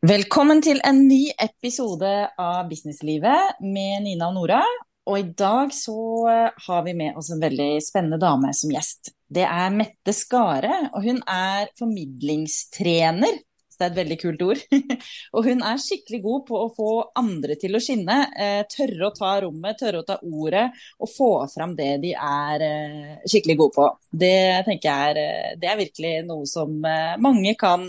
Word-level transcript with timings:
Velkommen 0.00 0.62
til 0.64 0.78
en 0.88 1.02
ny 1.04 1.26
episode 1.36 2.08
av 2.40 2.70
Businesslivet 2.70 3.58
med 3.60 4.06
Nina 4.06 4.30
og 4.30 4.38
Nora. 4.38 4.62
Og 5.04 5.18
i 5.18 5.26
dag 5.36 5.74
så 5.76 5.96
eh, 6.32 6.62
har 6.64 6.86
vi 6.86 6.94
med 6.96 7.18
oss 7.20 7.28
en 7.34 7.42
veldig 7.42 7.82
spennende 7.84 8.16
dame 8.22 8.48
som 8.56 8.72
gjest. 8.72 9.10
Det 9.28 9.44
er 9.44 9.74
Mette 9.76 10.14
Skare, 10.16 10.86
og 10.94 11.04
hun 11.04 11.20
er 11.28 11.68
formidlingstrener. 11.76 13.42
Det 13.80 13.86
er 13.86 13.92
et 13.94 13.98
veldig 14.00 14.18
kult 14.20 14.42
ord. 14.44 14.60
og 15.36 15.46
hun 15.48 15.64
er 15.64 15.80
skikkelig 15.80 16.20
god 16.26 16.42
på 16.50 16.58
å 16.60 16.72
få 16.76 16.90
andre 17.20 17.56
til 17.60 17.76
å 17.76 17.80
skinne. 17.82 18.18
Eh, 18.36 18.60
tørre 18.68 19.08
å 19.08 19.14
ta 19.16 19.32
rommet, 19.46 19.78
tørre 19.80 20.02
å 20.02 20.06
ta 20.06 20.18
ordet 20.20 20.66
og 21.00 21.08
få 21.08 21.30
fram 21.54 21.72
det 21.78 21.94
de 22.04 22.12
er 22.14 22.66
eh, 22.66 23.24
skikkelig 23.24 23.56
gode 23.62 23.76
på. 23.78 23.88
Det 24.24 24.36
tenker 24.68 24.90
jeg 24.90 25.14
er, 25.14 25.56
det 25.62 25.72
er 25.72 25.80
virkelig 25.80 26.14
noe 26.28 26.46
som 26.50 26.76
mange 27.24 27.56
kan 27.60 27.88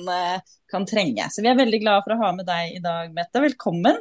kan 0.71 0.85
trenge. 0.87 1.27
Så 1.31 1.43
vi 1.43 1.51
er 1.51 1.59
veldig 1.59 1.81
glade 1.83 2.05
for 2.05 2.15
å 2.15 2.21
ha 2.21 2.31
med 2.35 2.47
deg 2.47 2.77
i 2.77 2.81
dag, 2.83 3.11
Mette. 3.15 3.43
Velkommen. 3.43 3.99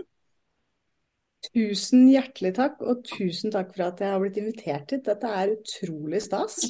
Tusen 1.51 2.05
hjertelig 2.13 2.53
takk, 2.59 2.83
og 2.85 3.03
tusen 3.09 3.53
takk 3.55 3.73
for 3.75 3.87
at 3.89 4.03
jeg 4.03 4.13
har 4.13 4.21
blitt 4.23 4.39
invitert 4.43 4.93
hit. 4.93 5.07
Dette 5.09 5.35
er 5.41 5.55
utrolig 5.57 6.21
stas. 6.27 6.61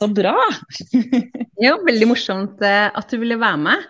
Så 0.00 0.08
bra! 0.16 0.36
jo, 1.64 1.72
veldig 1.84 2.06
morsomt 2.08 2.62
eh, 2.64 2.86
at 2.88 3.10
du 3.12 3.18
ville 3.20 3.36
være 3.40 3.60
med. 3.60 3.88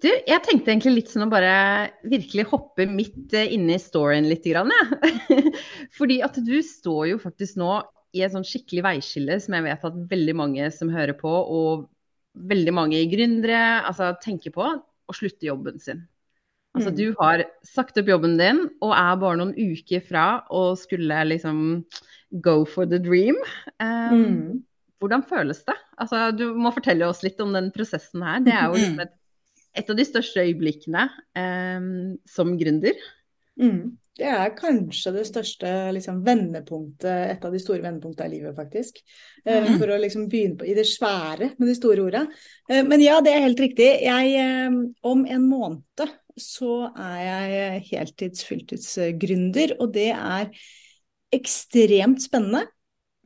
Du, 0.00 0.08
jeg 0.08 0.40
tenkte 0.46 0.72
egentlig 0.72 0.94
litt 0.94 1.10
sånn 1.12 1.26
å 1.26 1.32
bare 1.32 1.90
virkelig 2.08 2.46
hoppe 2.48 2.86
midt 2.88 3.34
eh, 3.36 3.50
inne 3.52 3.76
i 3.76 3.82
storyen 3.82 4.28
litt, 4.30 4.46
grann, 4.48 4.72
ja. 4.72 5.40
Fordi 5.98 6.22
at 6.24 6.38
du 6.40 6.56
står 6.64 7.10
jo 7.10 7.18
faktisk 7.20 7.58
nå 7.60 7.74
i 8.16 8.22
et 8.24 8.32
sånn 8.32 8.46
skikkelig 8.46 8.86
veiskille 8.86 9.36
som 9.42 9.58
jeg 9.58 9.66
vet 9.68 9.84
at 9.86 9.98
veldig 10.10 10.36
mange 10.40 10.70
som 10.74 10.92
hører 10.92 11.14
på, 11.18 11.28
og 11.28 11.84
veldig 12.48 12.74
mange 12.74 13.02
gründere 13.12 13.60
altså, 13.84 14.14
tenker 14.24 14.54
på 14.54 14.64
å 14.64 15.16
slutte 15.16 15.50
jobben 15.50 15.76
sin. 15.82 16.06
Altså, 16.72 16.94
mm. 16.94 16.96
Du 16.96 17.06
har 17.18 17.44
sagt 17.66 18.00
opp 18.00 18.08
jobben 18.08 18.38
din 18.38 18.64
og 18.80 18.94
er 18.94 19.20
bare 19.20 19.42
noen 19.42 19.52
uker 19.58 20.00
fra 20.06 20.26
å 20.48 20.70
skulle 20.78 21.20
liksom 21.26 21.82
go 22.40 22.62
for 22.64 22.88
the 22.88 23.00
dream. 23.02 23.36
Um, 23.82 24.24
mm. 24.24 24.42
Hvordan 25.00 25.24
føles 25.24 25.62
det? 25.64 25.76
Altså, 26.00 26.26
du 26.36 26.50
må 26.60 26.72
fortelle 26.76 27.08
oss 27.08 27.22
litt 27.24 27.40
om 27.40 27.54
den 27.56 27.70
prosessen 27.74 28.24
her. 28.24 28.42
Det 28.44 28.52
er 28.52 28.68
jo 28.68 28.76
liksom 28.76 29.00
et, 29.06 29.16
et 29.80 29.90
av 29.92 29.96
de 29.96 30.06
største 30.06 30.44
øyeblikkene 30.44 31.06
um, 31.40 31.90
som 32.28 32.52
gründer. 32.60 33.00
Mm. 33.60 33.96
Det 34.20 34.28
er 34.28 34.52
kanskje 34.52 35.14
det 35.14 35.22
største 35.28 35.68
liksom, 35.96 36.18
vendepunktet, 36.26 37.30
et 37.32 37.44
av 37.46 37.54
de 37.54 37.60
store 37.62 37.80
vendepunktene 37.86 38.28
i 38.28 38.34
livet, 38.34 38.56
faktisk. 38.56 38.98
Mm. 39.46 39.78
For 39.80 39.92
å 39.94 40.00
liksom 40.02 40.26
begynne 40.28 40.60
på, 40.60 40.66
i 40.68 40.76
det 40.76 40.84
svære 40.88 41.54
med 41.54 41.70
de 41.70 41.76
store 41.78 42.04
orda. 42.04 42.26
Eh, 42.68 42.82
men 42.84 43.00
ja, 43.00 43.20
det 43.24 43.32
er 43.32 43.46
helt 43.46 43.62
riktig. 43.62 43.88
Jeg, 44.04 44.34
eh, 44.36 44.76
om 45.08 45.24
en 45.24 45.46
måned 45.48 46.04
så 46.40 46.90
er 46.92 47.22
jeg 47.24 47.86
heltids 47.90 48.44
fulltidsgründer, 48.48 49.78
og 49.80 49.94
det 49.96 50.10
er 50.12 50.52
ekstremt 51.36 52.22
spennende. 52.24 52.66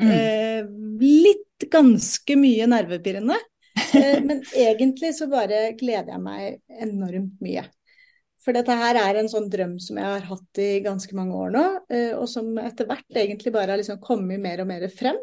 Mm. 0.03 0.99
Litt 0.99 1.44
ganske 1.73 2.37
mye 2.39 2.67
nervepirrende. 2.71 3.39
Men 4.29 4.43
egentlig 4.55 5.15
så 5.17 5.29
bare 5.31 5.73
gleder 5.79 6.15
jeg 6.15 6.23
meg 6.23 6.85
enormt 6.85 7.41
mye. 7.45 7.65
For 8.45 8.57
dette 8.57 8.77
her 8.77 8.99
er 9.01 9.19
en 9.19 9.31
sånn 9.31 9.49
drøm 9.53 9.79
som 9.81 9.99
jeg 9.99 10.05
har 10.05 10.27
hatt 10.29 10.61
i 10.61 10.83
ganske 10.85 11.17
mange 11.17 11.37
år 11.47 11.53
nå, 11.55 11.65
eh, 11.89 12.13
og 12.13 12.27
som 12.29 12.51
etter 12.61 12.89
hvert 12.91 13.21
egentlig 13.23 13.55
bare 13.55 13.73
har 13.73 13.81
liksom 13.81 14.03
kommet 14.05 14.43
mer 14.43 14.61
og 14.61 14.69
mer 14.69 14.85
frem. 14.93 15.21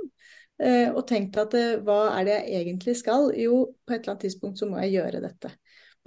Eh, 0.61 0.89
og 0.89 1.05
tenkt 1.09 1.37
at 1.41 1.53
eh, 1.57 1.77
hva 1.85 2.15
er 2.15 2.25
det 2.27 2.37
jeg 2.39 2.63
egentlig 2.63 2.95
skal? 2.97 3.29
Jo, 3.37 3.63
på 3.85 3.93
et 3.93 4.01
eller 4.01 4.15
annet 4.15 4.25
tidspunkt 4.25 4.61
så 4.61 4.69
må 4.69 4.81
jeg 4.81 4.95
gjøre 4.97 5.21
dette. 5.21 5.53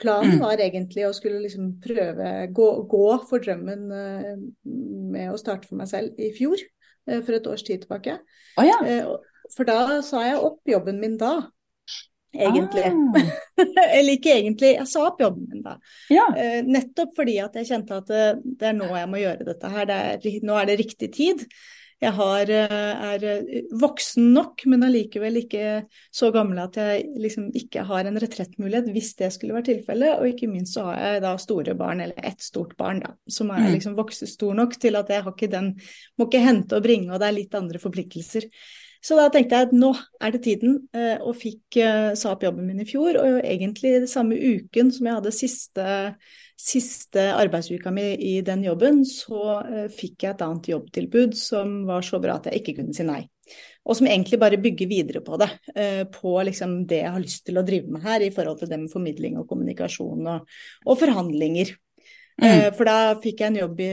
Planen 0.02 0.40
mm. 0.40 0.42
var 0.42 0.58
egentlig 0.58 1.06
å 1.06 1.14
skulle 1.14 1.38
liksom 1.44 1.76
prøve 1.82 2.30
gå, 2.50 2.68
gå 2.90 3.04
for 3.28 3.42
drømmen 3.44 3.84
med 5.14 5.30
å 5.30 5.38
starte 5.38 5.70
for 5.70 5.78
meg 5.78 5.86
selv 5.86 6.18
i 6.18 6.32
fjor, 6.34 6.58
for 7.06 7.36
et 7.36 7.46
års 7.46 7.62
tid 7.62 7.84
tilbake. 7.84 8.16
Oh, 8.58 8.66
ja. 8.66 8.80
For 9.52 9.68
da 9.68 10.00
sa 10.06 10.24
jeg 10.24 10.40
opp 10.40 10.72
jobben 10.72 11.02
min 11.02 11.18
da 11.20 11.36
egentlig. 12.34 12.82
Ah. 12.82 13.94
Eller 13.98 14.16
ikke 14.16 14.34
egentlig, 14.34 14.74
jeg 14.78 14.90
sa 14.90 15.06
opp 15.08 15.22
jobben 15.22 15.46
min 15.50 15.62
da. 15.64 15.78
Ja. 16.12 16.26
Uh, 16.34 16.60
nettopp 16.66 17.14
fordi 17.18 17.38
at 17.44 17.56
jeg 17.60 17.70
kjente 17.70 18.02
at 18.02 18.10
det, 18.10 18.26
eh, 18.32 18.42
det, 18.44 18.68
er 18.72 18.76
nå 18.80 18.90
jeg 18.90 19.08
må 19.10 19.22
gjøre 19.22 19.48
dette 19.52 19.72
her. 19.76 19.88
Det 19.90 20.02
er, 20.10 20.44
nå 20.46 20.58
er 20.58 20.68
det 20.70 20.82
riktig 20.82 21.10
tid. 21.14 21.48
Jeg 22.02 22.10
har, 22.18 22.50
uh, 22.50 23.04
er 23.14 23.24
voksen 23.80 24.32
nok, 24.34 24.64
men 24.68 24.84
allikevel 24.84 25.38
ikke 25.44 25.84
så 26.12 26.28
gammel 26.34 26.58
at 26.64 26.76
jeg 26.80 27.06
liksom 27.22 27.48
ikke 27.56 27.86
har 27.88 28.08
en 28.08 28.18
retrettmulighet 28.20 28.90
hvis 28.92 29.14
det 29.20 29.30
skulle 29.36 29.56
være 29.56 29.70
tilfellet. 29.70 30.18
Og 30.18 30.34
ikke 30.34 30.50
minst 30.50 30.76
så 30.76 30.88
har 30.90 31.00
jeg 31.00 31.24
da 31.24 31.34
store 31.40 31.76
barn, 31.78 32.02
eller 32.04 32.18
ett 32.32 32.44
stort 32.44 32.74
barn, 32.80 33.04
da, 33.04 33.14
som 33.30 33.52
er 33.54 33.68
mm. 33.68 33.74
liksom 33.78 33.98
vokst 33.98 34.26
stor 34.34 34.58
nok 34.58 34.76
til 34.82 34.98
at 35.00 35.12
jeg 35.14 35.24
har 35.24 35.36
ikke 35.36 35.52
den 35.54 35.76
Må 36.18 36.26
ikke 36.28 36.42
hente 36.44 36.76
og 36.76 36.84
bringe, 36.84 37.12
og 37.12 37.22
det 37.22 37.30
er 37.30 37.38
litt 37.38 37.54
andre 37.56 37.80
forpliktelser. 37.82 38.50
Så 39.04 39.18
da 39.18 39.26
tenkte 39.32 39.58
jeg 39.58 39.68
at 39.68 39.74
nå 39.76 39.90
er 40.24 40.32
det 40.32 40.40
tiden, 40.46 40.78
eh, 40.96 41.18
og 41.20 41.36
fikk 41.36 41.76
eh, 41.82 42.14
sa 42.16 42.32
opp 42.32 42.46
jobben 42.46 42.64
min 42.70 42.80
i 42.80 42.88
fjor. 42.88 43.18
Og 43.20 43.42
egentlig 43.42 43.98
den 43.98 44.08
samme 44.08 44.38
uken 44.38 44.92
som 44.94 45.08
jeg 45.08 45.18
hadde 45.18 45.34
siste, 45.36 45.88
siste 46.60 47.26
arbeidsuka 47.34 47.92
mi 47.92 48.06
i 48.16 48.38
den 48.46 48.64
jobben, 48.64 49.02
så 49.04 49.58
uh, 49.66 49.84
fikk 49.92 50.24
jeg 50.24 50.36
et 50.36 50.44
annet 50.46 50.70
jobbtilbud 50.70 51.36
som 51.36 51.82
var 51.88 52.06
så 52.06 52.20
bra 52.22 52.38
at 52.38 52.48
jeg 52.48 52.62
ikke 52.62 52.76
kunne 52.78 52.96
si 52.96 53.04
nei. 53.04 53.20
Og 53.84 53.98
som 53.98 54.08
egentlig 54.08 54.38
bare 54.40 54.60
bygger 54.62 54.88
videre 54.88 55.20
på 55.20 55.36
det. 55.36 55.50
På 56.14 56.38
liksom 56.46 56.86
det 56.88 57.02
jeg 57.02 57.10
har 57.12 57.20
lyst 57.20 57.42
til 57.44 57.60
å 57.60 57.64
drive 57.66 57.92
med 57.92 58.06
her 58.06 58.22
i 58.24 58.30
forhold 58.32 58.62
til 58.62 58.70
det 58.70 58.78
med 58.80 58.92
formidling 58.94 59.36
og 59.36 59.44
kommunikasjon 59.50 60.30
og, 60.32 60.54
og 60.88 60.96
forhandlinger. 61.02 61.74
Mm. 62.40 62.70
For 62.78 62.88
da 62.88 62.96
fikk 63.20 63.42
jeg 63.44 63.52
en 63.52 63.58
jobb 63.60 63.82
i, 63.84 63.90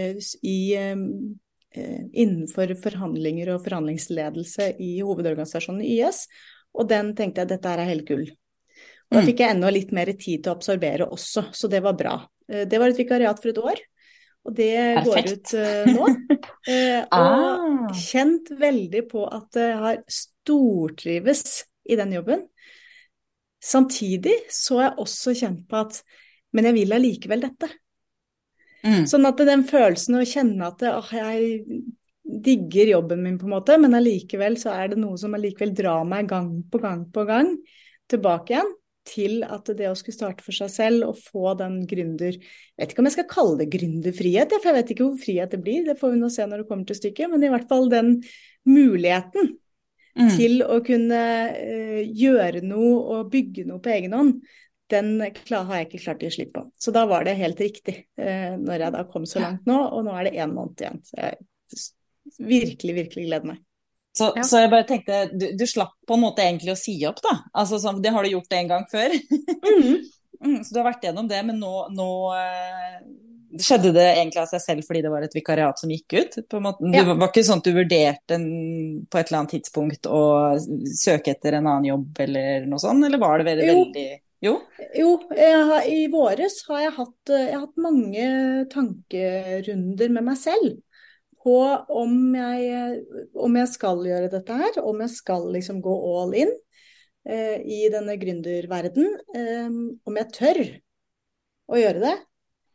i 0.47 0.55
Eh, 0.79 0.95
innenfor 1.71 2.73
forhandlinger 2.83 3.53
og 3.53 3.61
forhandlingsledelse 3.63 4.73
i 4.83 4.97
hovedorganisasjonen 4.99 5.85
YS. 5.85 6.25
Og 6.75 6.87
den 6.89 7.13
tenkte 7.15 7.43
jeg 7.43 7.51
dette 7.53 7.71
er 7.71 7.85
helt 7.87 8.07
gull. 8.07 8.25
Og 9.11 9.17
da 9.17 9.21
mm. 9.21 9.27
fikk 9.27 9.41
jeg 9.43 9.55
enda 9.55 9.71
litt 9.75 9.89
mer 9.95 10.11
tid 10.15 10.43
til 10.43 10.51
å 10.51 10.55
absorbere 10.55 11.07
også, 11.11 11.49
så 11.51 11.69
det 11.71 11.81
var 11.83 11.97
bra. 11.99 12.13
Eh, 12.47 12.63
det 12.69 12.79
var 12.79 12.91
et 12.91 12.99
vikariat 12.99 13.41
for 13.43 13.51
et 13.51 13.59
år, 13.59 13.81
og 14.47 14.55
det 14.57 14.69
Perfekt. 14.97 15.11
går 15.11 15.33
ut 15.35 15.51
uh, 15.59 15.89
nå. 15.91 16.37
Og 17.17 17.17
ah. 17.17 17.91
kjent 17.97 18.53
veldig 18.57 19.03
på 19.11 19.25
at 19.27 19.59
jeg 19.59 19.75
har 19.83 19.99
stortrives 20.09 21.43
i 21.91 21.97
den 21.99 22.15
jobben. 22.15 22.47
Samtidig 23.61 24.37
så 24.49 24.79
har 24.79 24.87
jeg 24.87 25.03
også 25.03 25.35
kjent 25.37 25.67
på 25.69 25.83
at 25.83 25.99
men 26.55 26.67
jeg 26.67 26.75
vil 26.81 26.95
allikevel 26.95 27.43
dette. 27.45 27.69
Mm. 28.81 29.05
Sånn 29.09 29.27
at 29.29 29.41
den 29.45 29.65
følelsen 29.67 30.17
å 30.17 30.25
kjenne 30.25 30.69
at 30.71 30.83
åh, 30.89 31.11
jeg 31.13 31.81
digger 32.21 32.93
jobben 32.95 33.23
min, 33.23 33.37
på 33.39 33.47
en 33.47 33.55
måte, 33.55 33.77
men 33.81 33.95
allikevel 33.97 34.57
så 34.59 34.73
er 34.75 34.93
det 34.93 35.01
noe 35.01 35.19
som 35.19 35.33
allikevel 35.35 35.73
drar 35.77 36.05
meg 36.07 36.29
gang 36.31 36.53
på 36.71 36.81
gang 36.81 37.03
på 37.13 37.25
gang 37.27 37.55
tilbake 38.11 38.55
igjen 38.55 38.71
til 39.07 39.39
at 39.47 39.65
det 39.77 39.87
å 39.89 39.95
skulle 39.97 40.13
starte 40.13 40.45
for 40.45 40.53
seg 40.53 40.69
selv 40.69 41.07
og 41.07 41.17
få 41.17 41.55
den 41.57 41.79
gründer 41.89 42.35
Jeg 42.35 42.77
vet 42.77 42.91
ikke 42.93 43.01
om 43.01 43.09
jeg 43.09 43.15
skal 43.15 43.29
kalle 43.31 43.57
det 43.57 43.71
gründerfrihet, 43.73 44.53
for 44.53 44.69
jeg 44.69 44.77
vet 44.77 44.93
ikke 44.93 45.07
hvor 45.07 45.23
frihet 45.23 45.55
det 45.55 45.61
blir, 45.63 45.87
det 45.87 45.97
får 45.97 46.13
vi 46.13 46.21
nå 46.21 46.29
se 46.33 46.45
når 46.45 46.61
det 46.61 46.67
kommer 46.69 46.89
til 46.89 46.99
stykket, 46.99 47.31
men 47.31 47.45
i 47.45 47.49
hvert 47.51 47.67
fall 47.69 47.89
den 47.91 48.13
muligheten 48.69 49.55
mm. 50.17 50.29
til 50.37 50.61
å 50.61 50.77
kunne 50.85 51.21
uh, 51.49 52.01
gjøre 52.05 52.61
noe 52.65 52.93
og 53.17 53.31
bygge 53.33 53.65
noe 53.69 53.81
på 53.81 53.93
egen 53.95 54.13
hånd, 54.17 54.35
den 54.91 55.15
har 55.21 55.73
jeg 55.77 55.87
ikke 55.87 56.03
klart 56.03 56.21
å 56.21 56.27
gi 56.27 56.35
slipp 56.35 56.53
på. 56.57 56.65
Så 56.79 56.93
da 56.95 57.05
var 57.09 57.25
det 57.27 57.37
helt 57.39 57.59
riktig 57.61 57.95
eh, 58.19 58.53
når 58.59 58.85
jeg 58.85 58.95
da 58.97 59.03
kom 59.09 59.25
så 59.29 59.41
langt 59.43 59.67
nå, 59.69 59.79
og 59.79 60.05
nå 60.07 60.15
er 60.17 60.29
det 60.29 60.37
én 60.43 60.53
måned 60.53 60.83
igjen. 60.83 61.01
Så 61.07 61.19
jeg 61.19 61.39
virkelig, 62.37 62.95
virkelig 62.95 63.27
gleder 63.27 63.53
meg. 63.53 63.61
Så, 64.17 64.33
ja. 64.35 64.43
så, 64.43 64.59
jeg 64.59 64.71
bare 64.73 64.87
tenkte, 64.87 65.19
du, 65.31 65.45
du, 65.55 65.65
slapp 65.67 65.93
på 66.07 66.17
en 66.17 66.25
måte 66.25 66.43
egentlig 66.43 66.73
å 66.73 66.79
si 66.79 66.97
opp, 67.07 67.21
da? 67.23 67.37
Altså, 67.55 67.79
så, 67.79 67.93
det 68.03 68.11
har 68.11 68.25
du 68.25 68.33
gjort 68.33 68.57
en 68.57 68.71
gang 68.73 68.87
før? 68.91 69.13
Mm. 69.15 70.01
mm, 70.43 70.57
så 70.65 70.73
du 70.73 70.79
har 70.81 70.89
vært 70.89 71.05
gjennom 71.07 71.29
det, 71.31 71.39
men 71.47 71.61
nå, 71.61 71.75
nå 71.95 72.13
eh, 72.37 73.03
Skjedde 73.51 73.89
det 73.91 74.05
egentlig 74.13 74.39
av 74.39 74.47
seg 74.47 74.61
selv 74.63 74.85
fordi 74.87 75.01
det 75.03 75.09
var 75.11 75.25
et 75.25 75.33
vikariat 75.35 75.75
som 75.75 75.89
gikk 75.91 76.13
ut? 76.15 76.35
På 76.47 76.61
en 76.61 76.63
måte? 76.69 76.87
Ja. 76.87 77.01
Det 77.03 77.17
var 77.19 77.27
ikke 77.27 77.41
sånn 77.43 77.59
at 77.59 77.65
du 77.67 77.73
vurderte 77.75 78.37
en, 78.37 78.45
på 79.11 79.19
et 79.19 79.25
eller 79.27 79.39
annet 79.41 79.55
tidspunkt 79.57 80.07
å 80.07 80.21
søke 80.87 81.33
etter 81.33 81.57
en 81.57 81.67
annen 81.67 81.89
jobb 81.89 82.21
eller 82.23 82.63
noe 82.71 82.79
sånt, 82.79 83.03
eller 83.03 83.19
var 83.19 83.41
det 83.41 83.49
veldig, 83.49 83.67
veldig 83.67 84.05
jo. 84.41 84.55
jo 84.97 85.09
har, 85.31 85.87
I 85.89 86.07
våres 86.11 86.61
har 86.69 86.85
jeg, 86.85 86.95
hatt, 86.97 87.33
jeg 87.33 87.53
har 87.53 87.65
hatt 87.65 87.83
mange 87.83 88.29
tankerunder 88.73 90.15
med 90.17 90.27
meg 90.31 90.39
selv 90.41 90.79
på 91.41 91.57
om 91.89 92.35
jeg, 92.37 92.97
om 93.33 93.55
jeg 93.57 93.69
skal 93.71 94.03
gjøre 94.05 94.29
dette 94.33 94.57
her, 94.57 94.81
om 94.85 94.99
jeg 95.01 95.13
skal 95.15 95.47
liksom 95.55 95.79
gå 95.81 95.93
all 96.11 96.35
in 96.37 96.51
eh, 97.25 97.57
i 97.61 97.87
denne 97.93 98.17
gründerverden. 98.21 99.07
Eh, 99.35 99.79
om 100.05 100.19
jeg 100.19 100.33
tør 100.37 100.61
å 101.71 101.79
gjøre 101.81 102.03
det. 102.03 102.17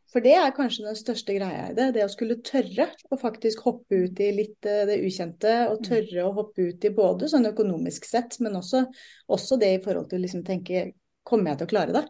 For 0.07 0.23
det 0.23 0.37
er 0.39 0.53
kanskje 0.55 0.85
den 0.85 0.95
største 0.97 1.35
greia 1.35 1.65
i 1.67 1.75
det. 1.75 1.89
Det 1.97 2.05
å 2.05 2.11
skulle 2.11 2.39
tørre 2.45 2.87
å 3.11 3.19
faktisk 3.19 3.65
hoppe 3.67 4.05
ut 4.05 4.21
i 4.23 4.29
litt 4.35 4.67
eh, 4.67 4.85
det 4.87 5.01
ukjente. 5.03 5.55
Og 5.71 5.83
tørre 5.87 6.27
å 6.27 6.35
hoppe 6.35 6.69
ut 6.71 6.87
i 6.87 6.93
både 6.95 7.31
sånn 7.31 7.49
økonomisk 7.49 8.07
sett, 8.07 8.39
men 8.43 8.59
også, 8.59 8.85
også 9.31 9.59
det 9.61 9.73
i 9.75 9.83
forhold 9.83 10.09
til 10.11 10.21
å 10.21 10.25
liksom 10.25 10.45
tenke 10.47 10.89
Kommer 11.27 11.51
jeg 11.51 11.61
til 11.61 11.67
å 11.67 11.73
klare 11.73 11.95
det? 11.95 12.05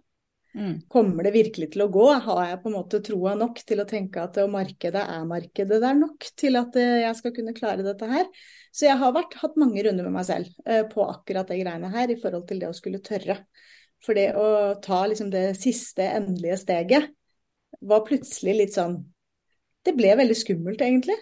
Mm. 0.58 0.78
Kommer 0.90 1.28
det 1.28 1.36
virkelig 1.36 1.68
til 1.74 1.84
å 1.84 1.90
gå? 1.94 2.06
Har 2.26 2.40
jeg 2.48 2.60
på 2.64 2.70
en 2.72 2.76
måte 2.80 3.00
troa 3.06 3.36
nok 3.38 3.60
til 3.68 3.82
å 3.84 3.86
tenke 3.90 4.24
at 4.24 4.40
markedet 4.50 5.04
er 5.04 5.28
markedet 5.30 5.78
der 5.84 5.98
nok 5.98 6.26
til 6.40 6.58
at 6.58 6.78
eh, 6.82 7.04
jeg 7.04 7.18
skal 7.20 7.34
kunne 7.36 7.54
klare 7.58 7.86
dette 7.86 8.10
her? 8.10 8.26
Så 8.74 8.88
jeg 8.88 8.98
har 8.98 9.14
vært, 9.14 9.38
hatt 9.42 9.60
mange 9.60 9.84
runder 9.86 10.08
med 10.08 10.16
meg 10.16 10.26
selv 10.26 10.50
uh, 10.66 10.84
på 10.90 11.06
akkurat 11.06 11.50
det 11.50 11.60
greiene 11.62 11.92
her 11.94 12.14
i 12.14 12.18
forhold 12.22 12.48
til 12.50 12.62
det 12.62 12.72
å 12.72 12.78
skulle 12.78 13.04
tørre. 13.06 13.40
For 14.06 14.18
det 14.18 14.32
å 14.38 14.48
ta 14.82 15.04
liksom 15.10 15.30
det 15.34 15.46
siste, 15.58 16.06
endelige 16.06 16.60
steget 16.62 17.10
var 17.82 18.06
plutselig 18.08 18.58
litt 18.62 18.78
sånn 18.78 19.00
Det 19.86 19.94
ble 19.96 20.10
veldig 20.20 20.36
skummelt, 20.36 20.82
egentlig. 20.82 21.18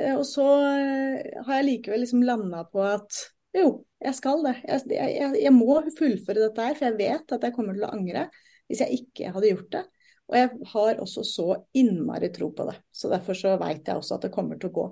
Uh, 0.00 0.18
og 0.18 0.26
så 0.26 0.46
har 0.48 1.54
jeg 1.60 1.68
likevel 1.70 2.02
liksom 2.02 2.26
landa 2.26 2.66
på 2.70 2.82
at 2.86 3.22
jo, 3.56 3.68
jeg 4.02 4.16
skal 4.18 4.42
det. 4.44 4.56
Jeg, 4.68 4.82
jeg, 4.92 5.30
jeg, 5.42 5.54
må 5.54 5.78
fullføre 5.96 6.44
dette 6.46 6.66
her, 6.66 6.76
for 6.78 6.88
jeg 6.90 6.98
vet 6.98 7.36
at 7.36 7.46
jeg 7.46 7.54
kommer 7.56 7.76
til 7.76 7.86
å 7.88 7.94
angre 7.94 8.26
hvis 8.68 8.82
jeg 8.84 9.00
ikke 9.00 9.30
hadde 9.32 9.52
gjort 9.52 9.70
det. 9.72 9.84
Og 10.28 10.36
jeg 10.36 10.50
har 10.74 10.98
også 11.00 11.24
så 11.24 11.46
innmari 11.80 12.28
tro 12.34 12.50
på 12.52 12.66
det. 12.68 12.76
Så 12.92 13.08
derfor 13.08 13.38
så 13.38 13.54
veit 13.60 13.86
jeg 13.88 13.96
også 13.96 14.18
at 14.18 14.26
det 14.26 14.34
kommer 14.34 14.60
til 14.60 14.68
å 14.68 14.76
gå. 14.76 14.84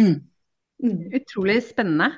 Mm. 0.00 0.16
Mm. 0.84 1.02
Utrolig 1.18 1.58
spennende. 1.66 2.08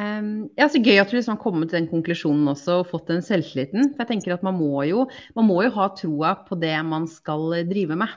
Um, 0.00 0.48
ja, 0.56 0.68
så 0.70 0.78
Gøy 0.80 1.00
at 1.02 1.10
du 1.10 1.16
liksom 1.18 1.34
har 1.34 1.42
kommet 1.42 1.68
til 1.70 1.80
den 1.80 1.90
konklusjonen 1.90 2.46
også 2.54 2.78
og 2.80 2.88
fått 2.92 3.10
den 3.10 3.24
selvtilliten. 3.26 3.90
For 3.90 4.04
jeg 4.04 4.12
tenker 4.14 4.36
at 4.36 4.46
man 4.46 4.56
må 4.60 4.84
jo, 4.86 5.04
man 5.36 5.48
må 5.50 5.58
jo 5.66 5.74
ha 5.74 5.90
troa 5.98 6.36
på 6.46 6.58
det 6.62 6.76
man 6.86 7.10
skal 7.10 7.58
drive 7.68 7.98
med. 7.98 8.14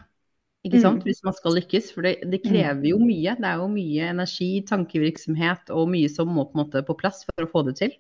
Ikke 0.64 0.80
sant? 0.80 1.02
Mm. 1.04 1.10
Hvis 1.10 1.24
man 1.28 1.36
skal 1.36 1.58
lykkes. 1.58 1.90
For 1.92 2.08
det, 2.08 2.14
det, 2.32 2.40
krever 2.46 2.88
jo 2.94 3.00
mye. 3.02 3.36
Det 3.36 3.50
er 3.50 3.60
jo 3.60 3.68
mye 3.72 4.10
energi, 4.14 4.50
tankevirksomhet 4.68 5.74
og 5.76 5.90
mye 5.92 6.12
som 6.12 6.32
må 6.32 6.48
på, 6.48 6.56
en 6.56 6.64
måte 6.64 6.84
på 6.88 6.96
plass 7.00 7.26
for 7.28 7.46
å 7.46 7.52
få 7.52 7.66
det 7.68 7.76
til. 7.82 7.98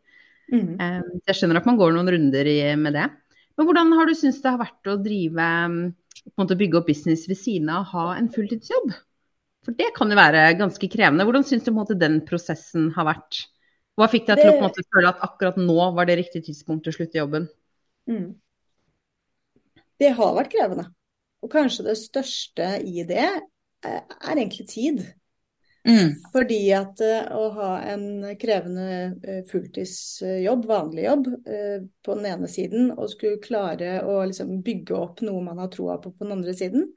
Mm. 0.54 0.78
Um, 0.80 1.10
jeg 1.28 1.40
skjønner 1.40 1.60
at 1.60 1.68
man 1.68 1.80
går 1.80 1.96
noen 1.96 2.12
runder 2.16 2.50
i, 2.50 2.60
med 2.80 2.96
det. 2.96 3.10
Men 3.58 3.68
hvordan 3.68 3.92
har 3.98 4.08
du 4.08 4.16
syntes 4.18 4.42
det 4.44 4.54
har 4.54 4.62
vært 4.64 4.90
å 4.90 5.00
drive, 5.02 5.50
på 6.24 6.32
en 6.34 6.42
måte 6.42 6.58
bygge 6.60 6.80
opp 6.80 6.88
business 6.90 7.28
ved 7.30 7.38
siden 7.38 7.70
av 7.74 7.84
å 7.84 7.92
ha 7.92 8.06
en 8.16 8.32
fulltidsjobb? 8.34 8.96
For 9.64 9.76
det 9.80 9.92
kan 9.96 10.12
jo 10.12 10.20
være 10.20 10.48
ganske 10.60 10.90
krevende. 10.92 11.28
Hvordan 11.28 11.46
syns 11.48 11.64
du 11.64 11.70
på 11.70 11.76
en 11.76 11.82
måte 11.82 12.00
den 12.00 12.22
prosessen 12.28 12.90
har 12.96 13.08
vært? 13.12 13.44
Hva 14.00 14.08
fikk 14.10 14.26
deg 14.32 14.42
til 14.42 14.56
å 14.56 14.64
måte 14.64 14.84
føle 14.90 15.12
at 15.12 15.22
akkurat 15.24 15.60
nå 15.60 15.92
var 15.96 16.08
det 16.10 16.18
riktig 16.24 16.48
tidspunkt 16.48 16.88
til 16.88 16.96
å 16.96 16.98
slutte 16.98 17.20
jobben? 17.20 17.46
Mm. 18.10 18.34
Det 20.02 20.12
har 20.18 20.36
vært 20.36 20.52
krevende. 20.56 20.90
Og 21.44 21.52
kanskje 21.52 21.90
det 21.90 21.98
største 22.00 22.78
i 22.88 23.04
det 23.08 23.26
er 23.84 24.38
egentlig 24.38 24.68
tid. 24.72 25.04
Mm. 25.84 26.14
Fordi 26.32 26.62
at 26.72 27.02
uh, 27.04 27.34
å 27.36 27.50
ha 27.58 27.72
en 27.92 28.06
krevende 28.40 28.88
uh, 29.20 29.42
fulltidsjobb, 29.50 30.64
vanlig 30.70 31.08
jobb, 31.10 31.28
på 32.04 32.16
den 32.16 32.30
ene 32.30 32.48
siden, 32.52 32.94
og 32.96 33.12
skulle 33.12 33.44
klare 33.44 33.98
å 34.08 34.22
liksom, 34.24 34.62
bygge 34.64 34.96
opp 34.96 35.24
noe 35.28 35.44
man 35.44 35.60
har 35.60 35.72
troa 35.74 36.00
på 36.00 36.14
på 36.14 36.24
den 36.24 36.38
andre 36.38 36.56
siden, 36.56 36.88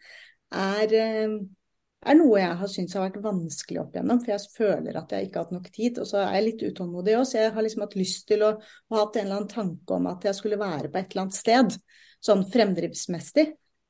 er, 0.54 0.92
er 0.94 2.18
noe 2.20 2.38
jeg 2.38 2.58
har 2.60 2.70
syntes 2.70 2.94
har 2.94 3.08
vært 3.08 3.24
vanskelig 3.24 3.80
opp 3.82 3.96
igjennom. 3.96 4.22
For 4.22 4.34
jeg 4.36 4.54
føler 4.54 4.98
at 5.00 5.14
jeg 5.14 5.26
ikke 5.26 5.40
har 5.40 5.48
hatt 5.48 5.56
nok 5.56 5.68
tid. 5.74 5.98
Og 5.98 6.06
så 6.06 6.20
er 6.22 6.36
jeg 6.36 6.46
litt 6.46 6.64
utålmodig 6.68 7.16
òg, 7.18 7.26
så 7.26 7.40
jeg 7.40 7.54
har 7.56 7.66
liksom 7.66 7.82
hatt 7.82 7.98
lyst 7.98 8.26
til 8.30 8.46
å 8.46 8.52
ha 8.62 9.00
hatt 9.00 9.18
en 9.18 9.26
eller 9.26 9.40
annen 9.40 9.50
tanke 9.50 9.98
om 9.98 10.06
at 10.12 10.30
jeg 10.30 10.38
skulle 10.38 10.60
være 10.62 10.92
på 10.92 11.02
et 11.02 11.10
eller 11.10 11.26
annet 11.26 11.40
sted, 11.40 11.78
sånn 12.22 12.46
fremdriftsmessig. 12.54 13.48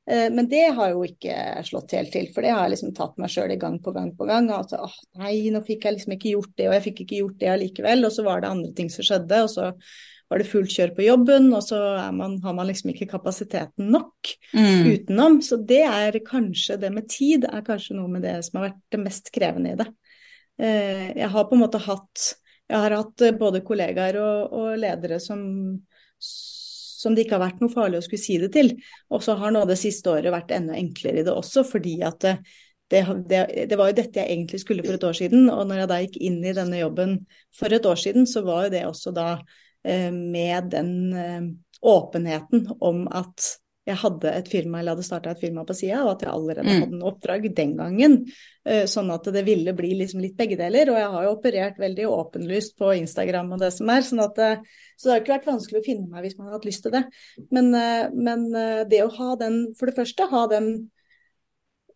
Eh, 0.09 0.27
men 0.33 0.47
det 0.47 0.65
har 0.77 0.93
jo 0.93 1.03
ikke 1.03 1.35
slått 1.67 1.95
helt 1.97 2.13
til, 2.15 2.29
for 2.33 2.45
det 2.45 2.53
har 2.53 2.65
jeg 2.65 2.77
liksom 2.77 2.93
tatt 2.95 3.17
meg 3.19 3.31
sjøl 3.33 3.53
i 3.55 3.59
gang 3.59 3.79
på 3.83 3.93
gang 3.95 4.13
på 4.15 4.27
gang. 4.29 4.49
Altså, 4.55 4.79
åh, 4.87 4.99
nei, 5.19 5.33
nå 5.51 5.63
fikk 5.67 5.87
jeg 5.87 5.97
liksom 5.97 6.15
ikke 6.15 6.35
gjort 6.35 6.53
det, 6.55 6.69
og 6.69 6.77
jeg 6.77 6.85
fikk 6.89 7.01
ikke 7.03 7.19
gjort 7.23 7.41
det 7.41 7.49
allikevel. 7.53 8.07
Og 8.07 8.15
så 8.15 8.27
var 8.27 8.43
det 8.43 8.53
andre 8.53 8.71
ting 8.77 8.91
som 8.93 9.07
skjedde, 9.07 9.41
og 9.43 9.51
så 9.51 9.71
var 10.27 10.41
det 10.41 10.49
fullt 10.49 10.73
kjør 10.73 10.91
på 10.95 11.05
jobben, 11.05 11.45
og 11.55 11.61
så 11.63 11.77
man, 12.15 12.35
har 12.43 12.55
man 12.55 12.67
liksom 12.67 12.91
ikke 12.91 13.07
kapasiteten 13.13 13.91
nok 13.93 14.33
mm. 14.51 14.89
utenom. 14.91 15.39
Så 15.43 15.59
det 15.69 15.83
er 15.87 16.19
kanskje 16.27 16.79
det 16.81 16.91
med 16.95 17.07
tid, 17.11 17.47
er 17.47 17.63
kanskje 17.67 17.95
noe 17.99 18.11
med 18.11 18.25
det 18.27 18.35
som 18.47 18.59
har 18.59 18.69
vært 18.69 18.83
det 18.95 19.03
mest 19.03 19.31
krevende 19.35 19.75
i 19.75 19.79
det. 19.79 19.87
Eh, 20.59 21.05
jeg 21.19 21.31
har 21.35 21.47
på 21.47 21.55
en 21.55 21.63
måte 21.63 21.83
hatt 21.83 22.33
jeg 22.67 22.83
har 22.83 22.97
hatt 22.97 23.23
både 23.39 23.61
kollegaer 23.63 24.17
og, 24.19 24.55
og 24.57 24.79
ledere 24.81 25.21
som 25.23 25.39
som 26.97 27.15
det 27.15 27.25
ikke 27.25 27.37
har 27.37 27.45
vært 27.45 27.59
noe 27.61 27.73
farlig 27.73 28.01
å 28.01 28.05
skulle 28.05 28.23
si 28.23 28.39
det 28.41 28.49
til. 28.55 28.71
Og 29.13 29.21
så 29.25 29.37
har 29.37 29.53
nå 29.53 29.61
det 29.69 29.77
siste 29.79 30.09
året 30.13 30.33
vært 30.33 30.53
enda 30.55 30.77
enklere 30.77 31.21
i 31.21 31.27
det 31.27 31.33
også, 31.33 31.63
fordi 31.67 31.99
at 32.07 32.19
det, 32.23 32.37
det, 32.89 33.03
det, 33.29 33.43
det, 33.69 33.77
var 33.77 33.91
jo 33.91 33.99
dette 33.99 34.21
jeg 34.21 34.33
egentlig 34.33 34.61
skulle 34.63 34.85
for 34.85 34.97
et 34.97 35.07
år 35.09 35.19
siden. 35.19 35.47
Og 35.53 35.67
når 35.69 35.83
jeg 35.83 35.91
da 35.91 36.01
gikk 36.03 36.19
inn 36.29 36.41
i 36.41 36.55
denne 36.57 36.81
jobben 36.81 37.17
for 37.55 37.75
et 37.75 37.85
år 37.85 38.01
siden, 38.01 38.27
så 38.29 38.43
var 38.47 38.67
jo 38.67 38.73
det 38.77 38.83
også 38.87 39.13
da 39.15 39.29
eh, 39.83 40.09
med 40.11 40.71
den 40.73 40.93
eh, 41.13 41.47
åpenheten 41.85 42.67
om 42.79 43.05
at 43.13 43.57
jeg 43.87 43.99
hadde 44.01 44.31
et 44.35 44.49
firma, 44.51 44.81
eller 44.81 44.95
hadde 44.95 45.05
starta 45.07 45.31
et 45.31 45.39
firma 45.39 45.63
på 45.67 45.75
sida, 45.77 46.01
og 46.03 46.17
at 46.17 46.25
jeg 46.25 46.31
allerede 46.33 46.65
mm. 46.67 46.81
hadde 46.81 46.97
en 46.97 47.05
oppdrag 47.07 47.45
den 47.55 47.75
gangen. 47.77 48.17
Eh, 48.67 48.83
sånn 48.91 49.07
at 49.13 49.29
det 49.31 49.43
ville 49.47 49.71
bli 49.77 49.93
liksom 50.01 50.19
litt 50.23 50.35
begge 50.39 50.57
deler. 50.59 50.91
Og 50.91 50.99
jeg 50.99 51.13
har 51.13 51.27
jo 51.27 51.31
operert 51.37 51.79
veldig 51.79 52.09
åpenlyst 52.11 52.75
på 52.79 52.91
Instagram 52.97 53.53
og 53.55 53.63
det 53.63 53.71
som 53.77 53.91
er. 53.93 54.03
sånn 54.03 54.23
at 54.25 54.41
eh, 54.43 54.65
Så 54.97 55.07
det 55.07 55.13
har 55.13 55.23
ikke 55.23 55.35
vært 55.37 55.49
vanskelig 55.53 55.79
å 55.79 55.85
finne 55.85 56.11
meg 56.11 56.27
hvis 56.27 56.35
man 56.35 56.49
har 56.49 56.57
hatt 56.57 56.67
lyst 56.67 56.83
til 56.83 56.95
det. 56.97 57.03
Men, 57.55 57.71
eh, 57.79 58.11
men 58.11 58.45
det 58.91 59.01
å 59.05 59.13
ha 59.21 59.29
den, 59.39 59.61
for 59.79 59.87
det 59.87 59.95
første, 60.01 60.27
ha 60.33 60.43
den 60.51 60.71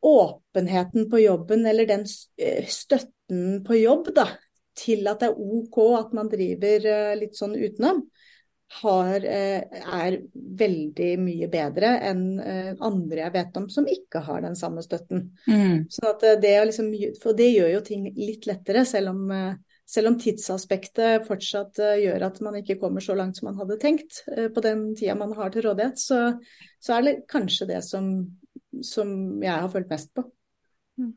åpenheten 0.01 1.11
på 1.11 1.19
jobben, 1.21 1.67
eller 1.67 1.89
den 1.89 2.07
støtten 2.07 3.59
på 3.67 3.81
jobb, 3.81 4.13
da, 4.15 4.29
til 4.79 5.05
at 5.11 5.21
det 5.21 5.29
er 5.29 5.43
OK 5.59 5.77
at 5.99 6.15
man 6.17 6.31
driver 6.31 6.87
litt 7.19 7.35
sånn 7.37 7.53
utenom 7.59 8.05
har, 8.79 9.25
eh, 9.25 9.63
er 9.93 10.17
veldig 10.33 11.09
mye 11.19 11.49
bedre 11.51 11.91
enn 12.07 12.23
eh, 12.39 12.71
andre 12.79 13.25
jeg 13.25 13.33
vet 13.33 13.59
om 13.59 13.67
som 13.71 13.89
ikke 13.89 14.23
har 14.23 14.45
den 14.45 14.55
samme 14.55 14.83
støtten. 14.85 15.27
Mm. 15.47 15.89
Sånn 15.91 16.09
at 16.13 16.23
eh, 16.27 16.39
det, 16.41 16.53
liksom, 16.69 16.91
for 17.21 17.37
det 17.37 17.49
gjør 17.51 17.73
jo 17.75 17.83
ting 17.87 18.07
litt 18.15 18.47
lettere, 18.47 18.85
selv 18.87 19.11
om, 19.11 19.35
selv 19.91 20.13
om 20.13 20.17
tidsaspektet 20.21 21.27
fortsatt 21.27 21.81
gjør 21.99 22.27
at 22.29 22.39
man 22.45 22.61
ikke 22.61 22.79
kommer 22.81 23.03
så 23.03 23.17
langt 23.17 23.39
som 23.39 23.49
man 23.51 23.59
hadde 23.59 23.79
tenkt 23.81 24.23
på 24.25 24.63
den 24.63 24.91
tida 24.95 25.17
man 25.19 25.35
har 25.35 25.51
til 25.51 25.67
rådighet, 25.67 25.99
så, 25.99 26.21
så 26.79 26.95
er 26.95 27.07
det 27.07 27.17
kanskje 27.31 27.73
det 27.73 27.81
som, 27.83 28.13
som 28.85 29.11
jeg 29.43 29.51
har 29.51 29.71
følt 29.73 29.91
mest 29.91 30.13
på. 30.15 30.23
Mm. 30.95 31.11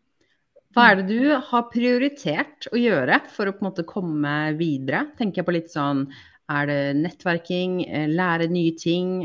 Hva 0.75 0.91
er 0.91 0.99
det 0.99 1.07
du 1.07 1.31
har 1.39 1.69
prioritert 1.71 2.67
å 2.75 2.83
gjøre 2.83 3.23
for 3.31 3.47
å 3.47 3.55
på 3.55 3.63
en 3.63 3.71
måte 3.71 3.87
komme 3.87 4.37
videre? 4.59 5.07
Tenker 5.21 5.45
jeg 5.45 5.53
på 5.53 5.59
litt 5.61 5.71
sånn 5.71 6.09
er 6.53 6.69
det 6.69 6.81
nettverking, 7.01 7.81
eh, 7.87 8.09
lære 8.11 8.51
nye 8.53 8.75
ting, 8.77 9.25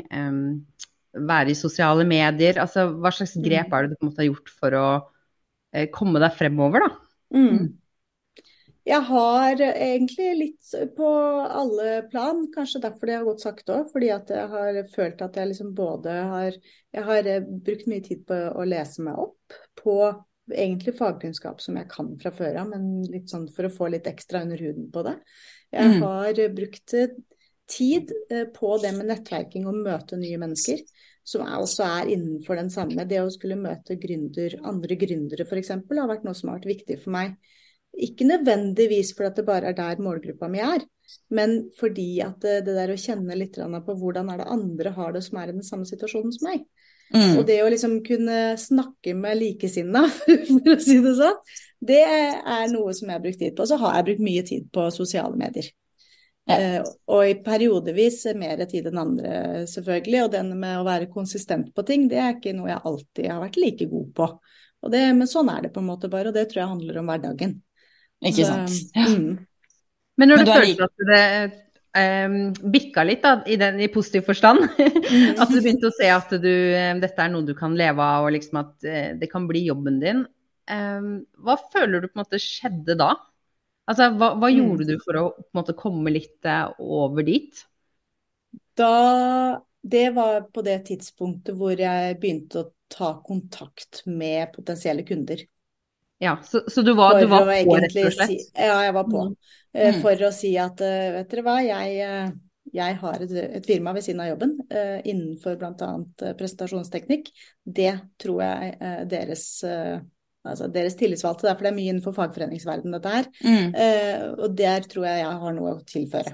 være 1.14 1.52
i 1.52 1.58
sosiale 1.58 2.06
medier? 2.08 2.60
Altså, 2.62 2.88
hva 2.96 3.12
slags 3.14 3.36
mm. 3.38 3.44
grep 3.46 3.74
er 3.74 3.86
det 3.86 3.92
du 3.92 4.00
på 4.00 4.06
en 4.06 4.12
måte 4.12 4.24
har 4.24 4.30
gjort 4.30 4.56
for 4.62 4.78
å 4.78 4.88
eh, 5.74 5.90
komme 5.94 6.22
deg 6.24 6.36
fremover, 6.38 6.86
da? 6.86 6.92
Mm. 7.36 7.70
Jeg 8.90 9.06
har 9.06 9.62
egentlig 9.62 10.30
litt 10.40 10.70
på 10.98 11.10
alle 11.46 12.00
plan, 12.10 12.42
kanskje 12.54 12.82
derfor 12.88 13.10
det 13.10 13.18
har 13.20 13.28
gått 13.28 13.44
sakte 13.44 13.76
òg. 13.76 13.90
Fordi 13.92 14.10
at 14.16 14.32
jeg 14.34 14.48
har 14.54 14.80
følt 14.94 15.22
at 15.22 15.38
jeg 15.38 15.52
liksom 15.52 15.76
både 15.78 16.16
har 16.32 16.56
Jeg 16.96 17.06
har 17.06 17.28
eh, 17.30 17.44
brukt 17.46 17.86
mye 17.92 18.02
tid 18.02 18.24
på 18.26 18.38
å 18.50 18.66
lese 18.66 19.04
meg 19.06 19.20
opp 19.22 19.60
på 19.78 20.00
egentlig 20.54 20.96
fagkunnskap 20.98 21.62
som 21.64 21.78
jeg 21.80 21.90
kan 21.92 22.12
fra 22.22 22.32
før 22.36 22.62
av, 22.62 22.70
men 22.74 23.04
litt 23.10 23.32
sånn 23.32 23.48
for 23.54 23.68
å 23.68 23.74
få 23.74 23.90
litt 23.94 24.08
ekstra 24.10 24.44
under 24.46 24.62
huden 24.62 24.90
på 24.94 25.04
det. 25.08 25.16
Jeg 25.74 25.94
mm. 25.96 26.02
har 26.04 26.42
brukt 26.56 26.96
tid 27.70 28.12
eh, 28.32 28.48
på 28.54 28.78
det 28.82 28.94
med 28.98 29.10
nettverking 29.12 29.68
og 29.70 29.78
møte 29.86 30.18
nye 30.20 30.40
mennesker, 30.42 30.82
som 31.28 31.46
også 31.46 31.86
er 31.86 32.12
innenfor 32.16 32.58
den 32.58 32.72
samme. 32.74 33.06
Det 33.10 33.22
å 33.22 33.30
skulle 33.34 33.60
møte 33.60 34.00
gründer, 34.02 34.58
andre 34.66 34.98
gründere 35.00 35.46
f.eks. 35.46 35.76
har 35.78 36.12
vært 36.12 36.26
noe 36.26 36.38
som 36.38 36.52
har 36.52 36.60
vært 36.60 36.72
viktig 36.74 37.00
for 37.04 37.14
meg. 37.16 37.38
Ikke 38.00 38.28
nødvendigvis 38.28 39.14
fordi 39.18 39.40
det 39.40 39.48
bare 39.48 39.72
er 39.72 39.78
der 39.78 40.02
målgruppa 40.02 40.50
mi 40.52 40.62
er, 40.64 40.84
men 41.34 41.56
fordi 41.78 42.22
at 42.26 42.38
det, 42.44 42.60
det 42.68 42.76
der 42.78 42.94
å 42.94 43.00
kjenne 43.02 43.38
litt 43.38 43.58
på 43.58 43.96
hvordan 43.98 44.30
er 44.30 44.42
det 44.42 44.52
andre 44.54 44.94
har 44.94 45.16
det 45.16 45.24
som 45.26 45.40
er 45.42 45.50
i 45.50 45.58
den 45.58 45.66
samme 45.66 45.90
situasjonen 45.90 46.36
som 46.36 46.50
meg. 46.52 46.68
Mm. 47.10 47.40
Og 47.40 47.46
det 47.48 47.58
å 47.64 47.70
liksom 47.72 47.98
kunne 48.06 48.54
snakke 48.62 49.16
med 49.18 49.40
likesinna, 49.40 50.06
for 50.50 50.74
å 50.76 50.80
si 50.84 51.00
det 51.02 51.16
sånn, 51.18 51.40
det 51.90 52.02
er 52.06 52.66
noe 52.74 52.94
som 52.94 53.10
jeg 53.10 53.18
har 53.18 53.24
brukt 53.24 53.42
tid 53.42 53.56
på. 53.58 53.68
Så 53.70 53.80
har 53.82 53.98
jeg 53.98 54.10
brukt 54.12 54.26
mye 54.26 54.44
tid 54.48 54.68
på 54.74 54.90
sosiale 54.94 55.40
medier. 55.40 55.72
Ja. 56.50 56.58
Uh, 56.82 56.88
og 57.14 57.28
i 57.30 57.36
periodevis 57.46 58.24
mer 58.38 58.62
tid 58.70 58.90
enn 58.90 59.02
andre, 59.02 59.34
selvfølgelig. 59.70 60.22
Og 60.26 60.32
den 60.34 60.54
med 60.60 60.80
å 60.80 60.86
være 60.88 61.10
konsistent 61.14 61.74
på 61.76 61.86
ting, 61.88 62.08
det 62.12 62.22
er 62.22 62.38
ikke 62.38 62.56
noe 62.58 62.72
jeg 62.72 62.86
alltid 62.92 63.30
har 63.30 63.44
vært 63.44 63.60
like 63.62 63.90
god 63.92 64.14
på. 64.18 64.30
Det, 64.90 65.02
men 65.12 65.28
sånn 65.28 65.50
er 65.52 65.66
det 65.66 65.74
på 65.76 65.82
en 65.82 65.90
måte 65.90 66.10
bare, 66.12 66.32
og 66.32 66.38
det 66.38 66.46
tror 66.50 66.64
jeg 66.64 66.74
handler 66.74 67.02
om 67.02 67.10
hverdagen. 67.12 67.58
Ikke 68.24 68.44
Så, 68.44 68.52
sant. 68.52 68.96
Ja. 68.96 69.08
Mm. 69.12 69.46
Men 70.20 70.32
når 70.32 70.42
du, 70.42 70.46
du 70.50 70.52
følte 70.52 70.88
at 70.88 71.04
det 71.08 71.26
um, 71.98 72.40
bikka 72.74 73.06
litt 73.08 73.24
da, 73.26 73.40
i, 73.50 73.56
den, 73.60 73.80
i 73.82 73.90
positiv 73.92 74.28
forstand, 74.28 74.66
mm. 74.78 75.40
at 75.40 75.50
du 75.50 75.60
begynte 75.60 75.90
å 75.90 75.96
se 75.96 76.10
at 76.14 76.34
du, 76.36 76.52
dette 77.02 77.24
er 77.24 77.32
noe 77.34 77.48
du 77.48 77.56
kan 77.58 77.78
leve 77.78 78.04
av, 78.04 78.28
og 78.28 78.36
liksom 78.38 78.62
at 78.62 78.76
uh, 78.86 79.16
det 79.20 79.32
kan 79.32 79.48
bli 79.50 79.66
jobben 79.70 80.02
din, 80.04 80.28
Um, 80.70 81.24
hva 81.42 81.56
føler 81.74 82.04
du 82.04 82.10
på 82.10 82.20
en 82.20 82.22
måte 82.22 82.40
skjedde 82.42 82.96
da? 83.00 83.14
Altså, 83.90 84.12
hva, 84.20 84.36
hva 84.38 84.52
gjorde 84.54 84.86
mm. 84.86 84.90
du 84.92 85.02
for 85.02 85.18
å 85.18 85.24
måte 85.58 85.74
komme 85.78 86.14
litt 86.14 86.46
uh, 86.46 86.70
over 86.78 87.26
dit? 87.26 87.64
Da 88.78 89.64
Det 89.82 90.10
var 90.14 90.44
på 90.54 90.62
det 90.66 90.78
tidspunktet 90.90 91.58
hvor 91.58 91.80
jeg 91.80 92.18
begynte 92.22 92.62
å 92.62 92.70
ta 92.92 93.14
kontakt 93.26 94.04
med 94.06 94.52
potensielle 94.54 95.06
kunder. 95.08 95.42
Ja, 96.20 96.38
Så, 96.44 96.62
så 96.68 96.82
du 96.82 96.94
var, 96.94 97.22
du 97.22 97.28
var 97.32 97.46
på, 97.48 97.76
rett 97.80 97.96
og 97.96 98.12
slett? 98.12 98.28
Si, 98.28 98.38
ja, 98.52 98.76
jeg 98.84 98.94
var 98.96 99.08
på. 99.08 99.24
Mm. 99.30 99.36
Eh, 99.74 99.96
mm. 99.96 100.00
For 100.04 100.28
å 100.28 100.32
si 100.36 100.52
at 100.60 100.82
eh, 100.84 101.12
vet 101.16 101.32
dere 101.32 101.44
hva, 101.46 101.56
jeg, 101.64 101.94
eh, 102.04 102.32
jeg 102.76 102.98
har 103.00 103.24
et, 103.24 103.36
et, 103.46 103.68
firma 103.68 103.94
ved 103.96 104.04
siden 104.06 104.20
av 104.26 104.28
jobben 104.34 104.58
uh, 104.70 105.00
innenfor 105.00 105.56
bl.a. 105.58 105.92
Uh, 106.22 106.34
presentasjonsteknikk. 106.38 107.32
Det 107.64 107.94
tror 108.22 108.44
jeg 108.44 108.76
uh, 108.82 109.04
deres 109.10 109.46
altså 110.50 110.70
deres 110.72 110.96
tillitsvalgte, 111.00 111.48
derfor 111.48 111.68
det 111.68 111.72
er 111.72 111.78
mye 111.78 111.94
innenfor 111.94 112.16
fagforeningsverdenen 112.16 112.96
dette 112.96 113.12
her. 113.12 113.26
Mm. 113.44 113.74
og 114.40 114.54
der 114.58 114.86
tror 114.88 115.04
jeg 115.06 115.20
jeg 115.20 115.42
har 115.42 115.56
noe 115.58 115.74
å 115.74 115.82
tilføre. 115.86 116.32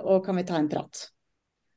og 0.00 0.24
kan 0.24 0.40
vi 0.40 0.46
ta 0.48 0.56
en 0.58 0.70
prat? 0.72 1.02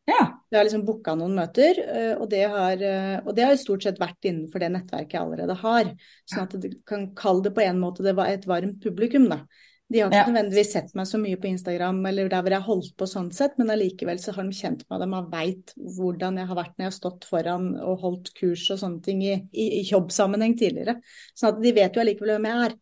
Ja. 0.08 0.24
Jeg 0.48 0.56
har 0.56 0.64
liksom 0.64 0.86
booka 0.88 1.14
noen 1.20 1.36
møter, 1.36 1.80
eh, 1.84 2.14
og 2.16 2.30
det, 2.32 2.46
har, 2.48 2.80
eh, 2.80 3.18
og 3.26 3.34
det 3.36 3.44
har 3.44 3.58
stort 3.60 3.84
sett 3.84 3.98
vært 4.00 4.24
innenfor 4.30 4.64
det 4.64 4.70
nettverket 4.72 5.18
jeg 5.18 5.24
allerede 5.24 5.58
har. 5.60 5.90
Sånn 6.24 6.46
at 6.46 6.54
du 6.64 6.70
kan 6.88 7.10
kalle 7.18 7.44
det 7.50 7.52
på 7.58 7.66
en 7.66 7.82
måte 7.82 8.06
det 8.06 8.16
var 8.16 8.32
et 8.32 8.48
varmt 8.48 8.80
publikum, 8.84 9.28
da. 9.28 9.42
De 9.88 10.02
har 10.02 10.12
ikke 10.12 10.20
ja. 10.20 10.32
nødvendigvis 10.36 10.72
sett 10.76 10.90
meg 11.00 11.08
så 11.08 11.20
mye 11.20 11.38
på 11.40 11.48
Instagram 11.48 12.02
eller 12.10 12.28
der 12.32 12.42
hvor 12.44 12.52
jeg 12.52 12.60
har 12.60 12.68
holdt 12.68 12.96
på 13.00 13.08
sånn 13.08 13.30
sett, 13.36 13.54
men 13.60 13.72
allikevel 13.72 14.20
så 14.20 14.34
har 14.36 14.48
de 14.48 14.56
kjent 14.56 14.84
meg, 14.88 15.00
de 15.00 15.08
har 15.14 15.30
veit 15.32 15.72
hvordan 15.96 16.40
jeg 16.42 16.50
har 16.50 16.60
vært 16.60 16.74
når 16.74 16.84
jeg 16.84 16.92
har 16.92 16.98
stått 16.98 17.28
foran 17.30 17.70
og 17.80 18.04
holdt 18.04 18.34
kurs 18.36 18.66
og 18.76 18.82
sånne 18.84 19.04
ting 19.04 19.24
i, 19.24 19.36
i, 19.52 19.68
i 19.80 19.84
jobbsammenheng 19.88 20.58
tidligere. 20.60 20.98
Sånn 21.32 21.54
at 21.54 21.62
de 21.64 21.76
vet 21.76 21.96
jo 21.96 22.04
allikevel 22.04 22.36
hvem 22.36 22.50
jeg 22.52 22.66
er. 22.68 22.78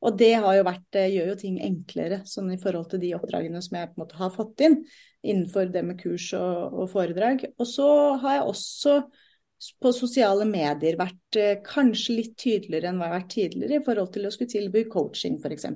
Og 0.00 0.16
det 0.16 0.32
har 0.40 0.56
jo 0.56 0.64
vært, 0.64 0.96
eh, 0.96 1.10
gjør 1.12 1.32
jo 1.32 1.38
ting 1.42 1.56
enklere 1.64 2.22
sånn 2.28 2.52
i 2.54 2.60
forhold 2.60 2.88
til 2.92 3.02
de 3.02 3.14
oppdragene 3.16 3.60
som 3.64 3.76
jeg 3.76 3.90
på 3.90 3.98
en 3.98 4.04
måte 4.04 4.20
har 4.20 4.32
fått 4.32 4.64
inn 4.64 4.78
innenfor 5.22 5.70
det 5.72 5.82
med 5.84 6.00
kurs 6.00 6.30
og, 6.36 6.76
og 6.82 6.90
foredrag. 6.92 7.44
Og 7.60 7.68
så 7.68 7.88
har 8.22 8.38
jeg 8.38 8.46
også 8.52 8.94
på 9.80 9.92
sosiale 9.92 10.46
medier 10.48 10.96
vært 10.96 11.36
eh, 11.36 11.56
kanskje 11.64 12.16
litt 12.16 12.36
tydeligere 12.40 12.90
enn 12.90 13.00
hva 13.00 13.08
jeg 13.08 13.12
har 13.12 13.18
vært 13.18 13.34
tidligere 13.34 13.80
i 13.80 13.84
forhold 13.84 14.12
til 14.14 14.26
å 14.26 14.30
skulle 14.32 14.52
tilby 14.52 14.84
coaching 14.92 15.36
f.eks. 15.40 15.66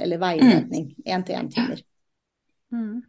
Eller 0.00 0.22
veiledning. 0.22 0.94
Én-til-én-timer. 1.04 1.82
Mm. 2.72 2.86
mm. 2.86 3.02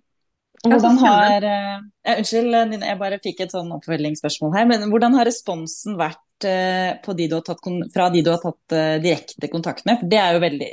Hvordan 0.66 0.98
har 0.98 1.44
uh, 1.46 1.82
Unnskyld, 2.16 2.56
Nina, 2.72 2.88
jeg 2.90 2.98
bare 2.98 3.20
fikk 3.22 3.44
et 3.44 3.52
sånn 3.54 3.70
oppfølgingsspørsmål 3.76 4.56
her. 4.56 4.68
Men 4.72 4.88
hvordan 4.90 5.14
har 5.20 5.28
responsen 5.30 5.94
vært 6.00 6.48
uh, 6.48 7.14
de 7.20 7.28
tatt, 7.36 7.70
fra 7.94 8.08
de 8.10 8.24
du 8.26 8.32
har 8.34 8.42
tatt 8.42 8.76
direkte 9.04 9.52
kontakt 9.52 9.86
med? 9.86 10.02
For 10.02 10.10
det 10.10 10.20
er 10.20 10.36
jo 10.36 10.42
veldig 10.44 10.72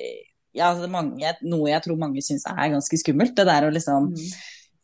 ja, 0.52 0.70
altså 0.70 0.88
mange, 0.92 1.34
noe 1.48 1.70
jeg 1.70 1.84
tror 1.84 2.00
mange 2.00 2.24
syns 2.24 2.48
er 2.50 2.72
ganske 2.72 2.98
skummelt. 3.00 3.36
Det 3.36 3.46
der 3.48 3.68
å 3.68 3.72
liksom 3.74 4.10
mm 4.16 4.32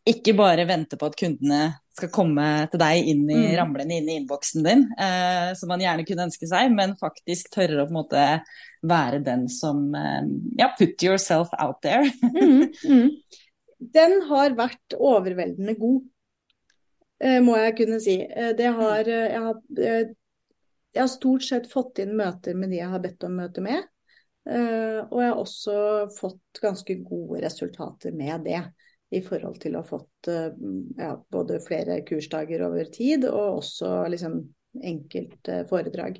ikke 0.09 0.33
bare 0.37 0.65
vente 0.69 0.97
på 0.99 1.07
at 1.09 1.17
kundene 1.19 1.61
skal 1.99 2.11
komme 2.13 2.45
til 2.71 2.81
deg 2.81 3.09
inn 3.11 3.25
i, 3.27 3.37
mm. 3.49 3.55
ramlende 3.59 3.97
inn 3.99 4.09
i 4.09 4.15
innboksen 4.19 4.65
din, 4.65 4.85
eh, 4.99 5.51
som 5.57 5.71
man 5.71 5.83
gjerne 5.83 6.05
kunne 6.07 6.27
ønske 6.29 6.47
seg, 6.49 6.71
men 6.75 6.95
faktisk 6.99 7.51
tørre 7.53 7.83
å 7.83 7.87
på 7.87 7.93
en 7.93 7.99
måte 7.99 8.23
være 8.89 9.21
den 9.25 9.47
som 9.51 9.89
eh, 9.97 10.31
Ja, 10.61 10.71
put 10.77 11.03
yourself 11.03 11.51
out 11.59 11.81
there. 11.85 12.07
mm, 12.23 12.71
mm. 12.93 13.11
Den 13.79 14.17
har 14.27 14.57
vært 14.59 14.95
overveldende 14.97 15.75
god, 15.79 16.01
eh, 17.23 17.39
må 17.43 17.55
jeg 17.59 17.77
kunne 17.77 18.01
si. 18.03 18.17
Eh, 18.23 18.51
det 18.57 18.73
har 18.75 19.07
eh, 19.07 19.29
jeg, 19.35 19.45
har 19.45 19.85
eh, 19.85 20.11
jeg 20.95 21.03
har 21.03 21.13
stort 21.13 21.47
sett 21.47 21.71
fått 21.71 22.01
inn 22.03 22.17
møter 22.19 22.57
med 22.59 22.73
de 22.73 22.81
jeg 22.81 22.91
har 22.91 23.03
bedt 23.03 23.23
om 23.27 23.39
møte 23.39 23.63
med. 23.63 23.87
og 24.49 25.17
jeg 25.21 25.29
har 25.29 25.37
også 25.37 25.73
fått 26.15 26.59
ganske 26.63 26.95
gode 27.05 27.43
resultater 27.43 28.15
med 28.15 28.47
det 28.47 28.63
i 29.09 29.21
forhold 29.25 29.57
til 29.61 29.75
å 29.75 29.81
ha 29.81 29.87
fått 29.87 30.29
eh, 30.29 30.51
ja, 30.99 31.15
både 31.33 31.57
flere 31.65 32.01
kursdager 32.05 32.61
over 32.67 32.91
tid 32.93 33.25
og 33.29 33.63
også 33.63 34.03
liksom 34.13 34.37
enkelte 34.85 35.63
foredrag. 35.69 36.19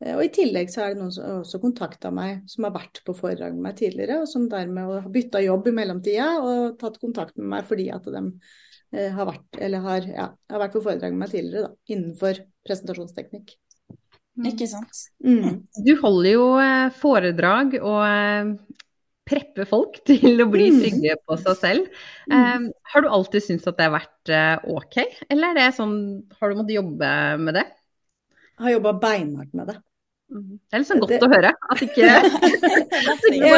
Eh, 0.00 0.14
og 0.16 0.24
I 0.24 0.32
tillegg 0.32 0.72
så 0.72 0.84
er 0.84 0.94
det 0.94 1.02
noen 1.02 1.12
som 1.14 1.42
også 1.42 1.60
kontakta 1.62 2.12
meg 2.14 2.46
som 2.50 2.66
har 2.66 2.74
vært 2.78 3.02
på 3.04 3.14
foredrag 3.16 3.56
med 3.56 3.68
meg 3.68 3.78
tidligere, 3.82 4.22
og 4.22 4.30
som 4.30 4.48
dermed 4.50 4.88
har 4.88 5.12
bytta 5.12 5.44
jobb 5.44 5.68
i 5.68 5.76
mellomtida 5.76 6.30
og 6.40 6.78
tatt 6.80 7.00
kontakt 7.02 7.36
med 7.40 7.50
meg 7.56 7.68
fordi 7.68 7.90
at 7.92 8.08
de 8.08 8.24
eh, 8.24 9.10
har 9.16 9.28
vært, 9.28 9.60
har, 9.60 10.08
ja, 10.08 10.28
har 10.54 10.64
vært 10.64 10.78
på 10.78 10.84
foredrag 10.86 11.16
med 11.16 11.26
meg 11.26 11.34
tidligere 11.34 11.68
da, 11.68 11.74
innenfor 11.92 12.44
presentasjonsteknikk. 12.68 13.56
Mm. 14.40 14.46
Ikke 14.54 14.70
sant. 14.70 15.04
Mm. 15.20 15.66
Du 15.84 15.92
holder 16.00 16.30
jo 16.30 16.44
foredrag 16.96 17.74
og 17.82 18.54
preppe 19.30 19.66
folk 19.68 20.00
til 20.10 20.42
å 20.42 20.48
bli 20.50 20.70
mm. 20.74 20.80
trygge 20.82 21.18
på 21.26 21.38
seg 21.44 21.60
selv. 21.60 22.00
Um, 22.30 22.70
har 22.92 23.04
du 23.04 23.10
alltid 23.10 23.46
syntes 23.46 23.70
at 23.70 23.78
det 23.78 23.86
har 23.88 23.94
vært 23.96 24.32
uh, 24.34 24.74
OK, 24.76 24.98
eller 25.28 25.52
er 25.52 25.60
det 25.60 25.68
sånn, 25.78 25.94
har 26.40 26.50
du 26.50 26.60
måttet 26.60 26.78
jobbe 26.80 27.12
med 27.40 27.60
det? 27.60 27.68
Jeg 28.60 28.66
har 28.66 28.76
jobba 28.76 28.98
beinhardt 29.00 29.56
med 29.56 29.72
det. 29.72 29.78
Mhm. 30.30 30.58
Det 30.70 30.78
er 30.78 30.84
sånn 30.86 31.00
godt 31.02 31.12
det... 31.12 31.18
å 31.26 31.30
høre. 31.32 31.50
At 31.74 31.80
ikke, 31.82 32.10
at 33.12 33.24
ikke 33.26 33.48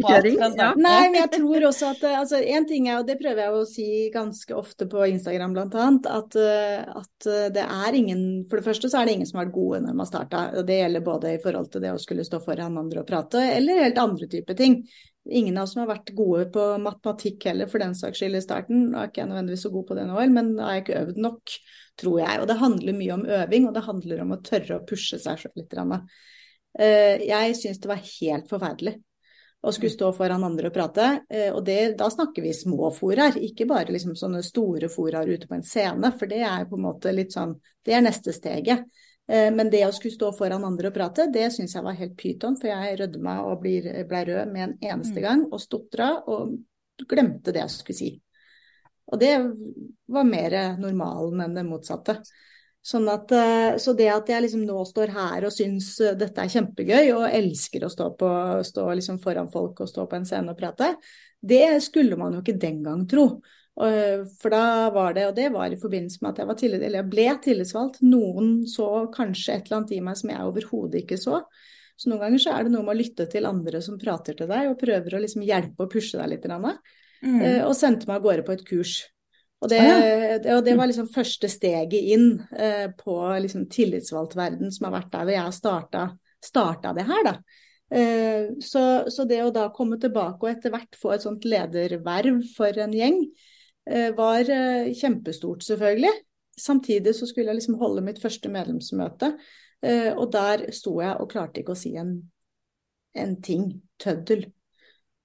bare 0.00 0.30
ja. 0.32 0.68
Nei, 0.80 1.02
men 1.10 1.18
jeg 1.20 1.30
tror 1.34 1.66
også 1.68 1.90
at 1.92 2.06
altså, 2.22 2.40
En 2.40 2.68
ting 2.68 2.88
er, 2.88 3.02
og 3.02 3.08
det 3.08 3.18
prøver 3.20 3.42
jeg 3.44 3.56
å 3.58 3.66
si 3.68 3.88
ganske 4.14 4.56
ofte 4.56 4.88
på 4.88 5.04
Instagram 5.12 5.56
bl.a., 5.56 5.88
at, 6.18 6.38
at 6.38 7.28
det 7.54 7.66
er 7.66 7.98
ingen 7.98 8.22
For 8.48 8.60
det 8.60 8.68
første 8.70 8.90
så 8.90 9.02
er 9.02 9.08
det 9.08 9.18
ingen 9.18 9.28
som 9.28 9.40
har 9.40 9.48
vært 9.48 9.58
gode 9.58 9.82
når 9.84 9.98
man 10.00 10.08
starta. 10.08 10.46
Det 10.64 10.80
gjelder 10.80 11.04
både 11.04 11.34
i 11.36 11.42
forhold 11.42 11.68
til 11.72 11.84
det 11.84 11.92
å 11.92 12.00
skulle 12.00 12.26
stå 12.26 12.40
foran 12.44 12.80
andre 12.80 13.04
og 13.04 13.08
prate, 13.08 13.44
eller 13.58 13.84
helt 13.84 14.00
andre 14.00 14.30
typer 14.32 14.56
ting. 14.58 14.80
Ingen 15.28 15.58
av 15.58 15.66
oss 15.66 15.74
som 15.74 15.82
har 15.82 15.90
vært 15.90 16.14
gode 16.16 16.46
på 16.54 16.62
matematikk 16.80 17.44
heller, 17.50 17.68
for 17.68 17.82
den 17.82 17.96
saks 17.98 18.22
skyld 18.22 18.38
i 18.38 18.44
starten. 18.44 18.86
Nå 18.92 19.00
er 19.00 19.10
ikke 19.10 19.22
jeg 19.22 19.30
nødvendigvis 19.32 19.66
så 19.66 19.72
god 19.74 19.88
på 19.90 19.98
det 19.98 20.06
nå, 20.08 20.22
men 20.32 20.54
da 20.56 20.68
har 20.68 20.78
jeg 20.78 20.84
ikke 20.86 21.02
øvd 21.02 21.20
nok, 21.24 21.56
tror 22.00 22.16
jeg. 22.22 22.40
Og 22.40 22.48
det 22.48 22.58
handler 22.62 22.98
mye 23.00 23.18
om 23.18 23.26
øving, 23.40 23.68
og 23.68 23.76
det 23.76 23.84
handler 23.88 24.24
om 24.24 24.32
å 24.34 24.40
tørre 24.48 24.78
å 24.78 24.86
pushe 24.88 25.20
seg 25.20 25.42
selv 25.42 25.60
litt. 25.60 25.76
Eh, 26.78 27.26
jeg 27.28 27.58
syns 27.58 27.82
det 27.82 27.92
var 27.92 28.02
helt 28.04 28.48
forferdelig 28.50 28.96
å 29.60 29.72
skulle 29.74 29.90
stå 29.90 30.12
foran 30.14 30.44
andre 30.46 30.70
og 30.70 30.74
prate. 30.74 31.08
Eh, 31.30 31.50
og 31.50 31.64
det, 31.66 31.80
da 31.98 32.08
snakker 32.12 32.44
vi 32.44 32.54
små 32.54 32.92
foraer, 32.94 33.40
ikke 33.42 33.66
bare 33.68 33.94
liksom 33.94 34.14
sånne 34.18 34.42
store 34.46 34.90
foraer 34.92 35.34
ute 35.34 35.50
på 35.50 35.58
en 35.58 35.66
scene. 35.66 36.12
For 36.18 36.30
det 36.30 36.44
er 36.46 36.68
på 36.70 36.78
en 36.78 36.86
måte 36.86 37.14
litt 37.14 37.34
sånn 37.34 37.58
Det 37.84 37.94
er 37.96 38.02
neste 38.04 38.34
steget. 38.36 38.84
Eh, 39.28 39.50
men 39.54 39.70
det 39.70 39.84
å 39.84 39.92
skulle 39.92 40.16
stå 40.16 40.32
foran 40.36 40.64
andre 40.64 40.88
og 40.88 40.96
prate, 40.96 41.28
det 41.32 41.50
syns 41.52 41.76
jeg 41.76 41.84
var 41.84 41.98
helt 41.98 42.16
pyton. 42.20 42.56
For 42.60 42.70
jeg 42.70 42.98
rødma 43.02 43.38
og 43.44 43.60
ble 43.62 44.24
rød 44.30 44.54
med 44.54 44.64
en 44.64 44.76
eneste 44.80 45.20
mm. 45.20 45.24
gang 45.24 45.46
og 45.50 45.62
stotra 45.62 46.14
og 46.26 46.56
glemte 47.08 47.54
det 47.54 47.62
jeg 47.62 47.74
skulle 47.76 47.98
si. 47.98 48.12
Og 49.08 49.20
det 49.20 49.32
var 50.12 50.28
mer 50.28 50.56
normalen 50.80 51.44
enn 51.44 51.56
det 51.56 51.64
motsatte. 51.64 52.18
Sånn 52.88 53.08
at, 53.10 53.32
eh, 53.36 53.76
så 53.80 53.92
det 53.96 54.08
at 54.12 54.28
jeg 54.30 54.46
liksom 54.46 54.64
nå 54.64 54.80
står 54.88 55.12
her 55.12 55.44
og 55.44 55.52
syns 55.52 55.90
dette 56.16 56.40
er 56.40 56.52
kjempegøy 56.52 57.12
og 57.16 57.26
elsker 57.26 57.84
å 57.84 57.92
stå, 57.92 58.12
på, 58.16 58.30
stå 58.64 58.86
liksom 58.96 59.18
foran 59.20 59.50
folk 59.52 59.82
og 59.84 59.90
stå 59.90 60.06
på 60.08 60.16
en 60.16 60.28
scene 60.28 60.54
og 60.54 60.60
prate, 60.60 60.94
det 61.38 61.82
skulle 61.84 62.16
man 62.18 62.36
jo 62.36 62.40
ikke 62.40 62.56
den 62.60 62.80
gang 62.86 63.04
tro. 63.10 63.28
For 63.78 64.50
da 64.50 64.90
var 64.90 65.12
det, 65.14 65.28
og 65.28 65.34
det 65.36 65.48
var 65.54 65.70
i 65.70 65.78
forbindelse 65.78 66.22
med 66.24 66.32
at 66.32 66.40
jeg, 66.42 66.58
tillit, 66.62 66.86
jeg 66.90 67.06
ble 67.12 67.26
tillitsvalgt, 67.44 68.00
noen 68.02 68.64
så 68.66 69.06
kanskje 69.14 69.54
et 69.54 69.68
eller 69.68 69.80
annet 69.80 69.92
i 69.94 70.00
meg 70.02 70.18
som 70.18 70.32
jeg 70.32 70.46
overhodet 70.48 71.02
ikke 71.04 71.18
så. 71.20 71.42
Så 71.98 72.10
noen 72.10 72.22
ganger 72.22 72.42
så 72.42 72.54
er 72.54 72.66
det 72.66 72.72
noe 72.72 72.86
med 72.86 72.94
å 72.94 72.98
lytte 73.00 73.26
til 73.30 73.46
andre 73.48 73.82
som 73.82 73.98
prater 73.98 74.36
til 74.38 74.50
deg 74.50 74.70
og 74.70 74.78
prøver 74.78 75.14
å 75.14 75.20
liksom 75.22 75.44
hjelpe 75.46 75.86
og 75.86 75.92
pushe 75.92 76.18
deg 76.18 76.30
litt. 76.30 76.48
Mm. 76.48 77.38
Eh, 77.42 77.62
og 77.66 77.74
sendte 77.78 78.06
meg 78.06 78.20
av 78.20 78.26
gårde 78.26 78.44
på 78.46 78.54
et 78.54 78.66
kurs. 78.66 78.96
Og 79.58 79.70
det, 79.72 79.80
og 80.54 80.60
det, 80.62 80.76
var 80.78 80.86
liksom 80.86 81.08
første 81.10 81.50
steget 81.50 82.12
inn 82.14 82.28
eh, 82.54 82.86
på 82.94 83.14
liksom 83.42 83.66
tillitsvalgtverden 83.74 84.70
som 84.74 84.86
har 84.86 85.00
vært 85.00 85.10
der 85.14 85.24
hvor 85.26 85.34
jeg 85.34 85.46
har 85.48 85.56
starta, 86.38 86.92
det 86.94 87.06
her, 87.08 87.24
da. 87.26 87.34
Eh, 87.90 88.50
så, 88.62 88.82
så, 89.10 89.26
det 89.26 89.40
å 89.42 89.50
da 89.54 89.66
komme 89.74 89.98
tilbake 89.98 90.46
og 90.46 90.52
etter 90.52 90.70
hvert 90.70 90.98
få 90.98 91.16
et 91.16 91.26
sånt 91.26 91.46
lederverv 91.48 92.44
for 92.54 92.78
en 92.84 92.94
gjeng, 92.94 93.24
Eh, 93.26 93.46
var 94.16 94.50
eh, 94.50 94.92
kjempestort, 94.94 95.62
selvfølgelig. 95.62 96.12
Samtidig 96.58 97.14
så 97.14 97.26
skulle 97.26 97.52
jeg 97.52 97.60
liksom 97.60 97.78
holde 97.80 98.04
mitt 98.04 98.20
første 98.22 98.50
medlemsmøte, 98.52 99.32
eh, 99.86 100.10
og 100.12 100.30
der 100.34 100.66
sto 100.74 100.98
jeg 101.00 101.16
og 101.16 101.30
klarte 101.30 101.62
ikke 101.62 101.76
å 101.76 101.78
si 101.78 101.94
en, 102.00 102.16
en 103.16 103.36
ting. 103.44 103.70
Tøddel. 103.98 104.44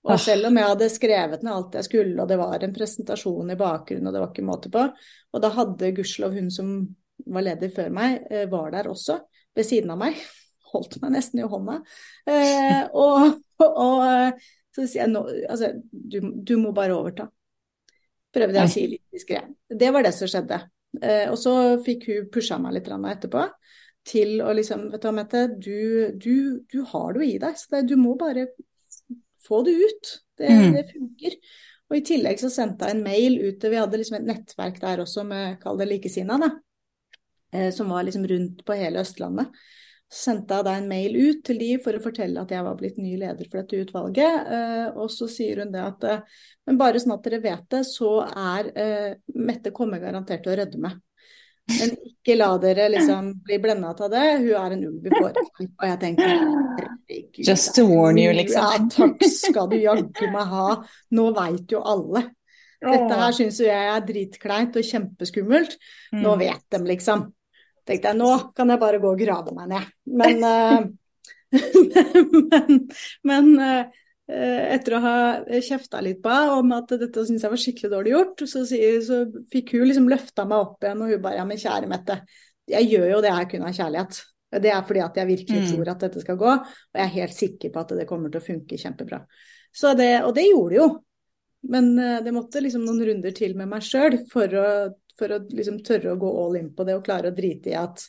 Og 0.03 0.15
ah. 0.15 0.19
selv 0.19 0.49
om 0.49 0.57
jeg 0.57 0.71
hadde 0.71 0.89
skrevet 0.91 1.43
ned 1.45 1.53
alt 1.53 1.75
jeg 1.77 1.87
skulle, 1.87 2.15
og 2.19 2.29
det 2.29 2.39
var 2.39 2.63
en 2.63 2.73
presentasjon 2.75 3.53
i 3.53 3.59
bakgrunnen, 3.59 4.09
og 4.09 4.15
det 4.15 4.23
var 4.23 4.31
ikke 4.33 4.47
måte 4.47 4.71
på, 4.73 4.87
og 5.33 5.43
da 5.43 5.51
hadde 5.53 5.93
gudskjelov 5.99 6.39
hun 6.39 6.49
som 6.51 6.73
var 7.29 7.45
leder 7.45 7.71
før 7.71 7.93
meg, 7.93 8.25
var 8.51 8.73
der 8.73 8.89
også, 8.91 9.19
ved 9.55 9.67
siden 9.67 9.93
av 9.93 10.01
meg. 10.01 10.17
Holdt 10.73 10.97
meg 11.03 11.13
nesten 11.13 11.43
i 11.43 11.45
hånda. 11.47 11.77
og, 13.03 13.37
og, 13.61 13.69
og 13.69 14.43
så 14.73 14.87
sier 14.87 15.03
jeg 15.03 15.11
nå 15.13 15.21
Altså, 15.45 15.69
du, 15.91 16.17
du 16.41 16.55
må 16.57 16.73
bare 16.75 16.97
overta 16.97 17.29
prøvde 18.33 18.59
jeg 18.59 18.69
å 18.69 18.73
si 18.73 18.85
litt 18.95 19.17
diskré. 19.17 19.43
Det 19.69 19.91
var 19.93 20.05
det 20.05 20.13
som 20.15 20.29
skjedde. 20.29 20.59
Eh, 21.01 21.25
og 21.31 21.37
så 21.41 21.53
fikk 21.85 22.07
hun 22.09 22.29
pusha 22.33 22.59
meg 22.61 22.77
litt 22.77 22.89
etterpå 22.89 23.47
til 24.07 24.41
å 24.43 24.51
liksom 24.53 24.89
Vet 24.91 25.01
du 25.01 25.07
hva, 25.07 25.15
Mette, 25.15 25.43
du, 25.55 26.13
du, 26.19 26.35
du 26.69 26.81
har 26.91 27.13
det 27.13 27.21
jo 27.21 27.27
i 27.29 27.37
deg, 27.41 27.57
så 27.57 27.75
det, 27.75 27.85
du 27.89 27.95
må 27.99 28.17
bare 28.19 28.49
få 29.43 29.61
det 29.67 29.75
ut. 29.79 30.11
Det, 30.37 30.49
mm. 30.49 30.73
det 30.75 30.83
funker. 30.91 31.37
Og 31.91 31.99
i 31.99 32.03
tillegg 32.07 32.41
så 32.41 32.49
sendte 32.51 32.89
jeg 32.89 32.97
en 32.97 33.05
mail 33.05 33.37
ut 33.43 33.59
til 33.61 33.73
Vi 33.73 33.79
hadde 33.79 33.99
liksom 33.99 34.17
et 34.17 34.27
nettverk 34.27 34.79
der 34.81 35.03
også 35.03 35.25
med, 35.27 35.59
kall 35.61 35.79
det 35.79 35.89
likesinnede, 35.91 36.49
eh, 37.53 37.69
som 37.75 37.91
var 37.93 38.07
liksom 38.07 38.27
rundt 38.29 38.63
på 38.65 38.77
hele 38.79 39.03
Østlandet. 39.03 39.53
Sendte 40.13 40.59
jeg 40.59 40.65
da 40.67 40.73
en 40.77 40.89
mail 40.89 41.15
ut 41.17 41.39
til 41.47 41.57
de 41.57 41.71
for 41.81 41.97
å 41.97 42.01
fortelle 42.03 42.41
at 42.43 42.51
jeg 42.53 42.65
var 42.65 42.75
blitt 42.77 42.99
ny 43.01 43.15
leder 43.17 43.47
for 43.49 43.63
dette 43.63 43.79
utvalget. 43.81 44.51
Eh, 44.57 44.89
og 44.93 45.09
så 45.09 45.25
sier 45.31 45.63
hun 45.63 45.71
det 45.73 45.81
at 45.81 46.05
eh, 46.05 46.19
men 46.69 46.77
bare 46.77 47.01
sånn 47.01 47.15
at 47.15 47.25
dere 47.25 47.39
vet 47.41 47.63
det, 47.73 47.81
så 47.89 48.11
er 48.29 48.69
eh, 48.77 49.09
Mette 49.41 49.73
kommer 49.75 49.99
garantert 50.03 50.45
til 50.45 50.53
å 50.53 50.59
rødme. 50.61 50.93
Men 51.71 51.93
ikke 52.09 52.35
la 52.35 52.49
dere 52.59 52.89
liksom 52.91 53.29
bli 53.47 53.57
blenda 53.63 53.93
av 53.95 54.09
det. 54.11 54.23
Hun 54.43 54.49
er 54.59 54.73
en 54.75 54.85
ulv 54.89 55.05
i. 55.07 55.11
Og 55.15 55.85
jeg 55.87 55.99
tenker 56.01 56.31
herregud. 56.33 57.43
Just 57.47 57.73
to 57.77 57.85
warn 57.87 58.19
you, 58.19 58.33
liksom. 58.35 58.59
Ja, 58.67 58.81
takk 58.91 59.23
skal 59.31 59.69
du 59.71 59.77
jaggu 59.79 60.27
meg 60.33 60.49
ha. 60.51 60.65
Nå 61.15 61.29
veit 61.37 61.71
jo 61.71 61.79
alle. 61.87 62.25
Dette 62.83 63.15
her 63.15 63.31
syns 63.31 63.61
jo 63.63 63.69
jeg 63.69 63.93
er 63.93 64.03
dritkleint 64.03 64.75
og 64.75 64.83
kjempeskummelt. 64.83 65.77
Nå 66.11 66.33
Mm. 66.35 66.39
vet 66.43 66.65
de, 66.69 66.81
liksom. 66.91 67.29
Tenkte 67.83 68.11
jeg, 68.11 68.19
nå 68.19 68.29
kan 68.55 68.71
jeg 68.71 68.79
bare 68.79 69.01
gå 69.03 69.11
og 69.11 69.19
grave 69.19 69.53
meg 69.57 69.73
ned. 69.73 69.89
Men, 70.21 70.43
eh, 70.47 70.85
men, 72.51 72.79
men 73.27 73.49
eh, 73.59 74.01
etter 74.73 74.95
å 74.97 75.01
ha 75.03 75.15
kjefta 75.61 76.01
litt 76.01 76.21
på 76.23 76.31
henne 76.31 76.59
om 76.61 76.75
at 76.77 76.93
dette 76.95 77.25
syntes 77.27 77.43
jeg 77.43 77.53
var 77.53 77.63
skikkelig 77.65 77.91
dårlig 77.91 78.13
gjort, 78.15 78.45
så, 78.49 78.63
så 78.65 79.19
fikk 79.51 79.75
hun 79.75 79.87
liksom 79.89 80.07
løfta 80.11 80.47
meg 80.49 80.63
opp 80.63 80.85
igjen, 80.87 81.03
og 81.03 81.11
hun 81.11 81.23
bare 81.25 81.41
ja, 81.41 81.47
men 81.49 81.59
kjære 81.59 81.91
Mette, 81.91 82.21
jeg 82.71 82.87
gjør 82.93 83.09
jo 83.17 83.23
det 83.25 83.33
her 83.35 83.49
kun 83.51 83.67
av 83.67 83.75
kjærlighet. 83.75 84.21
Det 84.63 84.69
er 84.69 84.83
fordi 84.85 85.01
at 85.01 85.15
jeg 85.17 85.27
virkelig 85.27 85.61
Mm. 85.63 85.69
tror 85.71 85.89
at 85.89 86.03
dette 86.05 86.21
skal 86.21 86.37
gå, 86.37 86.51
og 86.53 86.99
jeg 86.99 87.03
er 87.03 87.17
helt 87.17 87.33
sikker 87.35 87.73
på 87.73 87.81
at 87.81 87.95
det 87.97 88.07
kommer 88.07 88.29
til 88.31 88.39
å 88.39 88.45
funke 88.45 88.77
kjempebra. 88.77 89.23
Så 89.73 89.95
det, 89.97 90.11
og 90.23 90.35
det 90.37 90.45
gjorde 90.45 90.69
det 90.69 90.77
jo. 90.77 90.87
Men 91.73 91.99
eh, 91.99 92.19
det 92.23 92.33
måtte 92.35 92.61
liksom 92.61 92.83
noen 92.85 93.01
runder 93.07 93.33
til 93.35 93.55
med 93.57 93.71
meg 93.71 93.85
sjøl 93.85 94.19
for 94.31 94.53
å, 94.59 94.67
for 95.19 95.29
å 95.35 95.39
liksom 95.49 95.79
tørre 95.85 96.13
å 96.15 96.19
gå 96.19 96.29
all 96.45 96.55
in 96.59 96.71
på 96.75 96.85
det 96.87 96.95
og 96.97 97.05
klare 97.05 97.29
å 97.31 97.35
drite 97.35 97.69
i 97.73 97.77
at 97.77 98.01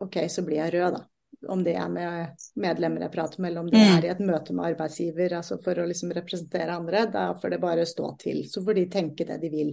OK, 0.00 0.16
så 0.28 0.42
blir 0.46 0.58
jeg 0.62 0.72
rød, 0.74 0.96
da. 0.98 1.06
Om 1.52 1.62
det 1.66 1.74
er 1.74 1.88
med 1.90 2.42
medlemmer 2.62 3.02
jeg 3.06 3.12
prater 3.12 3.40
med, 3.42 3.50
eller 3.50 3.60
om 3.64 3.70
det 3.70 3.78
Mm. 3.80 3.96
er 3.98 4.04
i 4.06 4.10
et 4.12 4.20
møte 4.20 4.52
med 4.54 4.64
arbeidsgiver, 4.72 5.32
altså 5.38 5.56
for 5.62 5.74
å 5.74 5.86
liksom 5.88 6.12
representere 6.14 6.70
andre. 6.76 7.06
Da 7.10 7.32
får 7.34 7.50
det 7.50 7.60
bare 7.60 7.86
stå 7.86 8.12
til. 8.18 8.44
Så 8.48 8.62
får 8.64 8.74
de 8.78 8.84
tenke 8.86 9.26
det 9.26 9.40
de 9.42 9.48
vil. 9.50 9.72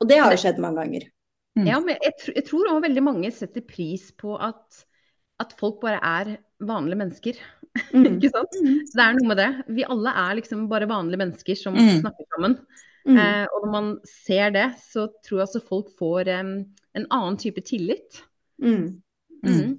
Og 0.00 0.08
det 0.08 0.18
har 0.20 0.30
jo 0.34 0.40
skjedd 0.42 0.60
mange 0.62 0.82
ganger. 0.82 1.06
Mm. 1.58 1.66
Ja, 1.66 1.78
men 1.82 1.96
jeg, 2.04 2.12
jeg 2.36 2.44
tror 2.46 2.68
også 2.70 2.84
veldig 2.84 3.02
mange 3.02 3.30
setter 3.34 3.64
pris 3.66 4.10
på 4.14 4.36
at, 4.38 4.84
at 5.42 5.54
folk 5.58 5.80
bare 5.82 5.98
er 6.04 6.36
vanlige 6.60 7.00
mennesker. 7.00 7.40
Ikke 7.94 8.30
sant? 8.34 8.54
Det 8.92 9.02
er 9.02 9.16
noe 9.18 9.30
med 9.32 9.40
det. 9.40 9.48
Vi 9.74 9.84
alle 9.88 10.12
er 10.22 10.36
liksom 10.38 10.68
bare 10.70 10.86
vanlige 10.90 11.22
mennesker 11.24 11.58
som 11.58 11.74
Mm. 11.78 12.00
snakker 12.04 12.28
sammen. 12.36 12.58
Mm. 13.08 13.18
Eh, 13.18 13.44
og 13.54 13.64
når 13.64 13.70
man 13.72 13.92
ser 14.06 14.52
det, 14.54 14.66
så 14.84 15.08
tror 15.24 15.40
jeg 15.40 15.46
altså 15.46 15.64
folk 15.64 15.92
får 15.98 16.28
um, 16.40 16.50
en 16.98 17.06
annen 17.08 17.38
type 17.40 17.62
tillit. 17.64 18.20
Mm. 18.60 19.00
Mm. 19.46 19.78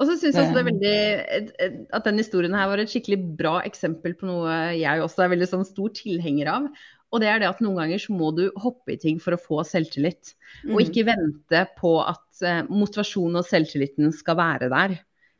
Og 0.00 0.08
så 0.08 0.16
syns 0.16 0.34
jeg 0.34 0.46
også 0.46 0.56
det 0.56 0.62
er 0.62 0.70
veldig 0.70 1.90
at 1.94 2.06
den 2.08 2.18
historien 2.18 2.54
her 2.56 2.70
var 2.70 2.80
et 2.82 2.90
skikkelig 2.90 3.18
bra 3.38 3.58
eksempel 3.66 4.16
på 4.18 4.26
noe 4.26 4.54
jeg 4.78 5.02
også 5.02 5.24
er 5.24 5.32
veldig 5.34 5.48
sånn 5.50 5.68
stor 5.68 5.92
tilhenger 5.94 6.50
av. 6.50 6.66
Og 7.12 7.20
det 7.20 7.28
er 7.28 7.42
det 7.42 7.50
at 7.50 7.60
noen 7.62 7.76
ganger 7.82 8.00
så 8.00 8.14
må 8.16 8.30
du 8.34 8.46
hoppe 8.62 8.94
i 8.94 9.00
ting 9.00 9.18
for 9.20 9.36
å 9.36 9.40
få 9.40 9.60
selvtillit. 9.68 10.32
Og 10.70 10.80
Mm. 10.80 10.84
ikke 10.86 11.06
vente 11.10 11.62
på 11.78 11.92
at 12.00 12.42
eh, 12.42 12.62
motivasjonen 12.72 13.42
og 13.42 13.46
selvtilliten 13.46 14.12
skal 14.16 14.38
være 14.40 14.70
der. 14.72 14.96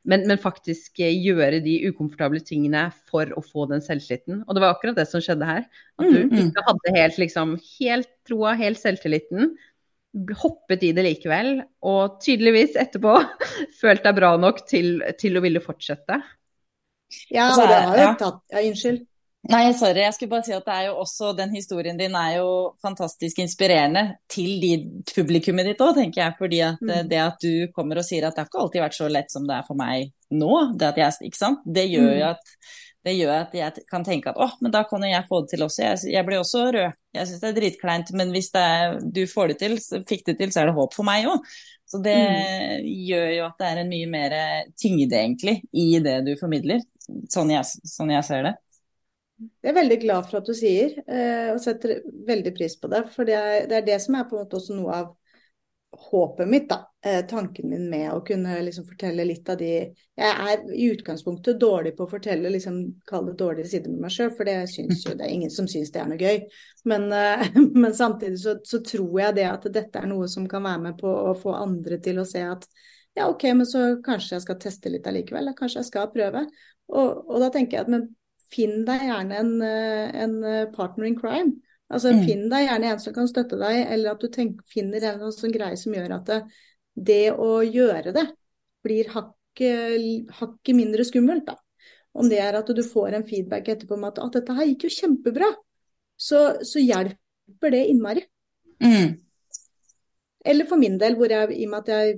Men, 0.09 0.25
men 0.27 0.41
faktisk 0.43 0.99
eh, 1.05 1.13
gjøre 1.23 1.61
de 1.63 1.77
ukomfortable 1.91 2.41
tingene 2.43 2.89
for 3.11 3.31
å 3.39 3.43
få 3.45 3.69
den 3.71 3.85
selvtilliten. 3.85 4.41
Og 4.49 4.57
det 4.57 4.63
var 4.65 4.75
akkurat 4.75 4.99
det 4.99 5.07
som 5.11 5.23
skjedde 5.23 5.47
her. 5.47 5.67
At 6.01 6.09
du 6.11 6.19
Mm, 6.25 6.31
mm. 6.33 6.39
ikke 6.49 6.65
hadde 6.67 6.95
helt, 6.97 7.19
liksom, 7.23 7.55
helt 7.79 8.11
troa, 8.27 8.57
helt 8.59 8.81
selvtilliten. 8.81 9.53
Hoppet 10.43 10.83
i 10.85 10.91
det 10.97 11.05
likevel. 11.07 11.53
Og 11.87 12.19
tydeligvis 12.25 12.75
etterpå 12.83 13.15
følt 13.81 14.03
deg 14.05 14.19
bra 14.19 14.35
nok 14.43 14.65
til, 14.69 14.99
til 15.23 15.39
å 15.39 15.45
ville 15.45 15.63
fortsette. 15.63 16.19
Ja, 17.31 17.47
Altså, 17.51 17.69
det 17.69 17.79
har 17.87 17.97
jo 17.97 18.05
ja. 18.09 18.13
tatt 18.19 18.43
Ja, 18.55 18.63
unnskyld. 18.67 19.03
Nei, 19.51 19.73
sorry. 19.75 20.05
Jeg 20.05 20.15
skulle 20.15 20.31
bare 20.31 20.45
si 20.47 20.53
at 20.55 20.65
det 20.69 20.75
er 20.75 20.85
jo 20.87 20.99
også, 21.03 21.33
den 21.35 21.51
historien 21.57 21.97
din 21.99 22.15
er 22.15 22.37
jo 22.37 22.51
fantastisk 22.83 23.41
inspirerende 23.43 24.05
til 24.31 24.61
de, 24.63 24.71
publikummet 25.11 25.67
ditt 25.67 25.83
òg, 25.83 25.97
tenker 25.99 26.23
jeg. 26.23 26.37
Fordi 26.39 26.61
at 26.63 26.79
eh, 26.87 27.01
Mm. 27.03 27.09
det 27.11 27.19
at 27.19 27.41
du 27.43 27.67
kommer 27.75 27.99
og 27.99 28.05
sier 28.07 28.25
at 28.29 28.37
det 28.37 28.45
har 28.45 28.47
ikke 28.53 28.63
alltid 28.63 28.83
vært 28.85 28.99
så 29.01 29.09
lett 29.11 29.31
som 29.35 29.47
det 29.49 29.57
er 29.57 29.67
for 29.67 29.75
meg 29.75 30.13
nå, 30.31 30.53
det 30.79 30.93
at 30.93 30.97
jeg? 31.03 31.33
Det 31.67 31.89
gjør 31.91 32.13
Mm. 32.13 32.19
jo 32.21 32.27
at 32.31 32.55
det 33.05 33.17
gjør 33.19 33.35
at 33.41 33.53
jeg 33.59 33.85
kan 33.91 34.05
tenke 34.05 34.31
at 34.31 34.37
åh, 34.39 34.53
men 34.63 34.71
da 34.71 34.85
kan 34.85 35.03
jo 35.03 35.09
jeg 35.11 35.27
få 35.29 35.41
det 35.43 35.51
til 35.51 35.65
også. 35.67 35.83
Jeg, 35.83 35.99
jeg 36.15 36.25
blir 36.25 36.39
også 36.39 36.73
rød. 36.73 36.93
Jeg 37.19 37.27
syns 37.27 37.41
det 37.41 37.49
er 37.51 37.61
dritkleint, 37.61 38.13
men 38.15 38.31
hvis 38.31 38.53
det 38.55 38.63
er, 38.63 38.99
du 39.03 39.27
får 39.27 39.49
det 39.49 39.59
til, 39.59 39.75
fikk 40.07 40.23
det 40.27 40.39
til, 40.39 40.53
så 40.55 40.61
er 40.63 40.67
det 40.71 40.75
håp 40.79 40.95
for 40.95 41.03
meg 41.03 41.27
òg. 41.27 41.43
Så 41.91 41.99
det 42.01 42.15
Mm. 42.15 42.87
gjør 43.11 43.37
jo 43.37 43.45
at 43.51 43.59
det 43.59 43.67
er 43.73 43.81
en 43.83 43.89
mye 43.91 44.07
mer 44.09 44.31
tyngde, 44.79 45.11
egentlig, 45.19 45.63
i 45.75 45.99
det 45.99 46.25
du 46.25 46.37
formidler. 46.39 46.79
Sånn 47.29 47.51
jeg, 47.51 47.65
sånn 47.91 48.13
jeg 48.15 48.23
ser 48.25 48.43
det. 48.45 48.55
Jeg 49.63 49.73
er 49.73 49.77
veldig 49.77 49.99
glad 50.03 50.29
for 50.29 50.41
at 50.41 50.49
du 50.49 50.55
sier, 50.57 50.95
eh, 51.07 51.51
og 51.53 51.61
setter 51.63 52.01
veldig 52.29 52.53
pris 52.57 52.77
på 52.81 52.91
det. 52.93 53.05
For 53.15 53.29
det 53.29 53.37
er, 53.39 53.67
det 53.71 53.81
er 53.81 53.91
det 53.91 53.99
som 54.05 54.19
er 54.19 54.29
på 54.29 54.37
en 54.37 54.45
måte 54.45 54.59
også 54.59 54.77
noe 54.79 54.97
av 55.01 55.11
håpet 55.93 56.49
mitt, 56.49 56.69
da. 56.69 56.93
Eh, 57.05 57.27
tanken 57.27 57.69
min 57.69 57.91
med 57.91 58.13
å 58.13 58.21
kunne 58.25 58.55
liksom 58.63 58.85
fortelle 58.89 59.25
litt 59.29 59.49
av 59.51 59.59
de 59.59 59.73
Jeg 60.17 60.31
er 60.53 60.63
i 60.73 60.87
utgangspunktet 60.93 61.59
dårlig 61.61 61.97
på 61.97 62.07
å 62.07 62.11
fortelle, 62.11 62.51
liksom 62.53 62.79
kall 63.09 63.27
det 63.27 63.35
dårlige 63.41 63.69
sider 63.69 63.93
med 63.93 64.07
meg 64.07 64.15
sjøl, 64.15 64.31
for 64.37 64.49
det 64.49 64.57
syns 64.73 65.05
jo 65.05 65.17
det 65.19 65.27
er 65.27 65.35
ingen 65.35 65.53
som 65.53 65.69
syns 65.69 65.93
det 65.93 66.01
er 66.01 66.09
noe 66.09 66.21
gøy. 66.21 66.47
Men, 66.89 67.11
eh, 67.13 67.45
men 67.83 67.93
samtidig 67.97 68.41
så, 68.41 68.57
så 68.65 68.81
tror 68.87 69.21
jeg 69.21 69.39
det 69.41 69.47
at 69.51 69.69
dette 69.75 70.01
er 70.01 70.09
noe 70.09 70.31
som 70.33 70.49
kan 70.49 70.65
være 70.65 70.85
med 70.89 70.99
på 71.01 71.13
å 71.13 71.37
få 71.39 71.57
andre 71.59 72.01
til 72.03 72.23
å 72.23 72.29
se 72.29 72.45
at 72.47 72.69
ja, 73.13 73.29
OK, 73.29 73.45
men 73.53 73.69
så 73.69 73.85
kanskje 74.05 74.39
jeg 74.39 74.47
skal 74.47 74.61
teste 74.63 74.89
litt 74.89 75.07
allikevel. 75.09 75.53
Kanskje 75.59 75.83
jeg 75.83 75.91
skal 75.91 76.09
prøve. 76.15 76.47
Og, 76.89 77.09
og 77.29 77.43
da 77.43 77.51
tenker 77.53 77.77
jeg 77.77 77.85
at 77.85 77.93
men 77.93 78.07
finn 78.53 78.85
deg 78.89 79.07
gjerne 79.09 79.39
en, 79.41 79.53
eh, 79.67 80.23
en 80.25 80.37
eh, 80.45 80.67
partner 80.75 81.09
in 81.09 81.19
crime. 81.19 81.57
Altså 81.93 82.13
Mm. 82.13 82.23
Finn 82.27 82.45
deg 82.49 82.67
gjerne 82.67 82.93
en 82.93 83.01
som 83.01 83.15
kan 83.17 83.29
støtte 83.29 83.59
deg, 83.61 83.87
eller 83.93 84.15
at 84.15 84.21
du 84.21 84.29
tenker, 84.33 84.65
finner 84.69 85.05
en 85.05 85.33
sånn 85.33 85.53
greie 85.53 85.77
som 85.77 85.93
gjør 85.93 86.17
at 86.17 86.31
det, 86.31 86.41
det 86.97 87.25
å 87.33 87.61
gjøre 87.65 88.15
det 88.17 88.27
blir 88.83 89.11
hakket 89.13 90.33
hakke 90.39 90.75
mindre 90.75 91.05
skummelt. 91.05 91.47
da. 91.47 91.59
Om 92.13 92.29
det 92.29 92.39
er 92.41 92.57
at 92.57 92.69
du 92.69 92.83
får 92.85 93.17
en 93.17 93.25
feedback 93.25 93.69
etterpå 93.69 93.97
om 93.97 94.05
at, 94.09 94.19
at 94.19 94.33
dette 94.33 94.57
her 94.57 94.69
gikk 94.69 94.87
jo 94.87 94.95
kjempebra, 94.97 95.49
så, 96.17 96.41
så 96.65 96.81
hjelper 96.81 97.73
det 97.73 97.87
innmari. 97.89 98.25
Mm. 98.83 99.19
Eller 100.45 100.67
for 100.67 100.81
min 100.81 100.99
del, 100.99 101.15
hvor 101.17 101.31
jeg, 101.31 101.53
i 101.55 101.67
og 101.69 101.71
med 101.71 101.85
at 101.85 101.93
jeg 101.93 102.17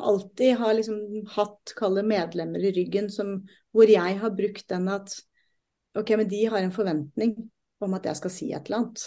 alltid 0.00 0.54
har 0.56 0.74
liksom 0.78 1.26
hatt 1.34 1.74
kalde 1.76 2.04
medlemmer 2.06 2.64
i 2.64 2.72
ryggen, 2.72 3.10
som, 3.12 3.42
hvor 3.76 3.90
jeg 3.90 4.18
har 4.22 4.34
brukt 4.38 4.66
den 4.72 4.88
at 4.88 5.14
OK, 5.98 6.10
men 6.16 6.28
de 6.28 6.44
har 6.48 6.58
en 6.62 6.72
forventning 6.72 7.34
om 7.82 7.94
at 7.98 8.06
jeg 8.08 8.16
skal 8.16 8.30
si 8.32 8.52
et 8.52 8.68
eller 8.70 8.78
annet. 8.82 9.02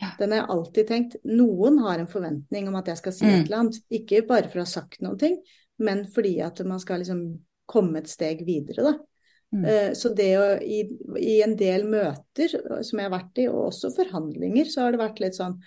Ja. 0.00 0.12
Den 0.18 0.32
har 0.32 0.40
jeg 0.44 0.50
alltid 0.54 0.88
tenkt. 0.88 1.16
Noen 1.26 1.78
har 1.82 1.98
en 1.98 2.06
forventning 2.10 2.68
om 2.70 2.76
at 2.78 2.86
jeg 2.92 3.00
skal 3.00 3.12
si 3.12 3.24
Mm. 3.26 3.34
et 3.34 3.46
eller 3.46 3.58
annet. 3.58 3.78
Ikke 3.90 4.22
bare 4.26 4.48
for 4.48 4.60
å 4.60 4.66
ha 4.66 4.70
sagt 4.70 5.00
noen 5.02 5.18
ting, 5.18 5.38
men 5.78 6.04
fordi 6.06 6.40
at 6.44 6.60
man 6.66 6.78
skal 6.80 7.00
liksom 7.02 7.22
komme 7.68 7.98
et 7.98 8.08
steg 8.08 8.44
videre, 8.46 8.82
da. 8.82 8.94
Mm. 9.54 9.64
Eh, 9.64 9.90
Så 9.94 10.14
det 10.14 10.30
å 10.38 10.46
i, 10.62 10.82
i 11.18 11.42
en 11.42 11.54
del 11.56 11.84
møter 11.88 12.54
eh, 12.54 12.82
som 12.82 12.98
jeg 12.98 13.08
har 13.10 13.18
vært 13.18 13.38
i, 13.38 13.46
og 13.48 13.68
også 13.72 13.90
forhandlinger, 13.96 14.64
så 14.68 14.82
har 14.84 14.92
det 14.92 15.00
vært 15.00 15.20
litt 15.20 15.34
sånn 15.38 15.58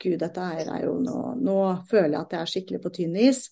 Gud, 0.00 0.18
dette 0.20 0.38
her 0.40 0.68
er 0.76 0.84
jo 0.86 0.98
nå 1.02 1.34
Nå 1.42 1.56
føler 1.88 2.12
jeg 2.14 2.20
at 2.20 2.30
jeg 2.32 2.40
er 2.40 2.52
skikkelig 2.52 2.82
på 2.84 2.92
tynn 2.94 3.16
is. 3.16 3.50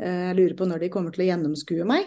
Eh, 0.00 0.32
Jeg 0.32 0.36
lurer 0.36 0.56
på 0.56 0.66
når 0.66 0.80
de 0.80 0.88
kommer 0.90 1.12
til 1.14 1.24
å 1.24 1.28
gjennomskue 1.30 1.84
meg. 1.86 2.06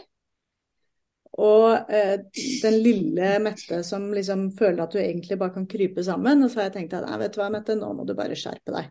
Og 1.34 1.92
eh, 1.94 2.16
den 2.64 2.78
lille 2.84 3.34
Mette 3.44 3.84
som 3.86 4.08
liksom 4.14 4.52
føler 4.58 4.84
at 4.84 4.94
du 4.96 5.00
egentlig 5.02 5.38
bare 5.38 5.54
kan 5.54 5.68
krype 5.70 6.04
sammen. 6.04 6.44
Og 6.44 6.50
så 6.52 6.62
har 6.62 6.70
jeg 6.70 6.78
tenkt 6.80 6.96
at 6.98 7.06
nei, 7.08 7.20
vet 7.22 7.36
du 7.36 7.42
hva, 7.42 7.50
Mette, 7.54 7.76
nå 7.78 7.92
må 7.94 8.06
du 8.08 8.16
bare 8.18 8.38
skjerpe 8.38 8.74
deg. 8.74 8.90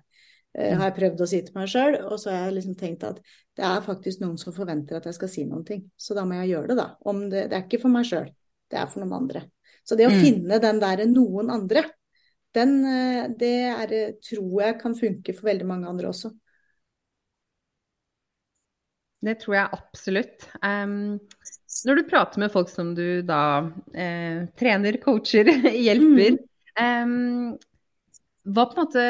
Eh, 0.57 0.73
har 0.77 0.91
jeg 0.91 0.97
prøvd 1.01 1.25
å 1.25 1.29
si 1.29 1.43
til 1.43 1.59
meg 1.59 1.69
sjøl. 1.73 1.99
Og 2.07 2.21
så 2.23 2.31
har 2.33 2.47
jeg 2.47 2.59
liksom 2.61 2.77
tenkt 2.79 3.05
at 3.09 3.19
det 3.57 3.67
er 3.67 3.85
faktisk 3.85 4.23
noen 4.23 4.39
som 4.41 4.55
forventer 4.57 5.01
at 5.01 5.09
jeg 5.09 5.17
skal 5.19 5.33
si 5.33 5.45
noen 5.49 5.65
ting. 5.67 5.85
Så 5.97 6.15
da 6.17 6.25
må 6.29 6.39
jeg 6.43 6.55
gjøre 6.55 6.73
det, 6.73 6.79
da. 6.81 6.89
Om 7.09 7.27
det, 7.33 7.49
det 7.51 7.59
er 7.59 7.67
ikke 7.67 7.83
for 7.83 7.93
meg 7.97 8.09
sjøl, 8.09 8.31
det 8.71 8.81
er 8.81 8.89
for 8.93 9.03
noen 9.03 9.17
andre. 9.23 9.47
Så 9.87 9.97
det 9.99 10.09
å 10.09 10.15
Mm. 10.15 10.21
finne 10.21 10.59
den 10.63 10.81
derre 10.83 11.07
noen 11.07 11.51
andre, 11.55 11.85
den, 12.57 12.85
eh, 12.85 13.29
det 13.39 13.55
er, 13.69 13.93
eh, 13.93 14.13
tror 14.23 14.63
jeg 14.63 14.81
kan 14.81 14.95
funke 14.95 15.35
for 15.35 15.49
veldig 15.51 15.67
mange 15.67 15.89
andre 15.89 16.09
også. 16.09 16.33
Det 19.27 19.41
tror 19.41 19.55
jeg 19.57 19.69
absolutt. 19.73 20.45
Når 21.87 21.99
du 21.99 22.07
prater 22.09 22.41
med 22.43 22.53
folk 22.55 22.71
som 22.71 22.95
du 22.95 23.23
da 23.27 23.41
eh, 23.95 24.47
trener, 24.59 24.99
coacher, 25.03 25.49
hjelper, 25.87 26.39
em, 26.81 27.15
hva 28.47 28.67
på 28.71 28.77
en 28.77 28.85
måte 28.85 29.07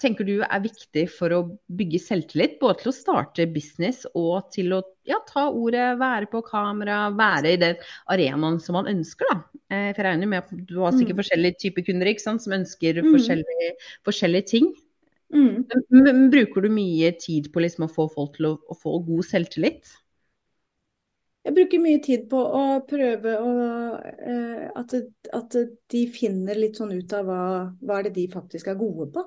tenker 0.00 0.24
du 0.24 0.38
er 0.46 0.62
viktig 0.64 1.02
for 1.12 1.34
å 1.34 1.40
bygge 1.76 1.98
selvtillit? 2.00 2.54
Både 2.62 2.80
til 2.80 2.92
å 2.92 2.96
starte 2.96 3.44
business 3.52 4.06
og 4.16 4.46
til 4.54 4.72
å 4.72 4.80
ja, 5.04 5.18
ta 5.28 5.48
ordet, 5.50 5.98
være 6.00 6.30
på 6.30 6.40
kamera, 6.46 7.10
være 7.12 7.52
i 7.52 7.58
den 7.60 7.82
arenaen 8.08 8.60
som 8.62 8.78
man 8.78 8.88
ønsker, 8.88 9.28
da. 9.28 9.42
Eh, 9.70 9.90
for 9.90 10.00
jeg 10.00 10.06
regner 10.08 10.30
med 10.30 10.44
at 10.46 10.54
du 10.70 10.78
har 10.80 10.94
sikkert 10.96 11.18
Mm. 11.18 11.22
forskjellige 11.24 11.58
typer 11.66 11.84
kunder 11.90 12.12
sant, 12.22 12.42
som 12.46 12.54
ønsker 12.56 13.02
Mm. 13.02 13.10
forskjellige, 13.12 13.72
forskjellige 14.08 14.46
ting. 14.46 14.70
Mm. 15.34 15.66
Men, 15.68 16.04
men 16.06 16.30
bruker 16.30 16.62
du 16.62 16.70
mye 16.72 17.12
tid 17.18 17.52
på 17.52 17.60
liksom 17.60 17.84
å 17.86 17.92
få 17.92 18.08
folk 18.14 18.36
til 18.38 18.46
å, 18.46 18.58
å 18.70 18.74
få 18.78 18.96
god 19.04 19.26
selvtillit? 19.26 19.90
Jeg 21.50 21.56
bruker 21.56 21.80
mye 21.82 21.98
tid 21.98 22.28
på 22.30 22.38
å 22.38 22.62
prøve 22.86 23.32
å 23.42 23.52
eh, 23.98 24.66
at, 24.70 24.92
at 25.34 25.56
de 25.90 26.02
finner 26.14 26.54
litt 26.54 26.78
sånn 26.78 26.92
ut 26.94 27.14
av 27.18 27.26
hva, 27.26 27.44
hva 27.82 27.96
er 27.98 28.06
det 28.06 28.12
de 28.20 28.26
faktisk 28.30 28.68
er 28.70 28.78
gode 28.78 29.08
på. 29.16 29.24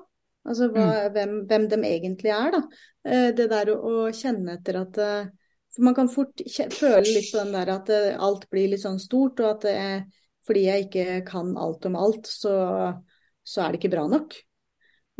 Altså 0.48 0.70
hva, 0.72 0.86
hvem, 1.12 1.34
hvem 1.50 1.66
de 1.68 1.78
egentlig 1.84 2.32
er, 2.32 2.48
da. 2.54 2.62
Eh, 3.04 3.28
det 3.36 3.50
der 3.52 3.74
å, 3.74 3.76
å 3.76 4.08
kjenne 4.16 4.56
etter 4.56 4.80
at 4.80 5.00
eh, 5.04 5.28
For 5.76 5.84
man 5.84 5.98
kan 5.98 6.08
fort 6.08 6.40
føle 6.72 7.04
litt 7.04 7.28
på 7.28 7.42
den 7.42 7.52
der 7.58 7.74
at 7.74 7.92
alt 7.92 8.48
blir 8.48 8.72
litt 8.72 8.84
sånn 8.86 9.00
stort, 9.02 9.44
og 9.44 9.58
at 9.58 9.68
er, 9.68 10.02
fordi 10.48 10.64
jeg 10.64 10.88
ikke 10.88 11.20
kan 11.28 11.52
alt 11.60 11.84
om 11.90 12.00
alt, 12.00 12.30
så, 12.30 12.56
så 13.44 13.66
er 13.66 13.74
det 13.74 13.82
ikke 13.82 13.92
bra 13.98 14.08
nok. 14.08 14.38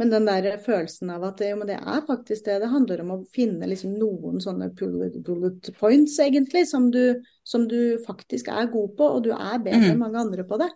Men 0.00 0.11
den 0.11 0.26
der 0.26 0.57
følelsen 0.59 1.12
av 1.14 1.22
at 1.28 1.40
jo, 1.46 1.54
men 1.61 1.68
det 1.70 1.76
er 1.78 2.00
faktisk 2.07 2.48
det 2.48 2.57
det 2.64 2.70
handler 2.72 3.04
om, 3.04 3.12
å 3.14 3.26
finne 3.30 3.68
liksom 3.70 3.92
noen 3.94 4.40
sånne 4.42 4.72
bullet, 4.74 5.70
points, 5.78 6.16
egentlig, 6.18 6.64
som 6.66 6.88
du, 6.90 7.20
som 7.46 7.68
du 7.70 7.96
faktisk 8.02 8.50
er 8.50 8.72
god 8.72 8.96
på, 8.98 9.07
og 9.07 9.22
du 9.22 9.30
er 9.37 9.62
bedre 9.62 9.92
enn 9.92 10.02
mange 10.02 10.18
andre 10.18 10.46
på 10.48 10.59
det. 10.59 10.70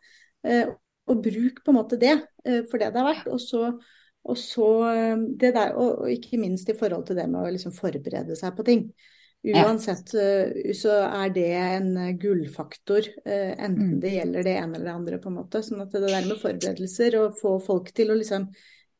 Eh, 0.46 0.70
og 1.08 1.22
bruk 1.24 1.62
på 1.64 1.72
en 1.72 1.78
måte 1.80 1.98
det 1.98 2.14
eh, 2.44 2.62
for 2.70 2.78
det 2.78 2.92
det 2.94 3.02
er 3.02 3.08
verdt. 3.10 3.28
Og 3.34 3.42
så, 3.42 3.72
og 4.22 4.38
så 4.38 4.70
eh, 4.92 5.26
det 5.40 5.54
der, 5.56 5.74
og, 5.74 6.04
og 6.04 6.14
ikke 6.14 6.38
minst 6.38 6.70
i 6.70 6.78
forhold 6.78 7.06
til 7.08 7.18
det 7.18 7.26
med 7.26 7.42
å 7.42 7.52
liksom 7.54 7.74
forberede 7.74 8.38
seg 8.38 8.54
på 8.54 8.66
ting. 8.70 8.86
Uansett 9.48 10.14
eh, 10.18 10.72
så 10.78 10.94
er 11.08 11.34
det 11.34 11.48
en 11.58 11.92
eh, 12.06 12.14
gullfaktor, 12.22 13.10
enten 13.26 13.94
Mm. 13.96 14.00
det 14.02 14.14
gjelder 14.14 14.46
det 14.46 14.56
ene 14.62 14.74
eller 14.78 14.90
det 14.92 14.96
andre, 14.96 15.18
på 15.22 15.30
en 15.30 15.38
måte. 15.42 15.66
Sånn 15.66 15.82
at 15.82 15.94
det 15.94 16.06
der 16.06 16.26
med 16.26 16.38
forberedelser 16.38 17.18
og 17.24 17.38
få 17.42 17.58
folk 17.66 17.90
til 17.98 18.14
å 18.14 18.18
liksom 18.18 18.50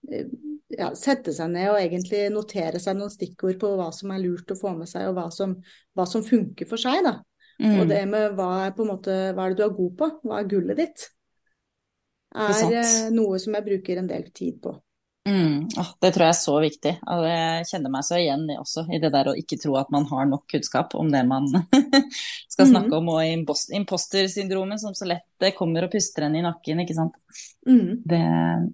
ja, 0.08 0.90
sette 0.98 1.32
seg 1.34 1.52
ned 1.52 1.70
og 1.72 1.80
egentlig 1.80 2.26
notere 2.34 2.80
seg 2.82 2.98
noen 2.98 3.12
stikkord 3.12 3.58
på 3.60 3.72
hva 3.78 3.88
som 3.94 4.12
er 4.14 4.22
lurt 4.24 4.52
å 4.52 4.58
få 4.58 4.74
med 4.76 4.90
seg, 4.90 5.08
og 5.10 5.16
hva 5.18 5.28
som, 5.34 5.56
hva 5.96 6.06
som 6.08 6.24
funker 6.26 6.68
for 6.68 6.80
seg. 6.80 7.02
da. 7.06 7.18
Og 7.58 7.84
Mm. 7.84 7.88
det 7.90 8.02
med 8.06 8.34
hva 8.38 8.50
er 8.68 8.74
måte, 8.86 9.14
hva 9.34 9.46
er 9.46 9.54
det 9.54 9.58
du 9.58 9.64
er 9.64 9.72
god 9.74 9.94
på, 9.98 10.10
hva 10.22 10.36
er 10.38 10.50
gullet 10.50 10.78
ditt, 10.78 11.08
er, 12.34 12.52
er 12.54 12.76
eh, 12.84 13.08
noe 13.10 13.38
som 13.42 13.56
jeg 13.56 13.66
bruker 13.66 13.98
en 13.98 14.10
del 14.10 14.28
tid 14.30 14.60
på. 14.62 14.76
Mm. 15.28 15.66
Åh, 15.76 15.88
det 16.00 16.08
tror 16.14 16.24
jeg 16.24 16.32
er 16.32 16.38
så 16.38 16.54
viktig. 16.62 16.92
Og 17.12 17.24
jeg 17.28 17.66
kjenner 17.68 17.92
meg 17.92 18.04
så 18.06 18.16
igjen 18.16 18.46
i 18.48 18.56
også 18.56 18.84
i 18.94 19.00
det 19.02 19.10
der 19.12 19.28
å 19.28 19.34
ikke 19.36 19.58
tro 19.60 19.74
at 19.76 19.90
man 19.92 20.06
har 20.08 20.24
nok 20.30 20.46
kunnskap 20.48 20.94
om 20.96 21.10
det 21.12 21.20
man 21.28 21.48
skal 22.54 22.70
snakke 22.70 22.96
om, 22.96 23.10
og 23.12 23.20
impos- 23.26 23.68
impostersyndromet 23.76 24.80
som 24.80 24.94
så 24.96 25.08
lett 25.10 25.26
det 25.42 25.52
kommer 25.58 25.84
og 25.84 25.92
puster 25.92 26.24
en 26.26 26.38
i 26.38 26.42
nakken, 26.46 26.80
ikke 26.86 26.96
sant. 26.96 27.18
Mm. 27.68 28.00
Det, 28.08 28.22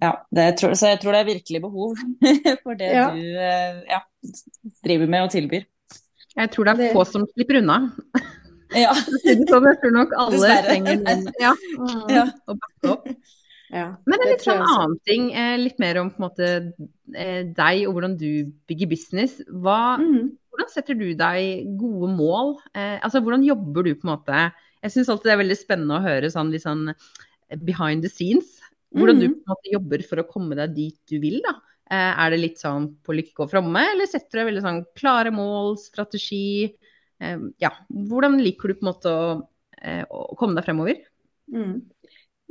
ja, 0.04 0.12
det 0.38 0.46
tror, 0.60 0.76
så 0.78 0.92
jeg 0.94 1.02
tror 1.02 1.16
det 1.16 1.24
er 1.24 1.30
virkelig 1.32 1.62
behov 1.66 1.98
for 2.64 2.78
det 2.78 2.92
Ja. 2.94 3.08
du 3.10 3.20
eh, 3.20 3.82
ja, 3.90 4.00
driver 4.86 5.10
med 5.16 5.26
og 5.26 5.34
tilbyr. 5.34 5.66
Jeg 6.34 6.50
tror 6.54 6.66
det 6.70 6.76
er 6.88 6.94
få 6.96 7.04
som 7.06 7.26
slipper 7.34 7.60
unna. 7.64 7.80
Ja. 8.74 8.94
Sånn, 8.96 9.20
Jeg 9.26 9.44
tror 9.48 9.92
nok 9.94 10.14
alle 10.22 10.38
Dessverre. 10.38 10.64
trenger 10.70 11.02
noen 11.02 11.26
ja, 11.42 11.52
mm, 11.78 12.04
Ja. 12.14 12.24
å 12.50 12.56
backe 12.58 12.94
opp. 12.96 13.10
Ja, 13.74 13.88
Men 14.06 14.20
en 14.20 14.22
er 14.22 14.30
litt 14.30 14.44
sånn 14.44 14.62
annen 14.62 14.98
ting, 15.08 15.30
eh, 15.34 15.56
litt 15.58 15.80
mer 15.82 15.98
om 15.98 16.12
måte 16.22 16.48
eh, 17.10 17.42
deg 17.42 17.86
og 17.88 17.96
hvordan 17.96 18.12
du 18.20 18.52
bygger 18.70 18.90
business. 18.92 19.40
Hva, 19.50 19.96
mm. 19.98 20.28
hvordan 20.52 20.70
setter 20.70 20.98
du 20.98 21.08
deg 21.18 21.72
gode 21.80 22.12
mål? 22.14 22.54
Eh, 22.70 23.00
altså 23.02 23.22
hvordan 23.24 23.42
jobber 23.46 23.88
du 23.88 23.96
på 23.96 24.06
en 24.06 24.12
måte? 24.12 24.44
Jeg 24.84 24.94
syns 24.94 25.10
alltid 25.10 25.26
det 25.26 25.34
er 25.34 25.40
veldig 25.42 25.58
spennende 25.58 25.98
å 25.98 26.04
høre 26.04 26.30
sånn 26.30 26.52
litt 26.54 26.62
sånn 26.62 26.92
eh, 26.92 27.58
behind 27.66 28.06
the 28.06 28.12
scenes. 28.12 28.60
Hvordan 28.94 29.18
du 29.18 29.26
Mhm. 29.26 29.34
på 29.34 29.42
en 29.42 29.54
måte 29.56 29.72
jobber 29.72 30.04
for 30.06 30.22
å 30.22 30.28
komme 30.30 30.54
deg 30.54 30.76
dit 30.76 30.98
du 31.10 31.18
vil, 31.18 31.40
da. 31.42 31.56
Eh, 31.90 32.12
er 32.14 32.30
det 32.30 32.38
litt 32.38 32.62
sånn 32.62 32.92
på 33.02 33.16
lykke 33.16 33.42
og 33.42 33.50
fromme, 33.50 33.82
eller 33.90 34.06
setter 34.06 34.30
du 34.30 34.38
deg 34.38 34.50
veldig 34.52 34.62
sånn 34.68 34.84
klare 34.94 35.34
mål, 35.34 35.74
strategi? 35.82 36.70
Eh, 37.18 37.42
ja, 37.58 37.72
hvordan 37.90 38.38
liker 38.38 38.70
du 38.70 38.78
på 38.78 38.86
en 38.86 38.92
måte 38.92 39.10
å, 39.10 39.34
å 40.14 40.38
komme 40.38 40.54
deg 40.54 40.68
fremover? 40.70 41.02
Mm. 41.50 41.82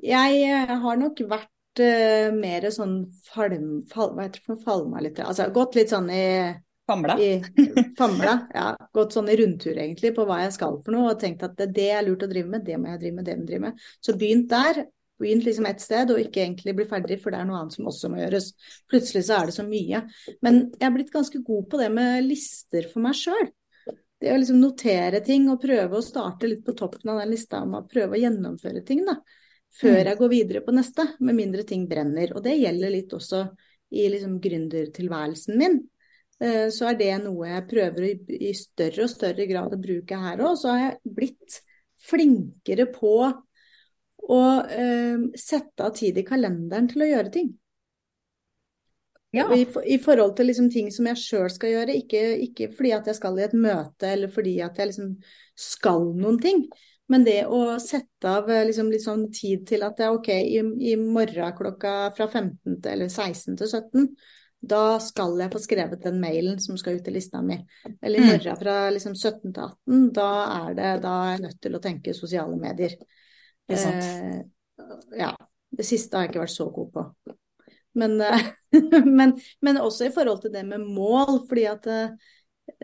Jeg 0.03 0.43
eh, 0.43 0.75
har 0.83 0.99
nok 0.99 1.21
vært 1.31 1.81
uh, 1.81 2.29
mer 2.35 2.67
sånn 2.75 3.03
falm, 3.29 3.83
fal, 3.89 4.11
hva 4.13 4.27
heter 4.27 4.41
det 4.41 4.49
for 4.49 4.63
falma 4.65 5.03
litt. 5.03 5.21
Altså 5.23 5.47
gått 5.55 5.77
litt 5.79 5.93
sånn 5.93 6.09
i, 6.11 6.25
Famla. 6.89 7.15
i 7.23 7.37
famla. 7.97 8.33
Ja, 8.53 8.73
gått 8.95 9.15
sånn 9.15 9.31
i 9.31 9.37
rundtur 9.39 9.77
egentlig 9.77 10.11
på 10.17 10.25
hva 10.27 10.41
jeg 10.43 10.57
skal 10.57 10.81
for 10.83 10.95
noe, 10.95 11.13
og 11.13 11.21
tenkt 11.21 11.45
at 11.47 11.55
det, 11.59 11.71
det 11.77 11.87
er 11.95 12.03
lurt 12.03 12.25
å 12.25 12.29
drive 12.31 12.51
med, 12.51 12.65
det 12.67 12.75
må 12.79 12.91
jeg 12.91 12.99
drive 13.05 13.15
med, 13.15 13.29
det 13.29 13.37
må 13.37 13.45
jeg 13.45 13.51
drive 13.53 13.65
med. 13.69 13.87
Så 14.03 14.17
begynt 14.19 14.51
der. 14.51 14.83
Begynt 15.21 15.45
liksom 15.45 15.67
ett 15.69 15.79
sted, 15.79 16.09
og 16.11 16.19
ikke 16.19 16.41
egentlig 16.41 16.73
bli 16.75 16.85
ferdig, 16.89 17.19
for 17.21 17.31
det 17.31 17.39
er 17.39 17.45
noe 17.47 17.59
annet 17.61 17.75
som 17.77 17.85
også 17.87 18.09
må 18.11 18.17
gjøres. 18.19 18.49
Plutselig 18.91 19.21
så 19.27 19.37
er 19.37 19.47
det 19.47 19.53
så 19.55 19.63
mye. 19.63 20.01
Men 20.43 20.57
jeg 20.73 20.87
er 20.87 20.95
blitt 20.95 21.13
ganske 21.13 21.39
god 21.45 21.67
på 21.69 21.79
det 21.79 21.91
med 21.93 22.25
lister 22.25 22.89
for 22.91 23.05
meg 23.05 23.15
sjøl. 23.15 23.45
Det 24.19 24.33
å 24.33 24.39
liksom 24.41 24.59
notere 24.59 25.21
ting 25.23 25.45
og 25.53 25.61
prøve 25.61 25.99
å 25.99 26.03
starte 26.03 26.49
litt 26.49 26.65
på 26.65 26.75
toppen 26.79 27.13
av 27.13 27.21
den 27.21 27.31
lista 27.31 27.61
om 27.63 27.77
å 27.77 27.85
prøve 27.87 28.17
å 28.17 28.21
gjennomføre 28.23 28.83
ting, 28.87 29.05
da. 29.07 29.19
Før 29.73 29.99
Mm. 29.99 30.05
jeg 30.05 30.17
går 30.19 30.29
videre 30.29 30.61
på 30.61 30.73
neste, 30.75 31.07
med 31.19 31.35
mindre 31.35 31.63
ting 31.65 31.87
brenner. 31.89 32.35
Og 32.35 32.43
det 32.45 32.59
gjelder 32.59 32.91
litt 32.93 33.13
også 33.13 33.47
i 33.91 34.07
liksom 34.09 34.39
gründertilværelsen 34.41 35.57
min. 35.57 35.79
Eh, 36.39 36.69
Så 36.69 36.89
er 36.91 36.95
det 36.99 37.23
noe 37.23 37.47
jeg 37.47 37.67
prøver 37.69 38.05
i 38.29 38.53
større 38.53 39.03
og 39.03 39.09
større 39.09 39.47
grad 39.49 39.73
å 39.73 39.81
bruke 39.81 40.15
her 40.15 40.37
òg. 40.37 40.57
Så 40.57 40.69
har 40.69 40.79
jeg 40.91 41.15
blitt 41.17 41.61
flinkere 42.03 42.85
på 42.93 43.15
å 44.29 44.41
eh, 44.69 45.17
sette 45.35 45.83
av 45.83 45.93
tid 45.95 46.17
i 46.17 46.23
kalenderen 46.27 46.87
til 46.91 47.01
å 47.01 47.09
gjøre 47.09 47.31
ting. 47.31 47.53
Ja. 49.33 49.47
I, 49.55 49.65
I 49.89 49.97
forhold 49.97 50.35
til 50.37 50.45
liksom 50.51 50.69
ting 50.69 50.91
som 50.93 51.07
jeg 51.09 51.17
sjøl 51.17 51.49
skal 51.49 51.71
gjøre, 51.73 51.95
ikke, 51.97 52.19
ikke 52.45 52.67
fordi 52.77 52.91
at 52.93 53.07
jeg 53.09 53.17
skal 53.17 53.39
i 53.39 53.45
et 53.47 53.55
møte 53.57 54.05
eller 54.11 54.29
fordi 54.29 54.59
at 54.61 54.77
jeg 54.77 54.91
liksom 54.91 55.15
skal 55.57 56.11
noen 56.13 56.37
ting. 56.43 56.67
Men 57.11 57.25
det 57.27 57.41
å 57.51 57.79
sette 57.83 58.29
av 58.29 58.47
eh, 58.51 58.63
liksom 58.69 58.87
litt 58.91 59.03
sånn 59.03 59.25
tid 59.35 59.65
til 59.67 59.83
at 59.83 59.97
det 59.99 60.05
er 60.07 60.15
OK, 60.15 60.29
i, 60.31 60.61
i 60.93 60.95
morgen 60.99 61.57
klokka 61.57 62.13
fra 62.15 62.29
15 62.29 62.77
til, 62.79 62.91
eller 62.93 63.11
16 63.11 63.57
til 63.59 63.67
17, 63.67 64.07
da 64.63 64.97
skal 65.03 65.35
jeg 65.41 65.51
få 65.51 65.59
skrevet 65.59 66.05
den 66.05 66.21
mailen 66.23 66.61
som 66.63 66.77
skal 66.79 66.95
ut 66.95 67.07
i 67.11 67.13
lista 67.17 67.41
mi. 67.43 67.57
Eller 67.99 68.21
i 68.21 68.23
Mm. 68.23 68.29
morgen 68.31 68.59
fra 68.61 68.75
liksom 68.95 69.15
17 69.19 69.51
til 69.51 69.63
18, 69.65 70.05
da 70.15 70.29
er, 70.45 70.77
det, 70.77 70.91
da 71.03 71.15
er 71.25 71.31
jeg 71.33 71.41
nødt 71.43 71.61
til 71.65 71.75
å 71.75 71.81
tenke 71.83 72.15
sosiale 72.15 72.55
medier. 72.55 72.95
Ikke 73.67 73.81
sant. 73.81 74.03
Eh, 74.07 75.17
ja. 75.19 75.33
Det 75.73 75.85
siste 75.87 76.15
har 76.15 76.27
jeg 76.27 76.31
ikke 76.31 76.43
vært 76.45 76.53
så 76.53 76.69
god 76.71 76.89
på. 76.93 77.03
Men, 77.99 78.15
eh, 78.21 78.47
men, 79.19 79.35
men 79.61 79.81
også 79.81 80.07
i 80.07 80.13
forhold 80.13 80.43
til 80.45 80.53
det 80.53 80.63
med 80.69 80.85
mål, 80.85 81.43
fordi 81.49 81.65
at 81.67 81.87
eh, 81.91 82.31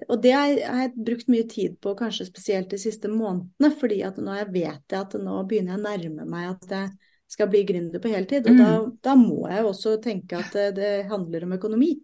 Og 0.09 0.21
det 0.21 0.31
har 0.35 0.47
jeg, 0.51 0.91
brukt 0.97 1.29
mye 1.31 1.45
tid 1.47 1.77
på, 1.81 1.93
kanskje 1.95 2.27
spesielt 2.27 2.69
de 2.69 2.77
siste 2.81 3.07
månedene. 3.07 3.71
fordi 3.79 4.01
at 4.03 4.17
nå 4.17 4.35
jeg 4.35 4.51
vet 4.51 4.83
jeg 4.91 4.99
at 4.99 5.13
nå 5.13 5.47
begynner 5.47 5.77
jeg 5.77 5.79
å 5.79 5.87
nærme 5.87 6.25
meg 6.27 6.49
at 6.49 6.69
jeg 6.69 6.89
skal 7.29 7.47
bli 7.47 7.63
gründer 7.63 8.01
på 8.01 8.09
heltid. 8.11 8.47
Og 8.47 8.53
Mm. 8.53 8.57
da, 8.57 8.91
da 9.01 9.15
må 9.15 9.47
jeg 9.49 9.61
jo 9.61 9.69
også 9.69 10.01
tenke 10.01 10.37
at 10.37 10.51
det, 10.51 10.75
det 10.75 11.07
handler 11.07 11.43
om 11.43 11.53
økonomi. 11.53 11.99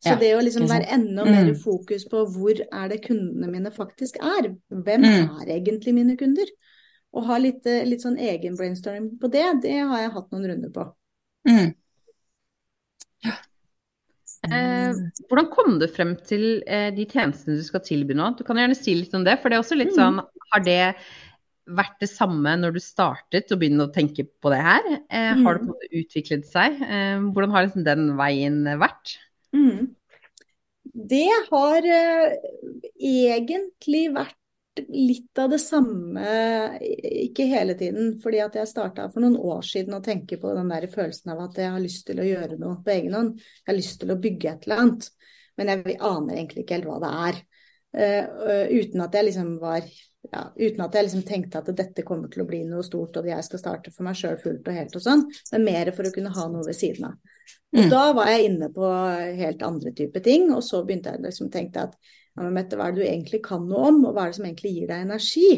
Så 0.00 0.14
Ja, 0.14 0.16
det 0.16 0.34
å 0.34 0.40
liksom 0.42 0.66
være 0.66 0.88
enda 0.92 1.24
mer 1.24 1.52
Mm. 1.52 1.60
fokus 1.60 2.04
på 2.08 2.24
hvor 2.26 2.56
er 2.72 2.88
det 2.88 3.02
kundene 3.04 3.50
mine 3.50 3.70
faktisk 3.70 4.16
er. 4.16 4.56
Hvem 4.70 5.00
Mm. 5.00 5.40
er 5.40 5.60
egentlig 5.60 5.94
mine 5.94 6.16
kunder? 6.16 6.46
Og 7.12 7.24
ha 7.24 7.38
litt, 7.38 7.66
eh, 7.66 7.84
litt 7.84 8.00
sånn 8.00 8.18
egen 8.18 8.56
brainstorming 8.56 9.18
på 9.18 9.30
det, 9.30 9.62
det 9.62 9.78
har 9.80 9.98
jeg 9.98 10.10
hatt 10.12 10.30
noen 10.30 10.46
runder 10.46 10.70
på. 10.70 10.92
Mm. 11.46 11.74
Eh, 14.48 14.92
hvordan 15.28 15.48
kom 15.52 15.74
du 15.80 15.84
frem 15.92 16.14
til 16.24 16.62
eh, 16.64 16.88
de 16.96 17.04
tjenestene 17.04 17.58
du 17.58 17.64
skal 17.66 17.82
tilby 17.84 18.16
nå? 18.16 18.30
Du 18.38 18.44
kan 18.46 18.56
gjerne 18.56 18.76
si 18.78 18.94
litt 18.96 19.12
om 19.16 19.26
det, 19.26 19.36
for 19.42 19.52
det 19.52 19.58
er 19.58 19.64
også 19.64 19.76
litt 19.76 19.92
Mm. 19.92 19.98
sånn 19.98 20.22
Har 20.50 20.64
det 20.64 20.94
vært 21.70 22.00
det 22.00 22.08
samme 22.10 22.56
når 22.58 22.72
du 22.74 22.80
startet 22.82 23.52
og 23.52 23.60
begynte 23.60 23.86
å 23.86 23.92
tenke 23.94 24.24
på 24.42 24.50
det 24.50 24.62
her? 24.64 24.88
Eh, 25.12 25.34
Har 25.44 25.54
det 25.54 25.60
på 25.60 25.68
en 25.68 25.74
måte 25.74 25.92
utviklet 25.92 26.48
seg? 26.48 26.80
Eh, 26.82 27.20
hvordan 27.30 27.52
har 27.54 27.66
liksom 27.68 27.84
den 27.86 28.16
veien 28.18 28.64
vært? 28.80 29.18
Mm. 29.54 29.94
Det 30.94 31.28
har 31.52 31.86
eh, 31.86 32.34
egentlig 32.98 34.08
vært 34.16 34.39
litt 34.88 35.38
av 35.38 35.50
det 35.52 35.60
samme, 35.62 36.24
ikke 36.80 37.46
hele 37.50 37.76
tiden. 37.78 38.14
Fordi 38.22 38.42
at 38.44 38.58
jeg 38.58 38.70
starta 38.70 39.08
for 39.12 39.24
noen 39.24 39.38
år 39.38 39.62
siden 39.66 39.96
å 39.96 40.02
tenke 40.04 40.38
på 40.40 40.54
den 40.56 40.72
der 40.72 40.88
følelsen 40.90 41.34
av 41.34 41.44
at 41.48 41.60
jeg 41.60 41.72
har 41.74 41.82
lyst 41.82 42.06
til 42.08 42.20
å 42.22 42.28
gjøre 42.28 42.58
noe 42.60 42.80
på 42.84 42.94
egen 42.96 43.16
hånd. 43.16 43.40
Jeg 43.40 43.70
har 43.72 43.78
lyst 43.78 44.00
til 44.02 44.12
å 44.14 44.20
bygge 44.20 44.52
et 44.52 44.68
eller 44.68 44.84
annet. 44.84 45.10
Men 45.60 45.72
jeg 45.74 45.98
aner 45.98 46.36
egentlig 46.36 46.64
ikke 46.64 46.78
helt 46.78 46.90
hva 46.90 47.00
det 47.02 47.14
er. 47.28 47.42
Uh, 47.90 48.66
uten 48.70 49.02
at 49.02 49.16
jeg 49.18 49.26
liksom 49.26 49.56
var 49.58 49.82
ja, 50.28 50.44
uten 50.54 50.84
at 50.84 50.94
jeg 50.94 51.06
liksom 51.06 51.22
tenkte 51.26 51.60
at 51.60 51.70
dette 51.76 52.04
kommer 52.06 52.30
til 52.30 52.44
å 52.44 52.48
bli 52.48 52.60
noe 52.68 52.84
stort 52.86 53.16
og 53.16 53.28
jeg 53.30 53.44
skal 53.46 53.62
starte 53.62 53.92
for 53.94 54.06
meg 54.06 54.18
sjøl 54.18 54.36
fullt 54.40 54.68
og 54.68 54.76
helt 54.76 54.96
og 54.98 55.04
sånn, 55.04 55.24
men 55.54 55.64
mer 55.66 55.90
for 55.96 56.06
å 56.06 56.12
kunne 56.14 56.32
ha 56.34 56.46
noe 56.52 56.66
ved 56.66 56.76
siden 56.76 57.08
av. 57.08 57.36
Og 57.70 57.84
Mm. 57.84 57.90
da 57.90 58.12
var 58.12 58.26
jeg 58.26 58.50
inne 58.50 58.68
på 58.74 58.86
helt 59.38 59.62
andre 59.62 59.92
typer 59.92 60.20
ting, 60.20 60.52
og 60.52 60.62
så 60.62 60.84
begynte 60.84 61.12
jeg 61.14 61.22
liksom 61.22 61.50
tenkte 61.50 61.86
at 61.88 61.96
ja, 62.36 62.42
men 62.44 62.54
Mette, 62.56 62.78
hva 62.78 62.88
er 62.88 62.96
det 62.96 63.02
du 63.02 63.08
egentlig 63.08 63.42
kan 63.44 63.66
noe 63.68 63.90
om, 63.90 64.00
og 64.06 64.14
hva 64.14 64.24
er 64.26 64.32
det 64.32 64.38
som 64.38 64.48
egentlig 64.48 64.74
gir 64.76 64.90
deg 64.90 65.04
energi? 65.06 65.50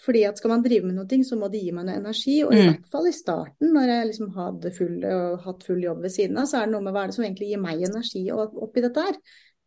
Fordi 0.00 0.22
at 0.24 0.38
skal 0.40 0.52
man 0.54 0.62
drive 0.64 0.86
med 0.86 0.96
noe, 0.96 1.24
så 1.26 1.36
må 1.36 1.48
det 1.52 1.60
gi 1.60 1.72
meg 1.76 1.88
noe 1.88 1.98
energi. 2.00 2.36
Og 2.44 2.54
i 2.54 2.60
Mm. 2.60 2.68
hvert 2.70 2.86
fall 2.88 3.08
i 3.08 3.12
starten, 3.12 3.72
når 3.74 3.86
jeg 3.90 4.06
liksom 4.06 4.30
hadde 4.36 4.72
full, 4.72 5.04
og 5.04 5.40
hatt 5.44 5.64
full 5.66 5.82
jobb 5.82 6.00
ved 6.02 6.10
siden 6.14 6.38
av, 6.38 6.46
så 6.46 6.60
er 6.60 6.66
det 6.66 6.72
noe 6.72 6.84
med 6.86 6.94
hva 6.94 7.02
er 7.04 7.06
det 7.10 7.16
som 7.18 7.24
egentlig 7.24 7.50
gir 7.50 7.60
meg 7.60 7.82
energi 7.82 8.22
oppi 8.32 8.80
dette 8.80 9.00
her. 9.00 9.18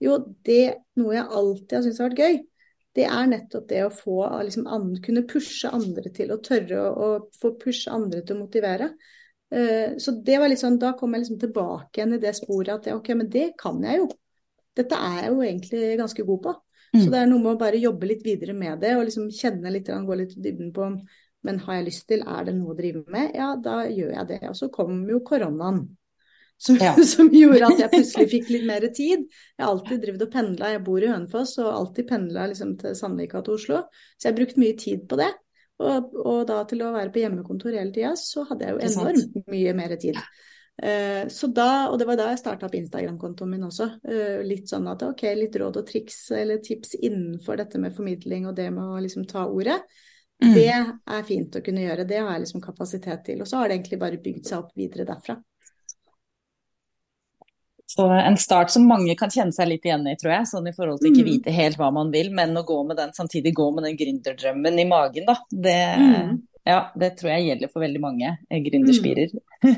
Jo, 0.01 0.17
det 0.43 0.75
noe 0.99 1.13
jeg 1.13 1.27
alltid 1.29 1.77
har 1.77 1.83
syntes 1.83 1.99
har 1.99 2.09
vært 2.09 2.23
gøy. 2.23 2.39
Det 2.93 3.05
er 3.09 3.27
nettopp 3.29 3.67
det 3.69 3.83
å 3.85 3.93
få 3.93 4.17
liksom, 4.45 4.67
andre, 4.67 5.01
kunne 5.01 5.25
pushe 5.25 5.69
andre 5.69 6.11
til 6.13 6.33
å 6.33 6.41
tørre 6.45 6.81
å, 6.81 6.93
å 6.93 7.29
få 7.41 7.55
pushe 7.57 7.91
andre 7.93 8.21
til 8.21 8.37
å 8.37 8.43
motivere. 8.43 8.91
Uh, 9.53 9.97
så 10.01 10.15
det 10.25 10.39
var 10.41 10.49
litt 10.49 10.61
sånn, 10.61 10.79
da 10.81 10.93
kom 10.97 11.13
jeg 11.13 11.25
liksom 11.25 11.39
tilbake 11.41 11.99
igjen 11.99 12.15
i 12.17 12.21
det 12.21 12.33
sporet 12.37 12.73
at 12.73 12.89
ok, 12.93 13.13
men 13.17 13.29
det 13.29 13.51
kan 13.57 13.81
jeg 13.85 14.01
jo. 14.01 14.09
Dette 14.75 14.97
er 14.97 15.19
jeg 15.21 15.33
jo 15.33 15.43
egentlig 15.45 15.97
ganske 15.99 16.25
god 16.25 16.41
på. 16.47 16.55
Så 16.93 17.07
Mm. 17.07 17.11
det 17.11 17.19
er 17.19 17.25
noe 17.25 17.41
med 17.41 17.55
å 17.55 17.59
bare 17.59 17.79
jobbe 17.81 18.05
litt 18.05 18.23
videre 18.23 18.53
med 18.53 18.79
det 18.79 18.91
og 18.95 19.05
liksom 19.07 19.29
kjenne 19.33 19.71
litt, 19.73 19.87
gå 19.87 20.15
litt 20.15 20.35
i 20.37 20.41
dybden 20.41 20.71
på 20.75 20.91
men 21.43 21.59
har 21.65 21.79
jeg 21.79 21.89
lyst 21.89 22.07
til, 22.07 22.23
er 22.23 22.47
det 22.47 22.55
noe 22.55 22.71
å 22.73 22.77
drive 22.77 23.03
med? 23.11 23.33
Ja, 23.35 23.53
da 23.59 23.83
gjør 23.91 24.13
jeg 24.15 24.27
det. 24.29 24.39
Og 24.47 24.55
så 24.55 24.69
kom 24.71 25.03
jo 25.09 25.19
koronaen. 25.27 25.83
Som, 26.63 26.77
Ja. 26.79 26.93
som 27.13 27.27
gjorde 27.33 27.67
at 27.67 27.81
jeg 27.81 27.91
plutselig 27.91 28.29
fikk 28.31 28.51
litt 28.53 28.67
mer 28.69 28.85
tid. 28.95 29.25
Jeg 29.27 29.65
har 29.65 29.73
alltid 29.73 30.03
drevet 30.05 30.23
og 30.23 30.31
pendla, 30.31 30.69
jeg 30.71 30.83
bor 30.85 31.03
i 31.03 31.09
Hønefoss 31.11 31.57
og 31.59 31.71
alltid 31.73 32.07
pendla 32.07 32.47
liksom 32.47 32.77
til 32.79 32.95
Sandvika 32.95 33.43
til 33.43 33.57
Oslo. 33.57 33.81
Så 34.15 34.29
jeg 34.29 34.31
har 34.31 34.39
brukt 34.39 34.61
mye 34.63 34.77
tid 34.79 35.03
på 35.09 35.19
det. 35.19 35.31
Og, 35.83 36.13
og 36.23 36.47
da 36.47 36.61
til 36.69 36.85
å 36.85 36.93
være 36.93 37.11
på 37.11 37.19
hjemmekontor 37.25 37.75
hele 37.75 37.91
tida, 37.91 38.13
så 38.15 38.45
hadde 38.47 38.69
jeg 38.69 38.77
jo 38.77 38.87
enormt 38.87 39.51
mye 39.51 39.73
mer 39.75 39.97
tid. 39.99 40.19
Eh, 40.81 41.27
så 41.29 41.47
da, 41.53 41.89
og 41.91 41.99
det 41.99 42.07
var 42.09 42.17
da 42.17 42.31
jeg 42.31 42.39
starta 42.41 42.65
opp 42.65 42.75
Instagram-kontoen 42.75 43.51
min 43.53 43.67
også. 43.67 43.89
Eh, 44.09 44.41
litt 44.47 44.71
sånn 44.71 44.87
at 44.89 45.03
ok, 45.05 45.21
litt 45.37 45.55
råd 45.61 45.77
og 45.83 45.87
triks 45.87 46.31
eller 46.33 46.57
tips 46.65 46.95
innenfor 46.99 47.61
dette 47.61 47.79
med 47.79 47.95
formidling 47.95 48.47
og 48.49 48.55
det 48.57 48.71
med 48.73 48.83
å 48.83 48.99
liksom 49.03 49.27
ta 49.29 49.45
ordet. 49.45 49.79
Mm. 50.43 50.53
Det 50.57 50.67
er 50.73 51.23
fint 51.23 51.55
å 51.55 51.61
kunne 51.63 51.85
gjøre, 51.85 52.07
det 52.09 52.19
har 52.19 52.33
jeg 52.33 52.45
liksom 52.47 52.63
kapasitet 52.63 53.23
til. 53.25 53.41
Og 53.41 53.47
så 53.47 53.61
har 53.61 53.69
det 53.69 53.77
egentlig 53.77 53.99
bare 54.01 54.17
bygd 54.23 54.49
seg 54.49 54.63
opp 54.63 54.71
videre 54.75 55.05
derfra. 55.07 55.37
Så 57.93 58.07
en 58.09 58.37
start 58.41 58.71
som 58.73 58.87
mange 58.89 59.13
kan 59.15 59.29
kjenne 59.29 59.53
seg 59.53 59.67
litt 59.69 59.83
igjen 59.85 60.07
i, 60.09 60.15
tror 60.17 60.31
jeg. 60.33 60.47
Sånn 60.49 60.67
i 60.67 60.73
forhold 60.73 60.99
til 60.99 61.11
ikke 61.11 61.21
Mm. 61.21 61.29
vite 61.29 61.51
helt 61.53 61.77
hva 61.77 61.91
man 61.93 62.09
vil, 62.11 62.31
men 62.33 62.57
å 62.57 62.65
gå 62.65 62.79
med 62.87 62.97
den, 62.97 63.11
samtidig 63.13 63.53
gå 63.53 63.67
med 63.75 63.83
den 63.85 63.97
gründerdrømmen 63.99 64.79
i 64.79 64.85
magen, 64.89 65.25
da. 65.27 65.35
Det, 65.51 65.77
Mm. 65.99 66.41
Ja, 66.67 66.81
det 66.95 67.15
tror 67.19 67.33
jeg 67.33 67.47
gjelder 67.49 67.71
for 67.71 67.83
veldig 67.83 68.01
mange 68.03 68.35
gründerspirer. 68.49 69.33
Mm. 69.63 69.73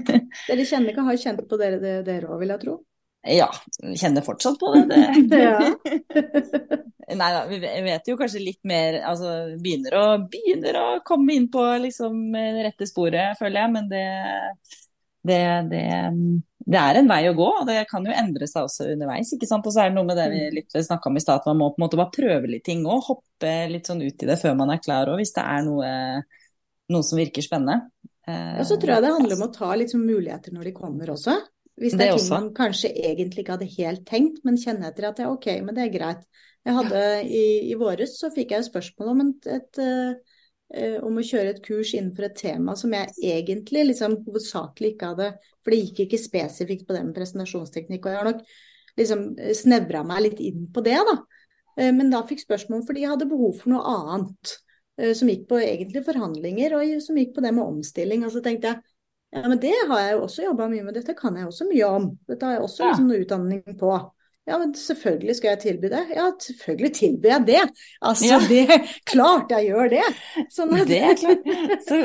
Dere 0.50 0.66
kjenner 0.68 0.92
ikke, 0.92 1.06
har 1.08 1.22
kjent 1.22 1.48
på 1.50 1.58
dere 1.62 1.80
det 1.82 1.96
dere 2.08 2.30
òg, 2.30 2.42
vil 2.44 2.54
jeg 2.56 2.66
tro? 2.66 2.82
Ja, 3.26 3.48
kjenner 3.98 4.22
fortsatt 4.22 4.60
på 4.62 4.70
det. 4.86 5.00
det. 5.32 5.46
Nei 7.20 7.30
da, 7.34 7.44
vi 7.50 7.58
vet 7.60 8.10
jo 8.10 8.18
kanskje 8.18 8.42
litt 8.42 8.62
mer 8.66 9.00
Altså 9.06 9.32
begynner 9.62 9.98
å, 9.98 10.06
begynner 10.30 10.78
å 10.80 10.86
komme 11.06 11.34
inn 11.38 11.48
på 11.54 11.64
liksom 11.82 12.34
det 12.34 12.66
rette 12.68 12.88
sporet, 12.90 13.38
føler 13.40 13.64
jeg. 13.64 13.74
Men 13.76 13.90
det, 13.90 14.06
det, 15.26 15.40
det, 15.72 15.84
det 16.66 16.82
er 16.82 17.00
en 17.00 17.10
vei 17.10 17.22
å 17.30 17.36
gå, 17.38 17.50
og 17.62 17.68
det 17.70 17.84
kan 17.90 18.06
jo 18.06 18.14
endre 18.14 18.50
seg 18.50 18.66
også 18.66 18.90
underveis. 18.94 19.34
ikke 19.36 19.50
sant? 19.50 19.66
Og 19.66 19.76
så 19.76 19.84
er 19.84 19.92
det 19.92 19.98
noe 20.00 20.10
med 20.10 20.18
det 20.18 20.30
vi 20.34 20.46
litt 20.60 20.78
snakka 20.78 21.12
om 21.12 21.20
i 21.20 21.24
stad, 21.24 21.44
at 21.44 21.50
man 21.52 21.62
må 21.62 21.70
på 21.74 21.82
en 21.82 21.86
måte 21.86 22.00
bare 22.02 22.14
prøve 22.16 22.50
litt 22.50 22.66
ting 22.66 22.86
òg. 22.86 23.06
Hoppe 23.10 23.54
litt 23.70 23.90
sånn 23.90 24.02
ut 24.06 24.26
i 24.26 24.30
det 24.32 24.40
før 24.42 24.58
man 24.62 24.74
er 24.74 24.82
klar 24.82 25.14
òg, 25.14 25.22
hvis 25.22 25.36
det 25.38 25.46
er 25.46 25.66
noe, 25.68 25.92
noe 26.92 27.06
som 27.06 27.20
virker 27.20 27.46
spennende. 27.46 27.90
Eh, 28.28 28.60
Og 28.62 28.66
så 28.70 28.78
tror 28.82 28.96
jeg 28.96 29.06
det 29.06 29.14
handler 29.16 29.38
om 29.38 29.48
å 29.48 29.54
ta 29.54 29.72
liksom 29.78 30.06
muligheter 30.06 30.54
når 30.56 30.70
de 30.70 30.74
kommer 30.76 31.12
også. 31.14 31.38
Hvis 31.76 31.92
det 31.92 32.00
Det 32.00 32.08
er 32.08 32.18
ting 32.18 32.30
man 32.32 32.54
kanskje 32.56 32.94
egentlig 32.96 33.44
ikke 33.44 33.58
hadde 33.58 33.74
helt 33.78 34.06
tenkt, 34.08 34.40
men 34.48 34.58
kjenner 34.58 34.92
etter 34.92 35.10
at 35.10 35.20
ja, 35.20 35.32
ok, 35.32 35.48
men 35.66 35.76
det 35.76 35.84
er 35.84 35.92
greit. 35.98 36.22
Jeg 36.66 36.74
hadde 36.78 37.02
i, 37.28 37.44
i 37.70 37.76
våres 37.78 38.16
så 38.18 38.32
fikk 38.34 38.56
jeg 38.56 38.66
spørsmål 38.66 39.12
om, 39.12 39.20
et, 39.28 39.50
et, 39.58 39.82
eh, 40.74 40.96
om 41.04 41.20
å 41.20 41.26
kjøre 41.26 41.52
et 41.54 41.62
kurs 41.66 41.92
innenfor 41.94 42.30
et 42.30 42.38
tema 42.40 42.78
som 42.80 42.94
jeg 42.96 43.12
egentlig 43.22 43.84
liksom 43.92 44.16
hovedsakelig 44.26 44.96
ikke 44.96 45.12
hadde 45.12 45.28
For 45.62 45.74
det 45.74 45.82
gikk 45.84 46.00
ikke 46.06 46.22
spesifikt 46.24 46.88
på 46.88 46.96
det 46.96 47.04
med 47.06 47.14
presentasjonsteknikk, 47.18 48.06
og 48.08 48.12
jeg 48.14 48.22
har 48.22 48.30
nok 48.32 48.42
liksom 48.98 49.26
snevra 49.54 50.04
meg 50.08 50.24
litt 50.30 50.40
inn 50.40 50.70
på 50.74 50.82
det, 50.86 50.96
da. 50.96 51.18
Eh, 51.78 51.92
Men 51.92 52.10
da 52.10 52.24
fikk 52.24 52.42
spørsmål 52.46 52.86
fordi 52.88 53.04
jeg 53.04 53.14
hadde 53.14 53.30
behov 53.30 53.60
for 53.60 53.76
noe 53.76 53.84
annet. 54.00 54.56
Eh, 55.02 55.14
Som 55.18 55.32
gikk 55.32 55.48
på 55.50 55.62
egentlig 55.62 56.04
forhandlinger, 56.08 56.78
og 56.78 56.98
som 57.04 57.18
gikk 57.20 57.36
på 57.36 57.46
det 57.46 57.54
med 57.56 57.66
omstilling. 57.66 58.26
Og 58.28 58.34
så 58.36 58.44
tenkte 58.46 58.74
jeg 58.74 58.84
ja, 59.36 59.42
men 59.50 59.60
det 59.60 59.74
har 59.90 60.00
jeg 60.00 60.12
jo 60.16 60.20
også 60.24 60.44
jobba 60.46 60.68
mye 60.72 60.84
med, 60.86 60.96
dette 60.96 61.16
kan 61.18 61.36
jeg 61.36 61.48
også 61.50 61.66
mye 61.68 61.88
om. 61.92 62.06
Dette 62.30 62.46
har 62.48 62.56
jeg 62.56 62.62
også 62.64 62.86
liksom 62.86 63.10
noe 63.10 63.24
utdanning 63.26 63.64
på. 63.80 63.90
Ja, 64.46 64.60
men 64.62 64.76
selvfølgelig 64.78 65.36
skal 65.40 65.50
jeg 65.56 65.60
tilby 65.64 65.90
det. 65.90 66.04
Ja, 66.14 66.28
selvfølgelig 66.42 66.92
tilbyr 66.94 67.32
jeg 67.32 67.48
det. 67.48 67.64
Altså, 68.02 68.28
Ja. 68.30 68.38
det 68.50 68.78
Klart 69.10 69.52
jeg 69.52 69.72
gjør 69.72 69.90
det. 69.90 70.04
Sånn 70.54 70.76
at, 70.78 70.88
Det 70.92 71.00
er 71.02 71.18
klart. 71.18 71.50
Så, 71.88 72.00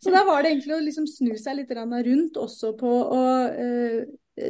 så 0.00 0.14
da 0.14 0.24
var 0.24 0.42
det 0.42 0.54
egentlig 0.54 0.74
å 0.74 0.80
liksom 0.86 1.06
snu 1.06 1.34
seg 1.38 1.60
litt 1.60 1.70
rundt 1.76 2.40
også 2.40 2.72
på 2.80 2.88
å 2.88 3.22
uh, 3.52 4.00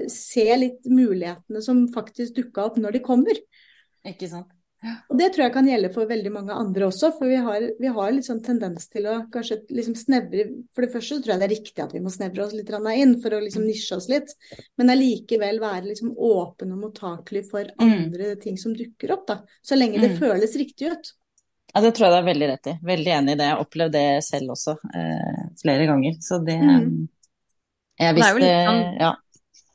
se 0.09 0.47
litt 0.57 0.87
mulighetene 0.87 1.63
som 1.63 1.83
faktisk 1.93 2.39
dukka 2.39 2.71
opp 2.71 2.79
når 2.79 2.97
de 2.97 3.03
kommer. 3.05 3.43
ikke 4.07 4.31
sant. 4.31 4.49
Og 5.11 5.19
det 5.19 5.27
tror 5.35 5.45
jeg 5.45 5.53
kan 5.53 5.67
gjelde 5.69 5.91
for 5.93 6.09
veldig 6.09 6.31
mange 6.33 6.55
andre 6.57 6.87
også, 6.89 7.11
for 7.19 7.29
vi 7.29 7.37
har, 7.37 7.67
vi 7.79 7.91
har 7.93 8.13
litt 8.13 8.25
sånn 8.25 8.43
tendens 8.43 8.89
til 8.89 9.05
å 9.11 9.17
kanskje 9.33 9.59
liksom 9.69 9.95
snevre 9.99 10.47
For 10.75 10.87
det 10.87 10.93
første 10.95 11.19
så 11.19 11.23
tror 11.23 11.35
jeg 11.35 11.41
det 11.43 11.49
er 11.51 11.55
riktig 11.55 11.85
at 11.85 11.93
vi 11.93 12.01
må 12.01 12.13
snevre 12.15 12.45
oss 12.47 12.55
litt 12.57 12.71
inn 12.71 13.15
for 13.21 13.31
å 13.37 13.43
liksom 13.45 13.67
nisje 13.67 13.97
oss 13.97 14.09
litt, 14.09 14.33
men 14.79 14.89
allikevel 14.89 15.61
være 15.61 15.91
liksom 15.91 16.15
åpen 16.17 16.73
og 16.73 16.79
mottakelig 16.87 17.45
for 17.51 17.65
Mm. 17.81 17.93
andre 17.93 18.37
ting 18.37 18.57
som 18.57 18.75
dukker 18.75 19.13
opp, 19.13 19.27
da. 19.27 19.41
Så 19.63 19.77
lenge 19.77 20.01
det 20.01 20.13
Mm. 20.13 20.19
føles 20.19 20.57
riktig 20.57 20.93
ut. 20.93 21.13
Ja, 21.75 21.81
det 21.83 21.95
tror 21.95 22.09
jeg 22.09 22.13
det 22.13 22.21
er 22.25 22.33
veldig 22.35 22.49
rett 22.49 22.67
i. 22.67 22.79
Veldig 22.83 23.13
enig 23.15 23.33
i 23.33 23.37
det. 23.37 23.45
Jeg 23.47 23.55
har 23.57 23.65
opplevd 23.65 23.93
det 23.93 24.25
selv 24.25 24.49
også 24.51 24.77
eh, 24.95 25.43
flere 25.63 25.87
ganger. 25.87 26.13
Så 26.21 26.45
det 26.45 26.59
Mm. 26.61 27.09
Jeg 28.01 28.15
Det 28.17 28.25
er 28.25 28.33
jo 28.33 28.39
litt 28.39 28.69
sånn- 28.69 28.99
Ja. 29.01 29.15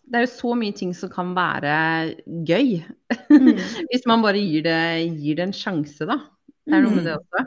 Det 0.05 0.19
er 0.19 0.25
jo 0.27 0.31
så 0.35 0.51
mye 0.57 0.73
ting 0.77 0.91
som 0.93 1.09
kan 1.09 1.33
være 1.37 2.15
gøy, 2.45 2.83
Mm. 3.29 3.57
hvis 3.91 4.05
man 4.09 4.21
bare 4.25 4.37
gir 4.41 4.61
det, 4.65 4.77
gir 5.19 5.35
det 5.39 5.47
en 5.47 5.53
sjanse, 5.55 6.05
da. 6.05 6.19
Det 6.65 6.73
er 6.77 6.81
noe 6.85 6.95
med 6.97 7.05
det 7.07 7.15
også. 7.17 7.45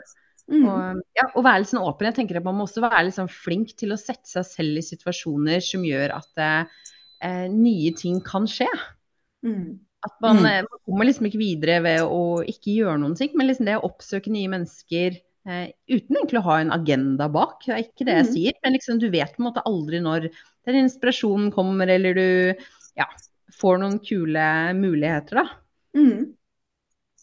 Mm. 0.49 0.63
Og, 0.65 1.01
ja, 1.15 1.25
å 1.37 1.43
være 1.45 1.61
litt 1.61 1.69
sånn 1.71 1.83
åpen. 1.85 2.07
Jeg 2.09 2.15
tenker 2.17 2.39
at 2.39 2.45
Man 2.47 2.55
må 2.57 2.65
også 2.65 2.81
være 2.81 3.03
litt 3.05 3.15
sånn 3.19 3.29
flink 3.29 3.75
til 3.77 3.91
å 3.93 3.97
sette 4.01 4.25
seg 4.31 4.47
selv 4.47 4.79
i 4.79 4.85
situasjoner 4.85 5.61
som 5.61 5.83
gjør 5.85 6.15
at 6.15 6.39
eh, 7.21 7.45
nye 7.53 7.91
ting 7.99 8.17
kan 8.25 8.47
skje. 8.49 8.67
Mm. 9.45 9.77
At 10.07 10.15
man, 10.23 10.39
Mm. 10.39 10.45
eh, 10.47 10.61
man 10.65 10.79
kommer 10.87 11.05
liksom 11.09 11.27
ikke 11.29 11.41
videre 11.43 11.81
ved 11.83 12.01
å 12.01 12.21
ikke 12.47 12.73
gjøre 12.79 12.97
noen 13.03 13.15
ting, 13.19 13.31
men 13.35 13.47
liksom 13.51 13.67
det 13.67 13.75
å 13.77 13.85
oppsøke 13.91 14.31
nye 14.31 14.47
mennesker 14.51 15.19
eh, 15.49 15.67
uten 15.91 16.15
egentlig 16.17 16.39
å 16.41 16.47
ha 16.47 16.57
en 16.63 16.71
agenda 16.71 17.27
bak. 17.31 17.61
Det 17.65 17.75
er 17.75 17.83
ikke 17.83 18.05
det 18.07 18.15
jeg 18.17 18.25
Mm. 18.25 18.33
sier, 18.33 18.53
men 18.63 18.73
liksom 18.73 18.99
du 18.99 19.09
vet 19.09 19.35
på 19.35 19.43
en 19.43 19.51
måte 19.51 19.63
aldri 19.65 19.99
når 20.01 20.29
den 20.69 20.85
inspirasjonen 20.85 21.49
kommer, 21.53 21.89
eller 21.91 22.17
du 22.17 22.65
ja, 22.99 23.07
får 23.59 23.81
noen 23.81 23.97
kule 24.03 24.49
muligheter, 24.77 25.41
da. 25.41 25.47
Mm. 25.97 26.35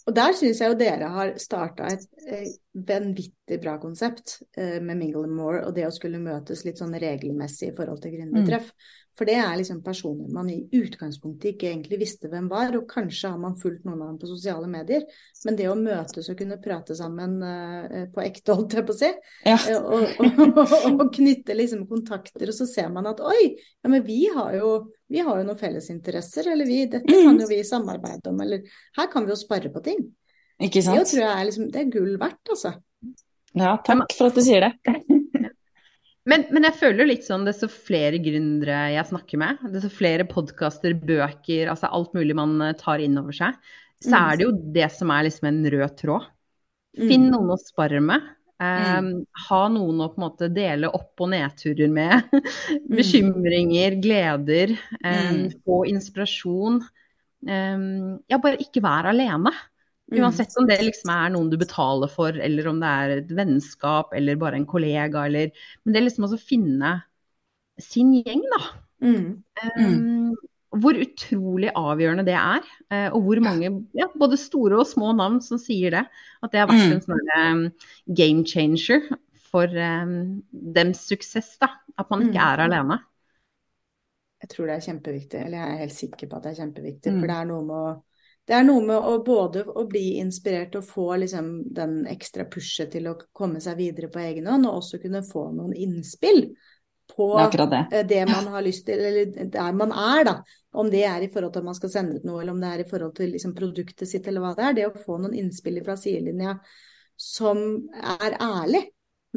Og 0.06 0.14
der 0.14 0.36
syns 0.38 0.60
jeg 0.62 0.70
jo 0.70 0.78
dere 0.78 1.08
har 1.10 1.32
starta 1.42 1.88
et 1.90 2.04
eh, 2.30 2.50
vanvittig 2.86 3.58
bra 3.62 3.74
konsept 3.82 4.36
eh, 4.54 4.78
med 4.78 5.00
Mingle 5.00 5.24
and 5.26 5.34
More, 5.34 5.64
og 5.66 5.74
det 5.74 5.88
å 5.88 5.94
skulle 5.94 6.22
møtes 6.22 6.62
litt 6.66 6.78
sånn 6.78 6.94
regelmessig 6.94 7.72
i 7.72 7.74
forhold 7.74 8.04
til 8.04 8.14
gründertreff. 8.14 8.70
For 9.16 9.24
det 9.28 9.34
er 9.40 9.54
liksom 9.56 9.78
personer 9.80 10.28
man 10.28 10.50
i 10.52 10.58
utgangspunktet 10.76 11.54
ikke 11.54 11.70
egentlig 11.70 11.98
visste 12.02 12.28
hvem 12.28 12.50
var, 12.50 12.74
og 12.76 12.84
kanskje 12.90 13.30
har 13.32 13.38
man 13.40 13.54
fulgt 13.56 13.86
noen 13.88 14.02
av 14.04 14.10
dem 14.10 14.18
på 14.20 14.28
sosiale 14.28 14.68
medier. 14.68 15.06
Men 15.46 15.56
det 15.56 15.68
å 15.72 15.76
møtes 15.78 16.28
og 16.28 16.36
kunne 16.36 16.58
prate 16.60 16.96
sammen 16.98 17.38
eh, 17.40 18.02
på 18.12 18.20
ekte, 18.26 18.56
holdt 18.58 18.76
jeg 18.76 18.84
på 18.88 18.92
å 18.92 18.98
si, 18.98 19.08
Ja. 19.48 19.56
eh, 19.56 19.80
og, 19.80 20.20
og, 20.20 20.60
og, 20.60 21.00
og 21.06 21.14
knytte 21.16 21.56
liksom 21.56 21.86
kontakter, 21.88 22.52
og 22.52 22.58
så 22.58 22.68
ser 22.68 22.92
man 22.92 23.08
at 23.08 23.22
oi, 23.24 23.54
ja 23.56 23.92
men 23.92 24.04
vi 24.04 24.26
har 24.36 24.52
jo, 24.58 24.74
vi 25.08 25.24
har 25.24 25.40
jo 25.40 25.48
noen 25.48 25.60
fellesinteresser, 25.60 26.52
eller 26.52 26.68
vi, 26.68 26.82
dette 26.92 27.08
kan 27.24 27.40
jo 27.40 27.48
vi 27.48 27.62
samarbeide 27.64 28.34
om, 28.34 28.40
eller 28.44 28.68
her 29.00 29.08
kan 29.12 29.24
vi 29.24 29.32
jo 29.32 29.40
spare 29.40 29.72
på 29.72 29.80
ting. 29.88 30.04
Ikke 30.60 30.80
Det 30.80 30.86
sant? 30.90 31.08
tror 31.10 31.22
jeg 31.24 31.32
er, 31.32 31.44
liksom, 31.48 31.70
det 31.72 31.82
er 31.86 31.90
gull 31.92 32.14
verdt, 32.20 32.52
altså. 32.52 32.76
Ja, 33.56 33.78
takk 33.80 34.12
for 34.12 34.28
at 34.28 34.36
du 34.36 34.42
sier 34.44 34.66
det. 34.68 34.74
Men, 36.26 36.44
men 36.50 36.66
jeg 36.66 36.74
føler 36.80 37.06
litt 37.06 37.26
sånn 37.26 37.44
desto 37.46 37.68
flere 37.70 38.18
gründere 38.22 38.78
jeg 38.96 39.08
snakker 39.12 39.38
med, 39.38 39.60
desto 39.70 39.90
flere 39.94 40.26
podkaster, 40.26 40.96
bøker, 40.98 41.68
altså 41.70 41.90
alt 41.94 42.16
mulig 42.18 42.34
man 42.38 42.56
eh, 42.66 42.72
tar 42.80 43.02
inn 43.04 43.18
over 43.20 43.36
seg, 43.36 43.58
så 44.02 44.10
Mm. 44.12 44.24
er 44.26 44.36
det 44.36 44.44
jo 44.44 44.54
det 44.74 44.88
som 44.92 45.10
er 45.14 45.22
liksom 45.24 45.46
en 45.48 45.62
rød 45.72 45.94
tråd. 46.02 46.24
Mm. 46.98 47.06
Finn 47.08 47.30
noen 47.32 47.54
å 47.54 47.56
spare 47.60 48.00
med. 48.04 48.26
Um, 48.56 49.08
ha 49.48 49.62
noen 49.68 49.98
å 50.00 50.08
på 50.08 50.16
en 50.16 50.24
måte 50.24 50.46
dele 50.52 50.88
opp- 50.88 51.20
og 51.20 51.28
nedturer 51.32 51.90
med. 51.92 52.28
Bekymringer, 52.88 53.96
gleder. 54.00 54.72
Um. 55.04 55.42
Få 55.64 55.82
inspirasjon. 55.90 56.80
Um, 57.46 58.18
ja, 58.32 58.38
bare 58.40 58.60
ikke 58.64 58.82
være 58.84 59.12
alene. 59.12 59.52
Mm. 60.06 60.20
Uansett 60.22 60.54
om 60.60 60.68
det 60.68 60.78
liksom 60.84 61.10
er 61.10 61.30
noen 61.34 61.48
du 61.50 61.56
betaler 61.58 62.10
for, 62.10 62.36
eller 62.38 62.68
om 62.70 62.78
det 62.82 62.90
er 62.90 63.14
et 63.16 63.30
vennskap, 63.34 64.12
eller 64.14 64.38
bare 64.38 64.60
en 64.60 64.68
kollega, 64.68 65.24
eller 65.26 65.50
Men 65.82 65.94
det 65.94 66.00
er 66.00 66.06
liksom 66.06 66.28
å 66.28 66.38
finne 66.38 66.92
sin 67.82 68.12
gjeng, 68.20 68.44
da. 68.52 68.60
Mm. 69.02 69.24
Um, 69.76 70.36
hvor 70.76 70.98
utrolig 71.00 71.72
avgjørende 71.76 72.26
det 72.26 72.36
er. 72.38 72.70
Eh, 72.92 73.08
og 73.10 73.26
hvor 73.26 73.40
mange, 73.44 73.70
ja, 73.96 74.08
både 74.18 74.38
store 74.40 74.80
og 74.80 74.88
små 74.88 75.12
navn 75.16 75.40
som 75.44 75.60
sier 75.60 75.94
det. 75.94 76.04
At 76.42 76.54
det 76.54 76.62
har 76.62 76.70
vært 76.70 76.86
mm. 76.86 76.94
en 76.94 77.04
sånn 77.04 77.34
um, 77.36 77.62
game 78.18 78.46
changer 78.48 79.04
for 79.50 79.70
um, 79.70 80.40
dems 80.50 81.02
suksess. 81.08 81.54
da, 81.62 81.72
At 81.98 82.10
man 82.12 82.28
ikke 82.28 82.48
er 82.54 82.66
alene. 82.66 83.00
Jeg 84.44 84.52
tror 84.52 84.68
det 84.68 84.76
er 84.76 84.84
kjempeviktig, 84.84 85.38
eller 85.46 85.58
jeg 85.62 85.74
er 85.74 85.80
helt 85.80 85.96
sikker 85.96 86.28
på 86.28 86.38
at 86.38 86.44
det 86.44 86.52
er 86.52 86.60
kjempeviktig. 86.60 87.14
For 87.16 87.30
det 87.30 87.38
er 87.38 87.48
noe 87.48 87.64
med 87.66 87.76
å 87.76 87.94
det 88.46 88.54
er 88.54 88.66
noe 88.66 88.82
med 88.86 88.96
å 89.10 89.16
både 89.26 89.64
å 89.66 89.82
bli 89.90 90.20
inspirert 90.20 90.76
og 90.78 90.86
få 90.86 91.08
liksom 91.22 91.50
den 91.74 92.04
ekstra 92.06 92.46
pushet 92.50 92.92
til 92.94 93.08
å 93.10 93.16
komme 93.34 93.60
seg 93.62 93.78
videre 93.80 94.10
på 94.12 94.22
egen 94.22 94.46
hånd, 94.46 94.68
og 94.68 94.82
også 94.82 95.00
kunne 95.02 95.24
få 95.26 95.48
noen 95.56 95.74
innspill 95.74 96.44
på 97.10 97.26
det. 97.58 97.82
Eh, 97.90 98.06
det. 98.06 98.22
man 98.30 98.46
har 98.54 98.62
lyst 98.62 98.86
til, 98.86 99.02
eller 99.02 99.50
der 99.50 99.72
man 99.74 99.90
er, 99.92 100.24
da. 100.28 100.36
Om 100.76 100.90
det 100.92 101.02
er 101.08 101.24
i 101.24 101.30
forhold 101.32 101.56
til 101.56 101.64
at 101.64 101.70
man 101.72 101.78
skal 101.78 101.90
sende 101.90 102.20
ut 102.20 102.26
noe, 102.28 102.42
eller 102.42 102.54
om 102.54 102.62
det 102.62 102.70
er 102.70 102.84
i 102.84 102.88
forhold 102.90 103.16
til 103.16 103.32
liksom 103.34 103.54
produktet 103.56 104.10
sitt, 104.10 104.28
eller 104.28 104.44
hva 104.44 104.54
det 104.54 104.68
er. 104.68 104.76
Det 104.78 104.86
å 104.90 105.04
få 105.06 105.18
noen 105.22 105.34
innspill 105.34 105.82
fra 105.86 105.98
sidelinja 105.98 106.58
som 107.16 107.64
er 107.96 108.38
ærlig 108.44 108.84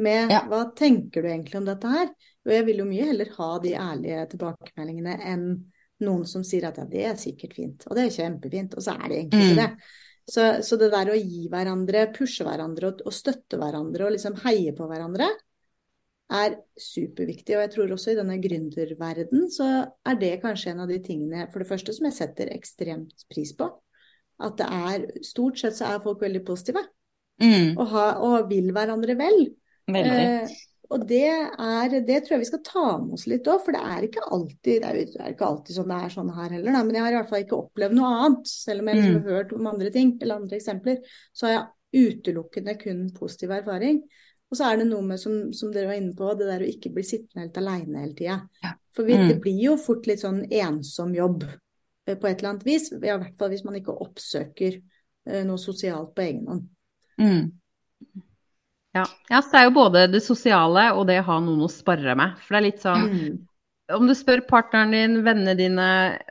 med 0.00 0.32
ja. 0.32 0.44
hva 0.48 0.66
tenker 0.76 1.24
du 1.24 1.30
egentlig 1.32 1.58
om 1.58 1.66
dette 1.66 1.90
her? 1.90 2.10
Og 2.46 2.54
jeg 2.54 2.66
vil 2.68 2.82
jo 2.82 2.88
mye 2.88 3.10
heller 3.10 3.34
ha 3.36 3.50
de 3.62 3.74
ærlige 3.76 4.24
tilbakemeldingene 4.34 5.16
enn 5.32 5.46
noen 6.04 6.24
som 6.28 6.44
sier 6.46 6.68
at 6.68 6.78
ja, 6.80 6.86
det 6.88 7.04
er 7.08 7.18
sikkert 7.20 7.56
fint, 7.56 7.84
og 7.88 7.98
det 7.98 8.06
er 8.06 8.14
kjempefint, 8.14 8.76
og 8.76 8.84
så 8.84 8.96
er 8.96 9.04
det 9.06 9.18
egentlig 9.18 9.44
ikke 9.50 9.56
mm. 9.56 9.60
det. 9.62 9.98
Så, 10.30 10.46
så, 10.62 10.76
det 10.78 10.90
der 10.92 11.10
å 11.10 11.18
gi 11.18 11.46
hverandre, 11.50 12.04
pushe 12.14 12.44
hverandre 12.46 12.92
og, 12.92 13.00
og, 13.08 13.14
støtte 13.14 13.58
hverandre 13.58 14.06
og 14.06 14.12
liksom 14.14 14.36
heie 14.44 14.74
på 14.76 14.86
hverandre, 14.86 15.26
er 16.30 16.54
superviktig. 16.78 17.56
Og 17.56 17.64
jeg 17.64 17.72
tror 17.74 17.94
også 17.96 18.12
i 18.12 18.18
denne 18.20 18.36
gründerverden 18.42 19.48
så 19.50 19.68
er 20.06 20.20
det 20.20 20.36
kanskje 20.44 20.74
en 20.74 20.84
av 20.84 20.92
de 20.92 21.00
tingene 21.02 21.48
for 21.50 21.62
det 21.62 21.70
første 21.72 21.94
som 21.96 22.06
jeg 22.06 22.18
setter 22.20 22.52
ekstremt 22.54 23.26
pris 23.32 23.50
på. 23.58 23.66
At 24.40 24.56
det 24.60 24.68
er 24.70 25.08
Stort 25.26 25.58
sett 25.60 25.76
så 25.76 25.90
er 25.90 26.04
folk 26.04 26.22
veldig 26.22 26.44
positive. 26.46 26.84
Mm. 27.40 27.74
Og, 27.74 27.86
ha, 27.90 28.06
og, 28.22 28.36
vil 28.52 28.70
hverandre 28.76 29.16
vel. 29.18 29.42
Veldig. 29.90 30.22
Eh, 30.22 30.58
og 30.90 31.04
det, 31.06 31.26
er, 31.30 31.92
det 32.02 32.16
tror 32.24 32.34
jeg 32.34 32.42
vi 32.42 32.48
skal 32.48 32.62
ta 32.66 32.86
med 32.98 33.14
oss 33.14 33.28
litt 33.30 33.46
òg, 33.46 33.60
for 33.62 33.76
det 33.76 33.82
er 33.86 34.06
ikke 34.08 34.24
alltid 34.34 34.80
det 34.82 34.88
er, 34.88 34.96
det 35.12 35.20
er 35.22 35.34
ikke 35.36 35.46
alltid 35.46 35.76
sånn 35.76 35.92
det 35.92 35.98
er 36.02 36.14
sånn 36.16 36.32
her 36.34 36.54
heller. 36.56 36.74
Da. 36.74 36.80
Men 36.86 36.96
jeg 36.96 37.04
har 37.04 37.14
i 37.14 37.18
hvert 37.20 37.30
fall 37.30 37.44
ikke 37.44 37.58
opplevd 37.60 37.94
noe 37.94 38.08
annet. 38.16 38.50
Selv 38.50 38.82
om 38.82 38.90
jeg 38.90 38.98
liksom 38.98 39.12
mm. 39.14 39.20
har 39.20 39.36
hørt 39.36 39.52
om 39.54 39.68
andre 39.70 39.92
ting 39.94 40.16
eller 40.18 40.40
andre 40.40 40.58
eksempler, 40.58 41.14
så 41.30 41.46
har 41.46 41.54
jeg 41.54 42.08
utelukkende 42.10 42.74
kun 42.80 43.04
positiv 43.14 43.54
erfaring. 43.54 44.02
Og 44.50 44.58
så 44.58 44.66
er 44.66 44.80
det 44.80 44.88
noe 44.88 45.06
med, 45.06 45.20
som, 45.22 45.36
som, 45.54 45.70
dere 45.70 45.92
var 45.92 46.00
inne 46.00 46.16
på, 46.18 46.32
det 46.34 46.48
der 46.48 46.64
å 46.66 46.70
ikke 46.72 46.90
bli 46.96 47.06
sittende 47.06 47.46
helt 47.46 47.62
aleine 47.62 48.02
hele 48.02 48.16
tida. 48.18 48.40
Ja. 48.64 48.74
For 48.96 49.06
vi, 49.06 49.14
mm. 49.14 49.28
det 49.30 49.38
blir 49.44 49.62
jo 49.62 49.76
fort 49.78 50.10
litt 50.10 50.24
sånn 50.24 50.42
ensom 50.48 51.14
jobb 51.14 51.46
eh, 51.46 52.16
på 52.16 52.26
et 52.26 52.40
eller 52.40 52.56
annet 52.56 52.66
vis. 52.66 52.90
I 52.96 52.98
hvert 53.04 53.38
fall 53.38 53.54
hvis 53.54 53.62
man 53.68 53.78
ikke 53.78 53.94
oppsøker 53.94 54.74
eh, 54.74 55.44
noe 55.46 55.62
sosialt 55.62 56.10
på 56.18 56.26
egen 56.26 56.50
hånd. 56.50 56.66
Mm. 57.22 57.44
Ja. 58.96 59.04
ja, 59.30 59.38
så 59.38 59.52
det 59.52 59.60
er 59.60 59.68
jo 59.68 59.76
både 59.76 60.08
det 60.10 60.22
sosiale 60.24 60.88
og 60.96 61.04
det 61.10 61.20
å 61.20 61.28
ha 61.28 61.38
noen 61.44 61.62
å 61.66 61.70
spare 61.70 62.16
med. 62.18 62.40
For 62.42 62.56
det 62.56 62.60
er 62.60 62.68
litt 62.70 62.84
sånn 62.84 63.06
mm. 63.12 63.38
Om 63.90 64.06
du 64.06 64.14
spør 64.14 64.44
partneren 64.46 64.92
din, 64.94 65.16
vennene 65.26 65.56
dine, 65.58 65.86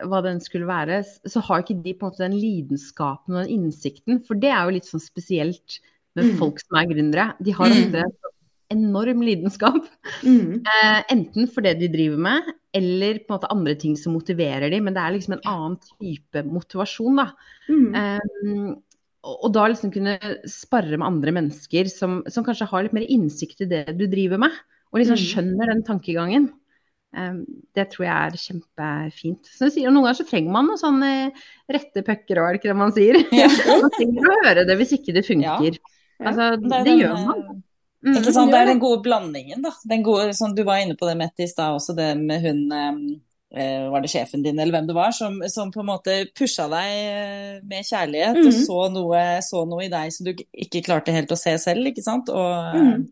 hva 0.07 0.21
den 0.23 0.37
skulle 0.39 0.69
være, 0.69 1.01
så 1.03 1.41
har 1.43 1.59
ikke 1.59 1.81
de 1.83 1.91
på 1.91 2.05
en 2.05 2.13
måte 2.13 2.23
den 2.23 2.37
lidenskapen 2.39 3.35
og 3.35 3.41
den 3.41 3.51
innsikten. 3.57 4.21
For 4.23 4.39
det 4.39 4.53
er 4.55 4.63
jo 4.63 4.75
litt 4.77 4.87
sånn 4.87 5.03
spesielt 5.03 5.81
med 6.15 6.29
mm. 6.29 6.37
folk 6.39 6.61
som 6.63 6.79
er 6.79 6.87
gründere. 6.87 7.25
De 7.43 7.55
har 7.57 7.67
mm. 7.67 7.81
ofte 7.81 8.05
mm. 8.05 8.31
enorm 8.77 9.25
lidenskap. 9.27 9.81
Eh, 10.29 11.01
enten 11.11 11.47
for 11.51 11.65
det 11.65 11.75
de 11.79 11.87
driver 11.91 12.23
med, 12.29 12.47
eller 12.75 13.19
på 13.23 13.33
en 13.33 13.35
måte 13.37 13.51
andre 13.51 13.75
ting 13.79 13.99
som 13.99 14.15
motiverer 14.15 14.71
dem. 14.71 14.87
Men 14.87 14.95
det 14.95 15.03
er 15.03 15.17
liksom 15.17 15.35
en 15.35 15.47
annen 15.51 15.77
type 15.83 16.43
motivasjon, 16.47 17.19
da. 17.19 17.27
Um, 17.67 18.77
og 19.27 19.51
da 19.51 19.65
liksom 19.67 19.91
kunne 19.91 20.15
spare 20.47 20.95
med 20.95 21.07
andre 21.07 21.33
mennesker 21.35 21.89
som, 21.91 22.21
som, 22.31 22.45
kanskje 22.45 22.69
har 22.71 22.85
litt 22.85 22.95
mer 22.95 23.07
innsikt 23.11 23.65
i 23.65 23.69
det 23.69 23.83
du 23.99 24.05
driver 24.07 24.39
med, 24.45 24.55
og 24.93 25.01
liksom 25.01 25.19
mm. 25.19 25.25
skjønner 25.25 25.71
den 25.73 25.85
tankegangen. 25.87 26.49
Um, 27.09 27.41
det 27.75 27.87
tror 27.91 28.05
jeg 28.05 28.15
er 28.15 28.37
kjempefint. 28.39 29.49
Så 29.49 29.71
sier, 29.73 29.89
noen 29.89 30.05
ganger 30.05 30.19
så 30.21 30.27
trenger 30.29 30.53
man 30.53 30.69
noen 30.69 30.79
sånne 30.79 31.11
rette 31.73 32.03
pucker 32.05 32.43
og 32.43 32.59
det 32.63 32.75
man 32.77 32.93
sier? 32.95 33.19
Ja. 33.35 33.49
man 33.83 33.95
trenger 33.97 34.29
å 34.29 34.37
høre 34.45 34.67
det 34.69 34.77
hvis 34.79 34.93
ikke 34.99 35.15
det 35.17 35.25
funker. 35.27 35.79
Ja. 35.79 36.29
Altså, 36.29 36.51
det, 36.63 36.83
det 36.87 36.99
gjør 37.01 37.17
man. 37.25 37.47
Mm, 38.05 38.13
ikke 38.21 38.35
sant? 38.35 38.53
Det 38.53 38.59
er 38.61 38.69
den 38.71 38.83
gode 38.83 39.03
blandingen, 39.03 39.65
da. 39.65 39.73
Den 39.89 40.05
gode, 40.05 40.31
som 40.37 40.53
du 40.55 40.63
var 40.67 40.79
inne 40.83 40.95
på 40.99 41.09
det, 41.09 41.17
Mette, 41.19 41.43
i 41.43 41.51
stad 41.51 41.75
også, 41.75 41.97
det 41.97 42.13
med 42.21 42.45
hun 42.45 42.69
um 42.71 43.01
Eh, 43.09 43.28
var 43.89 44.03
det 44.03 44.11
sjefen 44.11 44.43
din 44.45 44.59
eller 44.59 44.75
hvem 44.75 44.89
det 44.89 44.95
var, 44.97 45.13
som, 45.15 45.39
som 45.49 45.71
på 45.73 45.81
en 45.81 45.89
måte 45.89 46.17
pusha 46.37 46.67
deg 46.69 46.89
eh, 46.97 47.55
med 47.65 47.87
kjærlighet 47.87 48.37
mm. 48.37 48.49
og 48.49 48.57
så 48.59 48.81
noe, 48.93 49.23
så 49.45 49.63
noe, 49.65 49.87
i 49.87 49.89
deg 49.89 50.13
som 50.13 50.29
du 50.29 50.35
ikke 50.37 50.83
klarte 50.85 51.15
helt 51.15 51.33
å 51.33 51.39
se 51.39 51.55
selv, 51.61 51.89
ikke 51.89 52.05
sant. 52.05 52.29
Og, 52.29 52.77
mm. 52.77 53.07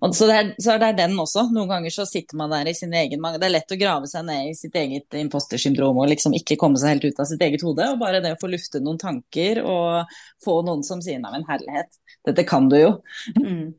Og 0.00 0.14
så, 0.16 0.28
det 0.28 0.36
er, 0.36 0.50
så 0.62 0.76
det 0.80 0.90
er 0.92 0.98
den 0.98 1.16
også. 1.20 1.46
Noen 1.54 1.70
ganger 1.70 1.94
så 1.94 2.06
sitter 2.08 2.38
man 2.40 2.52
der 2.52 2.70
i 2.70 2.74
sin 2.76 2.92
egen 2.96 3.22
Det 3.22 3.46
er 3.46 3.54
lett 3.54 3.74
å 3.74 3.78
grave 3.80 4.10
seg 4.10 4.26
ned 4.28 4.50
i 4.50 4.56
sitt 4.58 4.76
eget 4.78 5.16
impostersyndrom 5.18 6.00
og 6.02 6.10
liksom 6.12 6.36
ikke 6.38 6.58
komme 6.60 6.80
seg 6.80 6.96
helt 6.96 7.06
ut 7.08 7.22
av 7.22 7.28
sitt 7.30 7.42
eget 7.44 7.64
hode. 7.66 7.88
Og 7.94 8.00
bare 8.02 8.22
det 8.24 8.34
å 8.36 8.40
få 8.40 8.50
lufte 8.52 8.82
noen 8.82 9.00
tanker 9.00 9.62
og 9.64 10.12
få 10.44 10.58
noen 10.66 10.84
som 10.86 11.02
sier 11.04 11.22
nei, 11.22 11.32
men 11.36 11.46
herlighet, 11.48 11.92
dette 12.28 12.46
kan 12.48 12.68
du 12.72 12.78
jo. 12.78 12.92
Mm. 13.38 13.74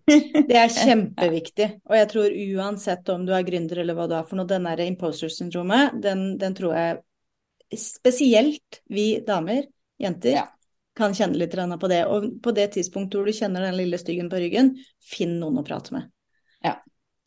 Det 0.49 0.58
er 0.60 0.71
kjempeviktig. 0.73 1.69
Og 1.89 1.97
jeg 1.97 2.10
tror 2.12 2.38
uansett 2.58 3.10
om 3.13 3.25
du 3.27 3.34
er 3.36 3.45
gründer 3.47 3.84
eller 3.84 3.97
hva 3.97 4.08
du 4.10 4.17
er 4.17 4.27
for 4.27 4.39
noe, 4.39 4.49
den 4.49 4.67
derre 4.67 4.88
imposter-syndromet, 4.89 5.99
den, 6.03 6.25
den, 6.41 6.58
tror 6.58 6.75
jeg 6.77 7.79
spesielt 7.79 8.84
vi 8.93 9.08
damer, 9.25 9.65
jenter, 10.01 10.38
ja. 10.41 10.47
Kan 10.97 11.13
kjenne 11.17 11.39
litt 11.39 11.56
på 11.56 11.89
det. 11.91 12.03
Og 12.06 12.27
på 12.43 12.53
det 12.56 12.69
tidspunktet 12.75 13.19
hvor 13.19 13.27
du 13.27 13.36
kjenner 13.36 13.65
den 13.65 13.77
lille 13.77 13.97
styggen 13.97 14.29
på 14.29 14.41
ryggen, 14.41 14.73
finn 15.01 15.39
noen 15.41 15.62
å 15.62 15.65
prate 15.65 15.95
med. 15.95 16.10
Ja. 16.65 16.77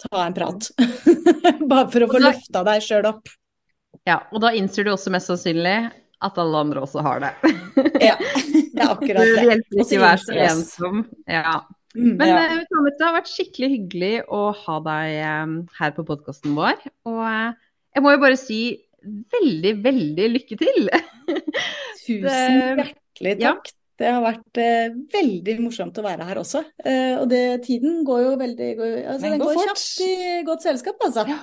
Ta 0.07 0.27
en 0.27 0.37
prat. 0.37 0.71
Bare 1.71 1.89
for 1.93 2.07
å 2.07 2.11
få 2.11 2.23
løfta 2.23 2.65
deg 2.67 2.85
sjøl 2.85 3.11
opp. 3.13 3.31
Ja, 4.07 4.21
og 4.31 4.43
da 4.45 4.53
innser 4.55 4.87
du 4.87 4.93
også 4.93 5.11
mest 5.15 5.31
sannsynlig 5.31 5.79
at 6.27 6.39
alle 6.41 6.61
andre 6.65 6.85
også 6.85 7.03
har 7.05 7.25
det. 7.25 7.33
ja, 8.09 8.15
det 8.17 8.83
er 8.83 8.93
akkurat 8.93 9.25
det. 9.25 9.35
Det 9.35 9.47
hjelper 9.51 9.83
ikke 9.83 9.99
å 9.99 10.05
være 10.05 10.23
så 10.23 10.39
ensom. 10.47 11.03
Ja. 11.29 11.59
Mm, 11.97 12.13
Men 12.21 12.29
ja. 12.29 12.41
Eh, 12.45 12.65
det 12.69 13.05
har 13.05 13.17
vært 13.17 13.33
skikkelig 13.33 13.71
hyggelig 13.73 14.15
å 14.33 14.43
ha 14.53 14.81
deg 14.85 15.15
um, 15.25 15.55
her 15.79 15.95
på 15.97 16.05
podkasten 16.09 16.57
vår. 16.57 16.77
Og 17.09 17.23
uh, 17.25 17.57
jeg 17.97 18.05
må 18.05 18.13
jo 18.13 18.23
bare 18.23 18.39
si 18.41 18.61
veldig, 19.33 19.75
veldig 19.85 20.29
lykke 20.35 20.61
til. 20.61 20.89
Tusen 22.07 22.29
hjertelig 22.31 22.93
takk. 23.21 23.73
Ja. 23.73 23.83
Det 23.97 24.09
har 24.13 24.21
vært 24.21 24.59
eh, 24.61 24.97
veldig 25.15 25.55
morsomt 25.65 25.97
å 25.97 26.05
være 26.05 26.25
her 26.29 26.41
også. 26.43 26.61
Eh, 26.85 27.15
og 27.17 27.31
det, 27.31 27.63
tiden 27.65 28.03
går 28.05 28.27
jo 28.27 28.33
veldig 28.43 28.73
går, 28.77 28.91
altså, 29.15 29.23
Den, 29.23 29.39
går, 29.41 29.55
går 29.57 29.71
kjapt 29.71 30.03
i 30.05 30.17
godt 30.45 30.67
selskap, 30.67 31.01
altså. 31.07 31.25
Ja. 31.31 31.39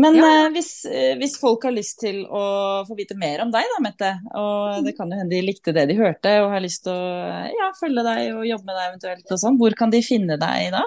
Men 0.00 0.16
ja. 0.16 0.28
eh, 0.46 0.48
hvis, 0.54 0.70
eh, 0.88 1.12
hvis, 1.20 1.36
folk 1.40 1.66
har 1.68 1.74
lyst 1.76 2.00
til 2.00 2.22
å 2.24 2.42
få 2.88 2.96
vite 2.96 3.16
mer 3.20 3.44
om 3.44 3.52
deg, 3.52 3.68
da, 3.74 3.78
Mette, 3.84 4.10
og 4.32 4.80
mm. 4.80 4.86
det 4.86 4.94
kan 4.96 5.12
jo 5.12 5.20
hende 5.20 5.34
de 5.34 5.44
likte 5.44 5.74
det 5.76 5.84
de 5.90 5.98
hørte 5.98 6.32
og 6.40 6.48
har 6.54 6.64
lyst 6.64 6.86
til 6.86 6.96
å 6.96 7.12
ja, 7.52 7.68
følge 7.78 8.04
deg 8.06 8.32
og 8.32 8.48
jobbe 8.48 8.70
med 8.70 8.78
deg 8.78 8.88
eventuelt 8.88 9.34
og 9.36 9.42
sånn, 9.44 9.60
hvor 9.60 9.76
kan 9.78 9.92
de 9.92 10.02
finne 10.06 10.40
deg 10.40 10.72
da? 10.72 10.82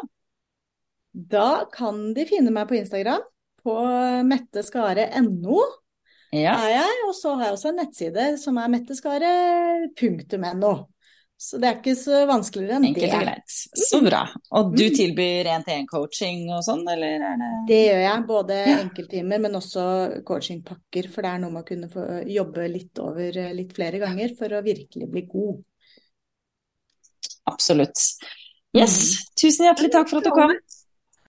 Da 1.35 1.49
kan 1.71 2.09
de 2.17 2.25
finne 2.27 2.51
meg 2.51 2.67
på 2.67 2.79
Instagram, 2.79 3.23
på 3.63 3.75
metteskare.no. 4.27 5.61
Ja. 6.35 6.57
er 6.59 6.75
jeg, 6.75 6.99
og 7.07 7.15
så 7.17 7.35
har 7.35 7.49
jeg 7.49 7.57
også 7.57 7.71
en 7.71 7.79
nettside 7.81 8.27
som 8.41 8.59
er 8.59 8.73
metteskaret.no. 8.73 10.75
Så 11.37 11.57
det 11.59 11.67
er 11.67 11.79
ikke 11.81 11.97
så 11.99 12.21
vanskeligere 12.29 12.77
enn 12.79 12.85
Enkelt 12.87 13.11
det. 13.11 13.17
og 13.17 13.25
greit. 13.25 13.55
Så 13.89 13.99
bra. 14.03 14.21
Og 14.55 14.69
du 14.71 14.85
mm. 14.85 14.93
tilbyr 14.95 15.49
én-til-én-coaching 15.51 16.45
og 16.55 16.61
sånn, 16.63 16.85
eller 16.93 17.25
er 17.27 17.41
det 17.41 17.49
Det 17.67 17.79
gjør 17.81 18.03
jeg. 18.05 18.21
Både 18.29 18.59
ja. 18.61 18.77
enkelttimer, 18.85 19.41
men 19.43 19.59
også 19.59 19.83
coachingpakker. 20.27 21.09
For 21.11 21.27
det 21.27 21.33
er 21.33 21.43
noe 21.43 21.57
med 21.57 21.65
å 21.65 21.67
kunne 21.67 21.91
få 21.91 22.05
jobbe 22.31 22.69
litt 22.71 23.03
over 23.03 23.41
eh, 23.43 23.51
litt 23.57 23.75
flere 23.75 23.99
ganger 24.01 24.31
for 24.39 24.55
å 24.55 24.63
virkelig 24.63 25.11
bli 25.11 25.25
god. 25.33 25.59
Absolutt. 27.51 28.07
Yes. 28.75 28.95
Mm. 28.95 29.35
Tusen 29.43 29.69
hjertelig 29.69 29.91
takk 29.91 30.11
for 30.11 30.23
at 30.23 30.29
du 30.29 30.35
kom. 30.35 30.55